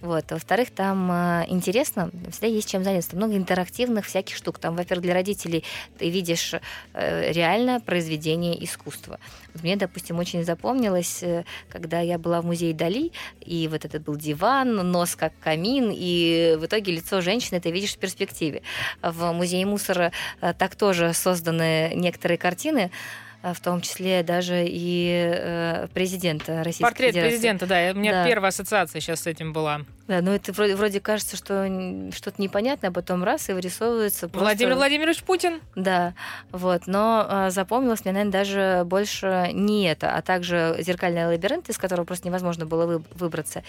Вот. 0.00 0.30
Во-вторых, 0.30 0.70
там 0.70 1.10
интересно, 1.48 2.10
всегда 2.30 2.46
есть 2.48 2.68
чем 2.68 2.84
заняться. 2.84 3.16
Много 3.16 3.36
интерактивных 3.36 4.06
всяких 4.06 4.36
штук. 4.36 4.58
Там, 4.58 4.76
во-первых, 4.76 5.04
для 5.04 5.14
родителей 5.14 5.64
ты 5.98 6.10
видишь 6.10 6.54
реально 6.94 7.80
произведение 7.80 8.62
искусства. 8.64 9.18
Мне, 9.62 9.76
допустим, 9.76 10.18
очень 10.18 10.44
запомнилось, 10.44 11.22
когда 11.68 12.00
я 12.00 12.18
была 12.18 12.40
в 12.40 12.46
музее 12.46 12.74
Дали, 12.74 13.12
и 13.40 13.68
вот 13.68 13.84
этот 13.84 14.02
был 14.02 14.16
диван, 14.16 14.74
нос 14.90 15.16
как 15.16 15.32
камин, 15.40 15.90
и 15.92 16.56
в 16.58 16.66
итоге 16.66 16.92
лицо 16.92 17.20
женщины 17.20 17.60
ты 17.60 17.70
видишь 17.70 17.94
в 17.94 17.98
перспективе. 17.98 18.62
В 19.02 19.32
музее 19.32 19.66
мусора 19.66 20.12
э, 20.40 20.54
так 20.54 20.74
тоже 20.74 21.12
созданы 21.12 21.92
некоторые 21.94 22.38
картины, 22.38 22.90
э, 22.90 23.23
в 23.52 23.60
том 23.60 23.80
числе 23.82 24.22
даже 24.22 24.64
и 24.66 25.10
э, 25.36 25.88
президента 25.92 26.64
Российской 26.64 26.82
Портрет 26.82 27.10
Федерации. 27.10 27.30
президента, 27.30 27.66
да. 27.66 27.90
У 27.92 27.98
меня 27.98 28.12
да. 28.12 28.26
первая 28.26 28.48
ассоциация 28.48 29.00
сейчас 29.00 29.20
с 29.20 29.26
этим 29.26 29.52
была. 29.52 29.82
Да, 30.06 30.20
ну 30.20 30.32
это 30.32 30.52
вроде, 30.52 30.76
вроде 30.76 31.00
кажется, 31.00 31.36
что 31.36 31.66
что-то 32.14 32.40
непонятное, 32.40 32.90
а 32.90 32.92
потом 32.92 33.24
раз 33.24 33.48
и 33.48 33.52
вырисовывается 33.52 34.28
просто... 34.28 34.44
Владимир 34.44 34.74
Владимирович 34.74 35.22
Путин? 35.22 35.60
Да, 35.74 36.14
вот. 36.52 36.86
Но 36.86 37.26
э, 37.28 37.50
запомнилось 37.50 38.04
мне, 38.04 38.12
наверное, 38.12 38.32
даже 38.32 38.82
больше 38.84 39.50
не 39.52 39.84
это, 39.84 40.14
а 40.14 40.20
также 40.20 40.76
зеркальный 40.80 41.26
лабиринт, 41.26 41.70
из 41.70 41.78
которого 41.78 42.04
просто 42.04 42.28
невозможно 42.28 42.66
было 42.66 42.86
вы, 42.86 43.04
выбраться, 43.14 43.62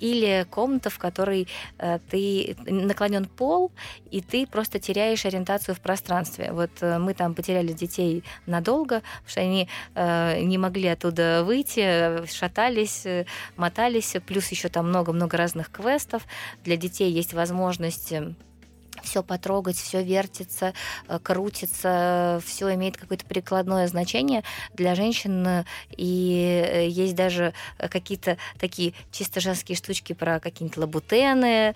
или 0.00 0.46
комната, 0.50 0.88
в 0.88 0.98
которой 0.98 1.46
э, 1.78 1.98
ты 2.10 2.56
наклонен 2.66 3.26
пол, 3.26 3.70
и 4.10 4.22
ты 4.22 4.46
просто 4.46 4.78
теряешь 4.78 5.26
ориентацию 5.26 5.74
в 5.74 5.80
пространстве. 5.80 6.52
Вот 6.52 6.70
э, 6.80 6.98
мы 6.98 7.12
там 7.12 7.34
потеряли 7.34 7.72
детей 7.72 8.24
надолго, 8.46 9.02
потому 9.22 9.30
что 9.30 9.40
они 9.40 9.68
э, 9.94 10.40
не 10.42 10.58
могли 10.58 10.88
оттуда 10.88 11.42
выйти, 11.44 12.26
шатались, 12.26 13.06
э, 13.06 13.26
мотались, 13.56 14.16
плюс 14.26 14.48
еще 14.48 14.68
там 14.68 14.88
много-много 14.88 15.36
разных 15.36 15.70
квестов. 15.70 16.26
Для 16.64 16.76
детей 16.76 17.10
есть 17.10 17.32
возможность 17.32 18.12
все 19.02 19.22
потрогать, 19.22 19.76
все 19.76 20.02
вертится, 20.02 20.74
э, 21.08 21.18
крутится, 21.22 22.40
все 22.44 22.74
имеет 22.74 22.96
какое-то 22.96 23.24
прикладное 23.24 23.86
значение 23.88 24.42
для 24.74 24.94
женщин. 24.94 25.64
И 25.96 26.64
э, 26.66 26.88
есть 26.88 27.14
даже 27.14 27.52
какие-то 27.78 28.36
такие 28.58 28.94
чисто 29.10 29.40
женские 29.40 29.76
штучки 29.76 30.12
про 30.12 30.40
какие-нибудь 30.40 30.78
лабутены 30.78 31.74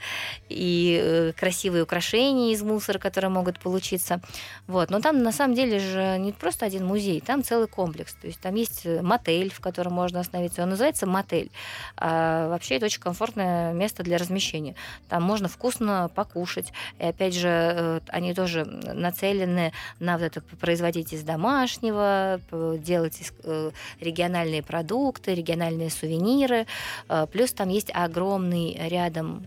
и 0.49 1.01
э, 1.03 1.33
красивые 1.33 1.83
украшения 1.83 2.53
из 2.53 2.63
мусора, 2.63 2.99
которые 2.99 3.31
могут 3.31 3.59
получиться. 3.61 4.21
Вот. 4.67 4.91
Но 4.91 5.01
там 5.01 5.23
на 5.23 5.33
самом 5.33 5.55
деле 5.55 5.79
же 5.79 6.17
не 6.19 6.33
просто 6.33 6.67
один 6.67 6.87
музей, 6.87 7.21
там 7.21 7.43
целый 7.43 7.69
комплекс. 7.69 8.15
То 8.15 8.27
есть 8.27 8.41
там 8.41 8.55
есть 8.55 8.85
мотель, 8.85 9.53
в 9.53 9.61
котором 9.61 9.93
можно 9.93 10.21
остановиться. 10.21 10.63
Он 10.63 10.71
называется 10.71 11.07
мотель. 11.07 11.51
А 11.97 12.49
вообще 12.49 12.77
это 12.77 12.87
очень 12.87 13.01
комфортное 13.01 13.73
место 13.73 14.03
для 14.03 14.19
размещения. 14.19 14.75
Там 15.09 15.23
можно 15.23 15.49
вкусно 15.49 16.11
покушать. 16.15 16.73
И 16.99 17.05
опять 17.17 17.35
же, 17.35 17.49
э, 17.49 18.01
они 18.09 18.35
тоже 18.35 18.65
нацелены 18.65 19.73
на 19.99 20.19
вот 20.19 20.25
это 20.25 20.41
производить 20.61 21.13
из 21.13 21.23
домашнего, 21.23 22.41
делать 22.79 23.33
э, 23.43 23.71
региональные 24.01 24.63
продукты, 24.63 25.35
региональные 25.35 25.91
сувениры. 25.91 26.67
Э, 27.09 27.27
плюс 27.31 27.53
там 27.53 27.71
есть 27.71 27.91
огромный 27.95 28.77
рядом 28.89 29.47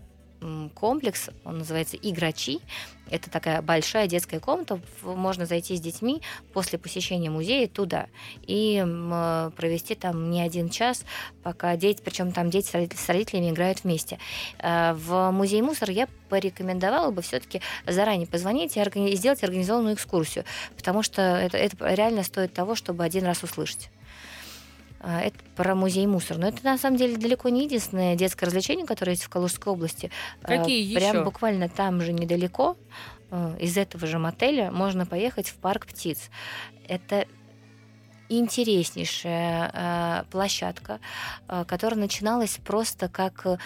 комплекс, 0.74 1.30
он 1.44 1.58
называется 1.58 1.96
«Играчи». 1.96 2.60
Это 3.10 3.28
такая 3.28 3.60
большая 3.60 4.06
детская 4.06 4.38
комната, 4.38 4.80
можно 5.02 5.44
зайти 5.44 5.76
с 5.76 5.80
детьми 5.80 6.22
после 6.52 6.78
посещения 6.78 7.28
музея 7.28 7.66
туда 7.66 8.06
и 8.46 8.80
провести 9.56 9.96
там 9.96 10.30
не 10.30 10.40
один 10.40 10.68
час, 10.68 11.04
пока 11.42 11.76
дети, 11.76 12.00
причем 12.04 12.30
там 12.30 12.50
дети 12.50 12.68
с 12.68 13.08
родителями 13.08 13.50
играют 13.50 13.82
вместе. 13.82 14.18
Э, 14.58 14.92
в 14.94 15.32
музей 15.32 15.60
мусор 15.60 15.90
я 15.90 16.08
порекомендовала 16.28 17.10
бы 17.10 17.22
все-таки 17.22 17.60
заранее 17.86 18.28
позвонить 18.28 18.76
и, 18.76 19.16
сделать 19.16 19.42
организованную 19.42 19.94
экскурсию, 19.94 20.44
потому 20.76 21.02
что 21.02 21.20
это, 21.22 21.58
это 21.58 21.92
реально 21.92 22.22
стоит 22.22 22.54
того, 22.54 22.76
чтобы 22.76 23.02
один 23.02 23.24
раз 23.24 23.42
услышать. 23.42 23.90
А, 25.00 25.20
это 25.22 25.38
про 25.56 25.74
музей 25.74 26.06
мусор. 26.06 26.36
Но 26.38 26.48
это 26.48 26.62
на 26.62 26.76
самом 26.76 26.96
деле 26.98 27.16
далеко 27.16 27.48
не 27.48 27.64
единственное 27.64 28.16
детское 28.16 28.46
развлечение, 28.46 28.86
которое 28.86 29.12
есть 29.12 29.24
в 29.24 29.28
Калужской 29.30 29.72
области. 29.72 30.10
А, 30.42 30.46
Какие 30.46 30.94
Прям 30.94 31.16
еще? 31.16 31.24
буквально 31.24 31.68
там 31.68 32.02
же 32.02 32.12
недалеко, 32.12 32.76
а, 33.30 33.56
из 33.58 33.78
этого 33.78 34.06
же 34.06 34.18
мотеля, 34.18 34.70
можно 34.70 35.06
поехать 35.06 35.48
в 35.48 35.54
парк 35.56 35.86
птиц. 35.86 36.30
Это 36.86 37.26
интереснейшая 38.30 39.70
э, 39.72 40.24
площадка, 40.30 41.00
э, 41.48 41.64
которая 41.66 41.98
начиналась 42.00 42.58
просто 42.64 43.08
как 43.08 43.60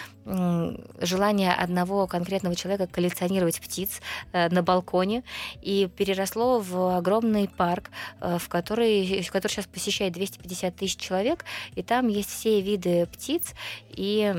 желание 1.01 1.53
одного 1.53 2.07
конкретного 2.07 2.55
человека 2.55 2.87
коллекционировать 2.87 3.61
птиц 3.61 4.01
э, 4.31 4.49
на 4.49 4.63
балконе 4.63 5.23
и 5.61 5.87
переросло 5.95 6.59
в 6.59 6.97
огромный 6.97 7.47
парк, 7.47 7.91
в 8.19 8.49
который, 8.49 9.21
в 9.21 9.31
который 9.31 9.51
сейчас 9.51 9.67
посещает 9.67 10.13
250 10.13 10.75
тысяч 10.75 10.97
человек, 10.97 11.45
и 11.75 11.83
там 11.83 12.07
есть 12.07 12.31
все 12.31 12.59
виды 12.59 13.05
птиц 13.05 13.53
и 13.91 14.33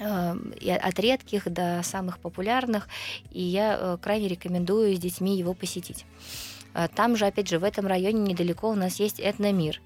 от 0.00 0.98
редких 0.98 1.52
до 1.52 1.82
самых 1.82 2.18
популярных, 2.18 2.88
и 3.30 3.42
я 3.42 3.98
крайне 4.00 4.28
рекомендую 4.28 4.96
с 4.96 4.98
детьми 4.98 5.36
его 5.36 5.52
посетить. 5.52 6.06
А 6.74 6.88
там 6.88 7.16
же, 7.16 7.26
опять 7.26 7.48
же, 7.48 7.58
в 7.58 7.64
этом 7.64 7.86
районе 7.86 8.20
недалеко 8.32 8.70
у 8.70 8.74
нас 8.74 8.98
есть 9.00 9.20
этномир. 9.20 9.80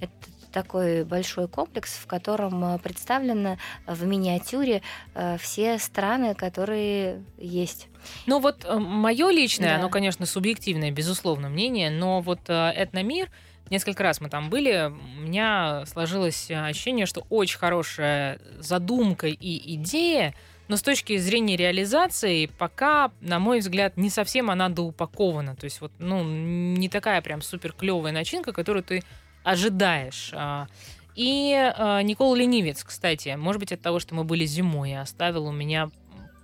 Это 0.00 0.12
такой 0.50 1.04
большой 1.04 1.48
комплекс, 1.48 1.92
в 1.92 2.06
котором 2.06 2.64
э, 2.64 2.78
представлены 2.78 3.58
в 3.86 4.04
миниатюре 4.04 4.82
э, 5.14 5.38
все 5.38 5.78
страны, 5.78 6.34
которые 6.34 7.22
есть. 7.38 7.88
Ну 8.26 8.40
вот 8.40 8.64
э, 8.64 8.78
мое 8.78 9.30
личное, 9.30 9.70
да. 9.70 9.76
оно, 9.76 9.88
конечно, 9.88 10.26
субъективное, 10.26 10.90
безусловно, 10.90 11.48
мнение, 11.48 11.90
но 11.90 12.20
вот 12.20 12.40
этномир, 12.48 13.30
несколько 13.70 14.02
раз 14.02 14.20
мы 14.20 14.28
там 14.28 14.50
были, 14.50 14.90
у 14.90 15.20
меня 15.20 15.84
сложилось 15.86 16.50
ощущение, 16.50 17.06
что 17.06 17.24
очень 17.30 17.58
хорошая 17.58 18.40
задумка 18.58 19.28
и 19.28 19.74
идея, 19.74 20.34
но 20.70 20.76
с 20.76 20.82
точки 20.82 21.16
зрения 21.16 21.56
реализации, 21.56 22.46
пока, 22.46 23.10
на 23.20 23.40
мой 23.40 23.58
взгляд, 23.58 23.96
не 23.96 24.08
совсем 24.08 24.52
она 24.52 24.68
доупакована. 24.68 25.56
То 25.56 25.64
есть 25.64 25.80
вот, 25.80 25.90
ну, 25.98 26.22
не 26.22 26.88
такая 26.88 27.20
прям 27.22 27.42
супер 27.42 27.72
клевая 27.72 28.12
начинка, 28.12 28.52
которую 28.52 28.84
ты 28.84 29.02
ожидаешь. 29.42 30.30
А. 30.32 30.68
И 31.16 31.52
а, 31.76 32.00
Никола 32.02 32.36
Ленивец, 32.36 32.84
кстати, 32.84 33.34
может 33.36 33.58
быть, 33.58 33.72
от 33.72 33.80
того, 33.80 33.98
что 33.98 34.14
мы 34.14 34.22
были 34.22 34.44
зимой, 34.44 34.96
оставил 34.96 35.46
у 35.46 35.52
меня 35.52 35.90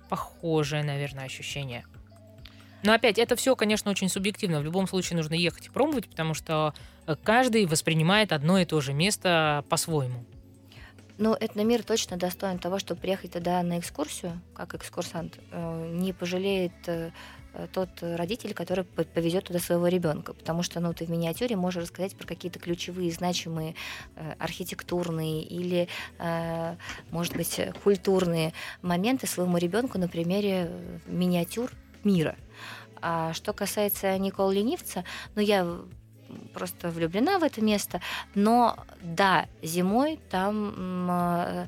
похожее, 0.09 0.83
наверное, 0.83 1.23
ощущение. 1.23 1.85
Но 2.83 2.91
опять, 2.91 3.17
это 3.19 3.37
все, 3.37 3.55
конечно, 3.55 3.89
очень 3.89 4.09
субъективно. 4.09 4.59
В 4.59 4.63
любом 4.65 4.89
случае 4.89 5.15
нужно 5.15 5.35
ехать 5.35 5.67
и 5.67 5.69
пробовать, 5.69 6.09
потому 6.09 6.33
что 6.33 6.73
каждый 7.23 7.65
воспринимает 7.65 8.33
одно 8.33 8.59
и 8.59 8.65
то 8.65 8.81
же 8.81 8.91
место 8.91 9.63
по-своему. 9.69 10.25
Ну, 11.19 11.35
этномир 11.39 11.83
точно 11.83 12.17
достоин 12.17 12.59
того, 12.59 12.77
чтобы 12.77 13.01
приехать 13.01 13.33
туда 13.33 13.63
на 13.63 13.79
экскурсию, 13.79 14.39
как 14.53 14.75
экскурсант. 14.75 15.39
Э, 15.51 15.89
не 15.91 16.13
пожалеет 16.13 16.73
э, 16.85 17.11
тот 17.73 17.89
родитель, 18.01 18.53
который 18.53 18.83
повезет 18.83 19.45
туда 19.45 19.57
своего 19.57 19.87
ребенка, 19.87 20.33
потому 20.33 20.61
что 20.61 20.79
ну, 20.79 20.93
ты 20.93 21.05
в 21.05 21.09
миниатюре 21.09 21.55
можешь 21.55 21.83
рассказать 21.83 22.15
про 22.15 22.27
какие-то 22.27 22.59
ключевые, 22.59 23.11
значимые 23.11 23.73
э, 24.15 24.33
архитектурные 24.37 25.41
или, 25.43 25.87
может 27.09 27.35
быть, 27.35 27.59
культурные 27.83 28.53
моменты 28.83 29.25
своему 29.25 29.57
ребенку 29.57 29.97
на 29.97 30.07
примере 30.07 30.71
миниатюр 31.07 31.71
мира. 32.03 32.35
А 33.01 33.33
что 33.33 33.53
касается 33.53 34.15
Никола 34.19 34.53
Ленивца, 34.53 35.03
ну 35.35 35.41
я 35.41 35.79
просто 36.53 36.89
влюблена 36.89 37.39
в 37.39 37.43
это 37.43 37.61
место. 37.61 38.01
Но 38.35 38.77
да, 39.01 39.47
зимой 39.61 40.19
там 40.29 41.07
э, 41.09 41.67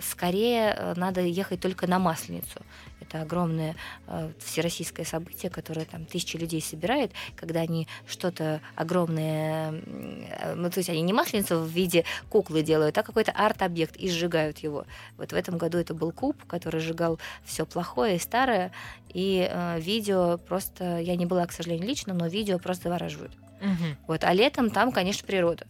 скорее 0.00 0.74
э, 0.76 0.94
надо 0.96 1.20
ехать 1.20 1.60
только 1.60 1.86
на 1.86 1.98
Масленицу. 1.98 2.60
Это 3.00 3.22
огромное 3.22 3.76
э, 4.06 4.32
всероссийское 4.38 5.06
событие, 5.06 5.50
которое 5.50 5.84
там 5.84 6.06
тысячи 6.06 6.36
людей 6.36 6.60
собирает, 6.60 7.12
когда 7.36 7.60
они 7.60 7.86
что-то 8.06 8.60
огромное, 8.74 9.72
э, 9.72 10.54
ну 10.54 10.70
то 10.70 10.78
есть 10.78 10.90
они 10.90 11.02
не 11.02 11.12
Масленицу 11.12 11.60
в 11.60 11.68
виде 11.68 12.04
куклы 12.28 12.62
делают, 12.62 12.98
а 12.98 13.02
какой-то 13.02 13.32
арт-объект 13.32 13.96
и 13.96 14.10
сжигают 14.10 14.58
его. 14.58 14.86
Вот 15.16 15.32
в 15.32 15.34
этом 15.34 15.58
году 15.58 15.78
это 15.78 15.94
был 15.94 16.12
куб, 16.12 16.36
который 16.46 16.80
сжигал 16.80 17.18
все 17.44 17.64
плохое 17.64 18.16
и 18.16 18.20
старое, 18.20 18.72
и 19.12 19.48
э, 19.48 19.80
видео 19.80 20.38
просто, 20.38 20.98
я 20.98 21.16
не 21.16 21.26
была, 21.26 21.46
к 21.46 21.52
сожалению, 21.52 21.86
лично, 21.86 22.14
но 22.14 22.26
видео 22.26 22.58
просто 22.58 22.84
завораживают. 22.84 23.32
Угу. 23.60 24.06
Вот, 24.08 24.24
а 24.24 24.32
летом 24.32 24.70
там, 24.70 24.92
конечно, 24.92 25.26
природа. 25.26 25.66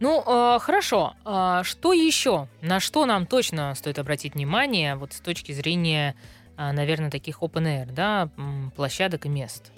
Ну, 0.00 0.22
э, 0.26 0.58
хорошо. 0.58 1.14
А 1.24 1.62
что 1.64 1.92
еще? 1.92 2.48
На 2.60 2.80
что 2.80 3.06
нам 3.06 3.26
точно 3.26 3.74
стоит 3.74 3.98
обратить 3.98 4.34
внимание 4.34 4.96
вот 4.96 5.12
с 5.12 5.20
точки 5.20 5.52
зрения, 5.52 6.14
э, 6.56 6.72
наверное, 6.72 7.10
таких 7.10 7.42
open 7.42 7.64
air, 7.64 7.92
да, 7.92 8.28
площадок 8.76 9.26
и 9.26 9.28
мест? 9.28 9.72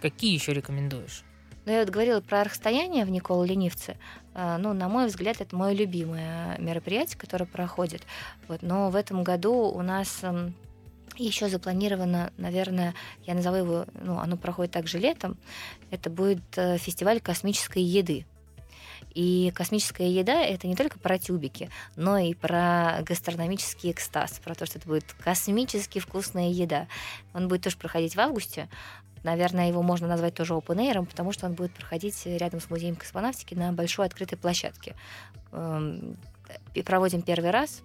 Какие 0.00 0.34
еще 0.34 0.52
рекомендуешь? 0.52 1.22
Ну, 1.66 1.72
я 1.72 1.80
вот 1.80 1.90
говорила 1.90 2.20
про 2.20 2.44
расстояние 2.44 3.04
в 3.04 3.10
Никола 3.10 3.46
Ленивце. 3.46 3.96
Э, 4.34 4.56
ну, 4.58 4.72
на 4.72 4.88
мой 4.88 5.06
взгляд, 5.06 5.40
это 5.40 5.54
мое 5.54 5.74
любимое 5.74 6.58
мероприятие, 6.58 7.18
которое 7.18 7.46
проходит. 7.46 8.02
Вот, 8.48 8.62
но 8.62 8.90
в 8.90 8.96
этом 8.96 9.22
году 9.22 9.54
у 9.54 9.82
нас 9.82 10.24
еще 11.16 11.48
запланировано, 11.48 12.32
наверное, 12.36 12.94
я 13.24 13.34
назову 13.34 13.56
его, 13.56 13.86
ну, 14.00 14.18
оно 14.18 14.36
проходит 14.36 14.72
также 14.72 14.98
летом. 14.98 15.36
Это 15.90 16.10
будет 16.10 16.42
э, 16.56 16.78
фестиваль 16.78 17.20
космической 17.20 17.82
еды. 17.82 18.26
И 19.14 19.52
космическая 19.54 20.10
еда 20.10 20.42
это 20.42 20.66
не 20.66 20.74
только 20.74 20.98
про 20.98 21.18
тюбики, 21.18 21.70
но 21.94 22.18
и 22.18 22.34
про 22.34 22.98
гастрономический 23.02 23.92
экстаз, 23.92 24.40
про 24.42 24.54
то, 24.54 24.66
что 24.66 24.78
это 24.78 24.88
будет 24.88 25.12
космически 25.12 26.00
вкусная 26.00 26.48
еда. 26.50 26.88
Он 27.32 27.46
будет 27.46 27.62
тоже 27.62 27.76
проходить 27.76 28.16
в 28.16 28.20
августе. 28.20 28.68
Наверное, 29.22 29.68
его 29.68 29.82
можно 29.82 30.08
назвать 30.08 30.34
тоже 30.34 30.54
open 30.54 30.78
air, 30.78 31.04
потому 31.06 31.32
что 31.32 31.46
он 31.46 31.54
будет 31.54 31.72
проходить 31.72 32.20
рядом 32.26 32.60
с 32.60 32.68
музеем 32.68 32.96
космонавтики 32.96 33.54
на 33.54 33.72
большой 33.72 34.06
открытой 34.06 34.36
площадке. 34.36 34.96
Эм, 35.52 36.18
и 36.74 36.82
проводим 36.82 37.22
первый 37.22 37.50
раз, 37.50 37.82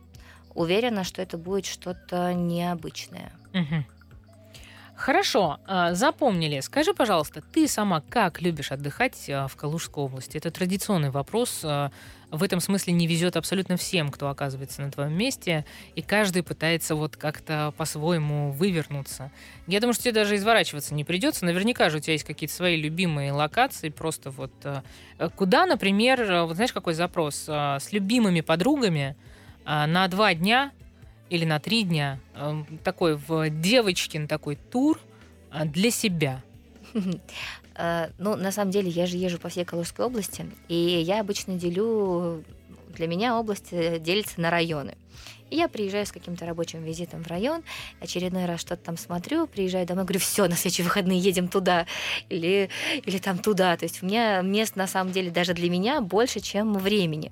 уверена, 0.55 1.03
что 1.03 1.21
это 1.21 1.37
будет 1.37 1.65
что-то 1.65 2.33
необычное. 2.33 3.31
Угу. 3.53 3.85
Хорошо, 4.99 5.61
а, 5.65 5.93
запомнили. 5.93 6.59
Скажи, 6.59 6.93
пожалуйста, 6.93 7.41
ты 7.41 7.69
сама 7.69 8.01
как 8.09 8.41
любишь 8.41 8.73
отдыхать 8.73 9.29
а, 9.29 9.47
в 9.47 9.55
Калужской 9.55 10.03
области? 10.03 10.35
Это 10.35 10.51
традиционный 10.51 11.09
вопрос. 11.09 11.61
А, 11.63 11.91
в 12.31 12.43
этом 12.43 12.59
смысле 12.59 12.91
не 12.91 13.07
везет 13.07 13.37
абсолютно 13.37 13.77
всем, 13.77 14.09
кто 14.09 14.27
оказывается 14.27 14.81
на 14.81 14.91
твоем 14.91 15.13
месте, 15.13 15.65
и 15.95 16.01
каждый 16.01 16.43
пытается 16.43 16.95
вот 16.95 17.15
как-то 17.15 17.73
по-своему 17.77 18.51
вывернуться. 18.51 19.31
Я 19.67 19.79
думаю, 19.79 19.93
что 19.93 20.03
тебе 20.03 20.15
даже 20.15 20.35
изворачиваться 20.35 20.93
не 20.93 21.05
придется. 21.05 21.45
Наверняка 21.45 21.89
же 21.89 21.97
у 21.97 21.99
тебя 22.01 22.13
есть 22.13 22.25
какие-то 22.25 22.53
свои 22.53 22.75
любимые 22.75 23.31
локации, 23.31 23.87
просто 23.87 24.31
вот 24.31 24.51
куда, 25.37 25.65
например, 25.65 26.43
вот 26.43 26.55
знаешь, 26.55 26.73
какой 26.73 26.93
запрос? 26.93 27.47
С 27.47 27.87
любимыми 27.91 28.41
подругами 28.41 29.15
на 29.85 30.07
два 30.07 30.33
дня 30.33 30.71
или 31.29 31.45
на 31.45 31.59
три 31.59 31.83
дня 31.83 32.19
э, 32.35 32.63
такой 32.83 33.15
в 33.15 33.49
девочкин 33.49 34.27
такой 34.27 34.55
тур 34.55 34.99
э, 35.51 35.65
для 35.65 35.91
себя? 35.91 36.41
Э, 37.81 38.09
ну, 38.17 38.35
на 38.35 38.51
самом 38.51 38.71
деле, 38.71 38.89
я 38.89 39.05
же 39.05 39.15
езжу 39.15 39.39
по 39.39 39.47
всей 39.47 39.63
Калужской 39.63 40.05
области, 40.05 40.45
и 40.67 40.75
я 40.75 41.21
обычно 41.21 41.55
делю, 41.55 42.43
для 42.89 43.07
меня 43.07 43.39
область 43.39 43.71
э, 43.71 43.99
делится 43.99 44.41
на 44.41 44.49
районы. 44.49 44.97
Я 45.51 45.67
приезжаю 45.67 46.05
с 46.05 46.11
каким-то 46.11 46.45
рабочим 46.45 46.83
визитом 46.83 47.23
в 47.23 47.27
район, 47.27 47.63
очередной 47.99 48.45
раз 48.45 48.61
что-то 48.61 48.83
там 48.83 48.97
смотрю, 48.97 49.47
приезжаю 49.47 49.85
домой, 49.85 50.03
говорю, 50.03 50.19
все, 50.19 50.47
на 50.47 50.55
следующие 50.55 50.85
выходные 50.85 51.19
едем 51.19 51.47
туда 51.47 51.85
или, 52.29 52.69
или 53.05 53.17
там 53.17 53.37
туда. 53.39 53.75
То 53.77 53.85
есть 53.85 54.03
у 54.03 54.05
меня 54.05 54.41
мест 54.41 54.75
на 54.75 54.87
самом 54.87 55.11
деле 55.11 55.31
даже 55.31 55.53
для 55.53 55.69
меня 55.69 56.01
больше, 56.01 56.39
чем 56.39 56.73
времени. 56.73 57.31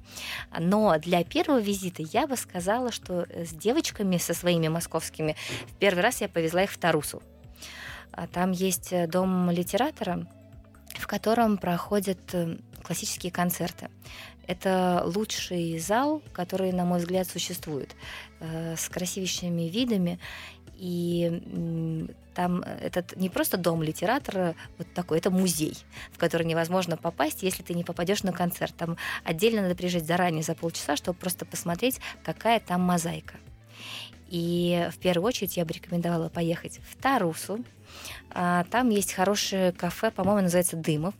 Но 0.58 0.98
для 1.00 1.24
первого 1.24 1.60
визита 1.60 2.02
я 2.02 2.28
бы 2.28 2.36
сказала, 2.38 2.92
что 2.92 3.28
с 3.34 3.54
девочками, 3.54 4.18
со 4.18 4.34
своими 4.34 4.68
московскими, 4.68 5.36
в 5.68 5.76
первый 5.76 6.00
раз 6.02 6.22
я 6.22 6.30
повезла 6.30 6.64
их 6.64 6.72
в 6.72 6.78
Тарусу. 6.78 7.22
А 8.12 8.26
там 8.26 8.52
есть 8.52 8.92
э, 8.94 9.06
дом 9.06 9.52
литератора, 9.52 10.28
в 10.98 11.06
котором 11.06 11.58
проходят 11.58 12.20
э, 12.34 12.58
классические 12.82 13.32
концерты. 13.32 13.90
Это 14.48 15.04
лучший 15.06 15.78
зал, 15.80 16.22
который, 16.34 16.72
на 16.72 16.86
мой 16.86 17.00
взгляд, 17.00 17.28
существует, 17.28 17.96
э, 18.40 18.76
с 18.76 18.90
красивейшими 18.90 19.64
видами. 19.64 20.20
И 20.78 22.08
там 22.36 22.62
этот 22.62 23.16
не 23.16 23.30
просто 23.30 23.58
дом 23.58 23.82
литератора, 23.82 24.56
вот 24.78 24.88
такой, 24.94 25.18
это 25.18 25.32
музей, 25.32 25.76
в 26.12 26.20
который 26.20 26.46
невозможно 26.46 26.96
попасть, 26.96 27.42
если 27.42 27.64
ты 27.64 27.74
не 27.74 27.84
попадешь 27.84 28.22
на 28.22 28.32
концерт. 28.32 28.76
Там 28.78 28.96
отдельно 29.24 29.64
надо 29.64 29.76
приезжать 29.76 30.06
заранее 30.06 30.44
за 30.44 30.54
полчаса, 30.54 30.96
чтобы 30.96 31.18
просто 31.18 31.46
посмотреть, 31.46 32.00
какая 32.24 32.60
там 32.60 32.82
мозаика. 32.82 33.36
И 34.30 34.88
в 34.92 35.00
первую 35.00 35.28
очередь 35.28 35.58
я 35.58 35.66
бы 35.66 35.74
рекомендовала 35.74 36.30
поехать 36.30 36.80
в 36.90 37.02
Тарусу. 37.02 37.64
А, 38.30 38.66
там 38.66 38.90
есть 38.90 39.14
хорошее 39.14 39.72
кафе, 39.72 40.12
по-моему, 40.12 40.42
называется 40.42 40.76
Дымов. 40.76 41.16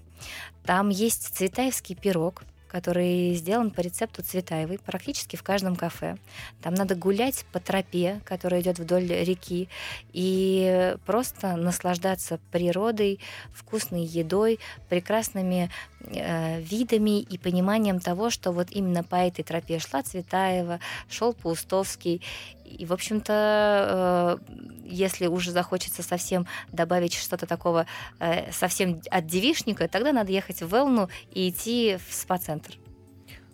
Там 0.66 0.90
есть 0.90 1.36
цветаевский 1.36 1.96
пирог, 1.96 2.44
который 2.68 3.34
сделан 3.34 3.72
по 3.72 3.82
рецепту 3.82 4.24
Цветаевой 4.24 4.80
практически 4.80 5.36
в 5.36 5.44
каждом 5.44 5.76
кафе. 5.76 6.18
Там 6.62 6.74
надо 6.74 6.96
гулять 6.96 7.46
по 7.52 7.60
тропе, 7.60 8.22
которая 8.26 8.62
идет 8.62 8.80
вдоль 8.80 9.08
реки, 9.08 9.70
и 10.14 10.96
просто 11.06 11.56
наслаждаться 11.56 12.40
природой, 12.52 13.20
вкусной 13.54 14.04
едой, 14.04 14.60
прекрасными 14.90 15.70
видами 16.00 17.20
и 17.20 17.38
пониманием 17.38 18.00
того, 18.00 18.30
что 18.30 18.52
вот 18.52 18.68
именно 18.72 19.04
по 19.04 19.16
этой 19.16 19.44
тропе 19.44 19.80
шла 19.80 20.04
Цветаева, 20.04 20.80
шел 21.10 21.34
Паустовский. 21.34 22.22
И, 22.66 22.86
в 22.86 22.94
общем-то, 22.94 24.40
э, 24.50 24.54
если 24.86 25.28
уже 25.28 25.52
захочется 25.52 26.04
совсем 26.04 26.48
добавить 26.72 27.14
что-то 27.14 27.46
такого 27.46 27.88
э, 28.20 28.52
совсем 28.52 29.02
от 29.10 29.26
девишника, 29.26 29.88
тогда 29.88 30.12
надо 30.12 30.32
ехать 30.32 30.62
в 30.62 30.72
Велну 30.72 31.10
и 31.32 31.50
идти 31.50 31.98
в 32.08 32.14
спа-центр. 32.14 32.78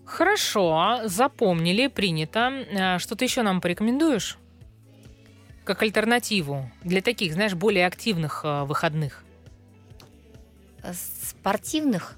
Хорошо, 0.05 1.01
запомнили, 1.05 1.87
принято. 1.87 2.49
Э, 2.49 2.99
что-то 2.99 3.23
еще 3.23 3.43
нам 3.43 3.61
порекомендуешь? 3.61 4.37
Как 5.63 5.81
альтернативу 5.81 6.69
для 6.83 7.01
таких, 7.01 7.33
знаешь, 7.33 7.53
более 7.53 7.87
активных 7.87 8.41
э, 8.43 8.63
выходных? 8.63 9.23
Спортивных 11.29 12.17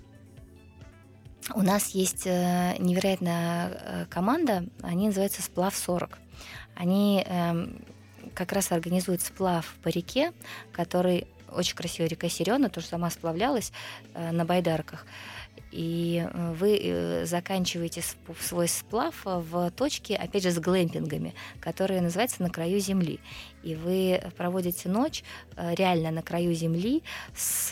у 1.54 1.62
нас 1.62 1.90
есть 1.90 2.26
э, 2.26 2.76
невероятная 2.80 3.70
э, 3.70 4.06
команда, 4.10 4.66
они 4.82 5.08
называются 5.08 5.42
«Сплав 5.42 5.76
40». 5.76 6.18
Они 6.76 7.24
э, 7.26 7.68
как 8.34 8.52
раз 8.52 8.72
организуют 8.72 9.22
сплав 9.22 9.76
по 9.84 9.90
реке, 9.90 10.34
который 10.72 11.28
очень 11.52 11.76
красивая 11.76 12.10
река 12.10 12.28
Сирена, 12.30 12.70
тоже 12.70 12.88
сама 12.88 13.10
сплавлялась 13.10 13.72
э, 14.14 14.32
на 14.32 14.46
байдарках. 14.46 15.06
И 15.72 16.26
э, 16.26 16.54
вы 16.54 16.80
э, 16.82 17.26
заканчиваете 17.26 18.02
свой 18.40 18.68
сплав 18.68 19.14
в 19.26 19.72
точке, 19.72 20.16
опять 20.16 20.44
же, 20.44 20.52
с 20.52 20.60
глэмпингами, 20.60 21.34
которые 21.60 22.02
называются 22.02 22.42
«На 22.42 22.50
краю 22.50 22.80
земли». 22.80 23.20
И 23.62 23.76
вы 23.76 24.22
проводите 24.38 24.88
ночь 24.88 25.24
э, 25.58 25.76
реально 25.76 26.12
на 26.12 26.22
краю 26.22 26.54
земли 26.54 27.04
с 27.36 27.72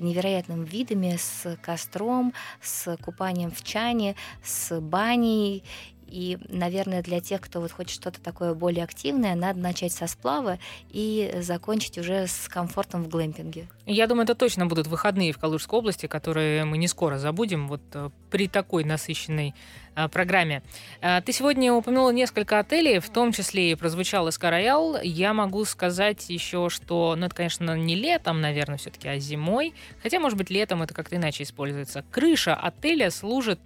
невероятными 0.00 0.66
видами, 0.66 1.16
с 1.16 1.56
костром, 1.62 2.34
с 2.60 2.96
купанием 2.98 3.50
в 3.50 3.62
чане, 3.62 4.16
с 4.44 4.78
баней 4.80 5.64
и, 6.10 6.38
наверное, 6.48 7.02
для 7.02 7.20
тех, 7.20 7.40
кто 7.40 7.60
вот 7.60 7.72
хочет 7.72 7.92
что-то 7.92 8.20
такое 8.20 8.54
более 8.54 8.84
активное, 8.84 9.34
надо 9.34 9.60
начать 9.60 9.92
со 9.92 10.06
сплава 10.06 10.58
и 10.90 11.32
закончить 11.40 11.98
уже 11.98 12.26
с 12.26 12.48
комфортом 12.48 13.04
в 13.04 13.08
глэмпинге. 13.08 13.68
Я 13.86 14.06
думаю, 14.06 14.24
это 14.24 14.34
точно 14.34 14.66
будут 14.66 14.86
выходные 14.86 15.32
в 15.32 15.38
Калужской 15.38 15.78
области, 15.78 16.06
которые 16.06 16.64
мы 16.64 16.78
не 16.78 16.88
скоро 16.88 17.18
забудем 17.18 17.68
вот 17.68 17.80
э, 17.94 18.10
при 18.30 18.48
такой 18.48 18.84
насыщенной 18.84 19.54
э, 19.94 20.08
программе. 20.08 20.62
Э, 21.00 21.20
ты 21.22 21.32
сегодня 21.32 21.72
упомянула 21.72 22.10
несколько 22.10 22.58
отелей, 22.58 22.98
в 22.98 23.10
том 23.10 23.32
числе 23.32 23.72
и 23.72 23.74
прозвучал 23.74 24.28
Эска 24.28 24.50
Роял. 24.50 25.00
Я 25.02 25.34
могу 25.34 25.64
сказать 25.64 26.28
еще, 26.30 26.68
что, 26.70 27.14
ну, 27.16 27.26
это, 27.26 27.34
конечно, 27.34 27.76
не 27.76 27.94
летом, 27.94 28.40
наверное, 28.40 28.78
все-таки, 28.78 29.08
а 29.08 29.18
зимой. 29.18 29.74
Хотя, 30.02 30.20
может 30.20 30.38
быть, 30.38 30.50
летом 30.50 30.82
это 30.82 30.94
как-то 30.94 31.16
иначе 31.16 31.44
используется. 31.44 32.04
Крыша 32.10 32.54
отеля 32.54 33.10
служит 33.10 33.60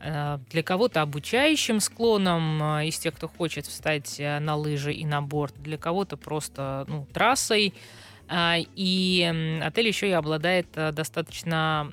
для 0.00 0.62
кого-то 0.62 1.02
обучающим 1.02 1.78
склоном 1.80 2.62
э, 2.62 2.86
из 2.86 2.98
тех, 2.98 3.14
кто 3.14 3.28
хочет 3.28 3.66
встать 3.66 4.18
э, 4.18 4.38
на 4.38 4.56
лыжи 4.56 4.94
и 4.94 5.04
на 5.04 5.20
борт, 5.20 5.54
для 5.58 5.76
кого-то 5.76 6.16
просто 6.16 6.84
ну, 6.88 7.06
трассой. 7.12 7.74
И 8.32 9.60
отель 9.60 9.88
еще 9.88 10.08
и 10.08 10.12
обладает 10.12 10.68
достаточно 10.70 11.92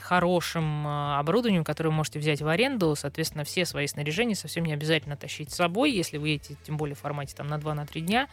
хорошим 0.00 0.84
оборудованием, 0.84 1.62
которое 1.62 1.90
вы 1.90 1.94
можете 1.94 2.18
взять 2.18 2.42
в 2.42 2.48
аренду. 2.48 2.96
Соответственно, 2.96 3.44
все 3.44 3.64
свои 3.64 3.86
снаряжения 3.86 4.34
совсем 4.34 4.64
не 4.64 4.72
обязательно 4.72 5.16
тащить 5.16 5.52
с 5.52 5.54
собой, 5.54 5.92
если 5.92 6.18
вы 6.18 6.30
едете, 6.30 6.56
тем 6.64 6.76
более 6.76 6.96
в 6.96 6.98
формате 6.98 7.36
там, 7.36 7.46
на 7.46 7.54
2-3 7.54 8.00
дня. 8.00 8.28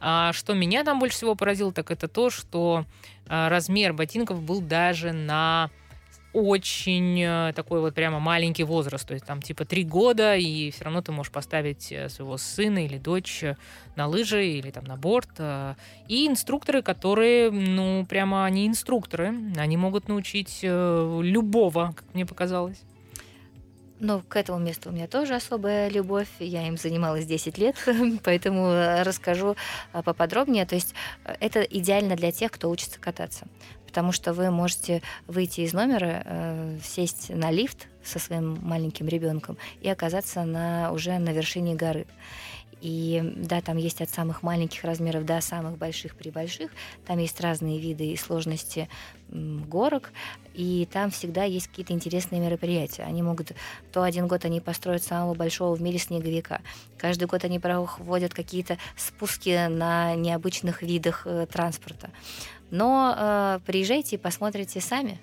А 0.00 0.32
что 0.32 0.54
меня 0.54 0.82
там 0.82 0.98
больше 0.98 1.16
всего 1.16 1.34
поразило, 1.34 1.74
так 1.74 1.90
это 1.90 2.08
то, 2.08 2.30
что 2.30 2.86
размер 3.26 3.92
ботинков 3.92 4.40
был 4.40 4.62
даже 4.62 5.12
на 5.12 5.68
очень 6.34 7.22
э, 7.22 7.52
такой 7.54 7.80
вот 7.80 7.94
прямо 7.94 8.18
маленький 8.18 8.64
возраст, 8.64 9.06
то 9.06 9.14
есть 9.14 9.24
там 9.24 9.40
типа 9.40 9.64
три 9.64 9.84
года, 9.84 10.36
и 10.36 10.70
все 10.72 10.84
равно 10.84 11.00
ты 11.00 11.12
можешь 11.12 11.32
поставить 11.32 11.92
э, 11.92 12.08
своего 12.08 12.36
сына 12.36 12.84
или 12.84 12.98
дочь 12.98 13.44
э, 13.44 13.56
на 13.94 14.08
лыжи 14.08 14.44
или 14.44 14.70
там 14.70 14.84
на 14.84 14.96
борт. 14.96 15.30
И 16.08 16.26
инструкторы, 16.26 16.82
которые, 16.82 17.50
ну, 17.50 18.04
прямо 18.06 18.44
они 18.44 18.66
инструкторы, 18.66 19.32
они 19.56 19.76
могут 19.76 20.08
научить 20.08 20.58
любого, 20.62 21.94
как 21.96 22.12
мне 22.14 22.26
показалось. 22.26 22.82
Ну, 24.00 24.20
к 24.28 24.36
этому 24.36 24.58
месту 24.58 24.90
у 24.90 24.92
меня 24.92 25.06
тоже 25.06 25.34
особая 25.36 25.88
любовь. 25.88 26.28
Я 26.40 26.66
им 26.66 26.76
занималась 26.76 27.26
10 27.26 27.58
лет, 27.58 27.76
поэтому 28.24 28.72
расскажу 29.02 29.56
поподробнее. 29.92 30.66
То 30.66 30.74
есть 30.74 30.94
это 31.24 31.62
идеально 31.62 32.16
для 32.16 32.32
тех, 32.32 32.50
кто 32.50 32.68
учится 32.68 32.98
кататься 32.98 33.46
потому 33.94 34.10
что 34.10 34.32
вы 34.32 34.50
можете 34.50 35.02
выйти 35.28 35.60
из 35.60 35.72
номера, 35.72 36.22
э, 36.24 36.78
сесть 36.82 37.30
на 37.30 37.52
лифт 37.52 37.86
со 38.02 38.18
своим 38.18 38.58
маленьким 38.60 39.06
ребенком 39.06 39.56
и 39.82 39.88
оказаться 39.88 40.42
на, 40.42 40.90
уже 40.90 41.16
на 41.18 41.30
вершине 41.30 41.76
горы. 41.76 42.04
И 42.80 43.22
да, 43.36 43.60
там 43.60 43.76
есть 43.76 44.02
от 44.02 44.10
самых 44.10 44.42
маленьких 44.42 44.82
размеров 44.82 45.24
до 45.24 45.40
самых 45.40 45.78
больших 45.78 46.16
при 46.16 46.30
больших. 46.30 46.72
Там 47.06 47.18
есть 47.18 47.40
разные 47.40 47.78
виды 47.78 48.04
и 48.06 48.16
сложности 48.16 48.88
горок, 49.30 50.12
и 50.54 50.88
там 50.92 51.10
всегда 51.10 51.44
есть 51.44 51.68
какие-то 51.68 51.92
интересные 51.92 52.40
мероприятия. 52.40 53.04
Они 53.04 53.22
могут, 53.22 53.52
то 53.92 54.02
один 54.02 54.26
год 54.26 54.44
они 54.44 54.60
построят 54.60 55.02
самого 55.02 55.34
большого 55.34 55.74
в 55.74 55.80
мире 55.82 55.98
снеговика, 55.98 56.60
каждый 56.98 57.26
год 57.26 57.44
они 57.44 57.58
проводят 57.58 58.34
какие-то 58.34 58.76
спуски 58.96 59.66
на 59.68 60.14
необычных 60.14 60.82
видах 60.82 61.22
э, 61.26 61.46
транспорта. 61.50 62.10
Но 62.74 63.14
э, 63.16 63.60
приезжайте 63.64 64.16
и 64.16 64.18
посмотрите 64.18 64.80
сами. 64.80 65.20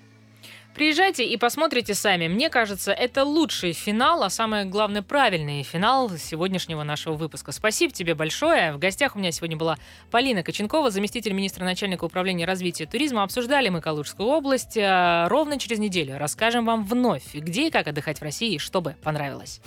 Приезжайте 0.74 1.26
и 1.26 1.36
посмотрите 1.36 1.92
сами. 1.92 2.26
Мне 2.26 2.48
кажется, 2.48 2.92
это 2.92 3.24
лучший 3.24 3.74
финал, 3.74 4.22
а 4.22 4.30
самое 4.30 4.64
главное, 4.64 5.02
правильный 5.02 5.62
финал 5.62 6.08
сегодняшнего 6.16 6.82
нашего 6.82 7.12
выпуска. 7.12 7.52
Спасибо 7.52 7.92
тебе 7.92 8.14
большое. 8.14 8.72
В 8.72 8.78
гостях 8.78 9.16
у 9.16 9.18
меня 9.18 9.32
сегодня 9.32 9.58
была 9.58 9.76
Полина 10.10 10.42
Коченкова, 10.42 10.90
заместитель 10.90 11.34
министра 11.34 11.62
начальника 11.62 12.04
управления 12.04 12.46
развития 12.46 12.86
туризма. 12.86 13.22
Обсуждали 13.22 13.68
мы 13.68 13.82
Калужскую 13.82 14.30
область. 14.30 14.78
А, 14.78 15.28
ровно 15.28 15.58
через 15.58 15.78
неделю 15.78 16.16
расскажем 16.16 16.64
вам 16.64 16.86
вновь, 16.86 17.34
где 17.34 17.68
и 17.68 17.70
как 17.70 17.86
отдыхать 17.86 18.20
в 18.20 18.22
России, 18.22 18.56
чтобы 18.56 18.96
понравилось. 19.02 19.60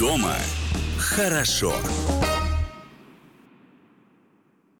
Дома 0.00 0.34
хорошо. 0.98 1.76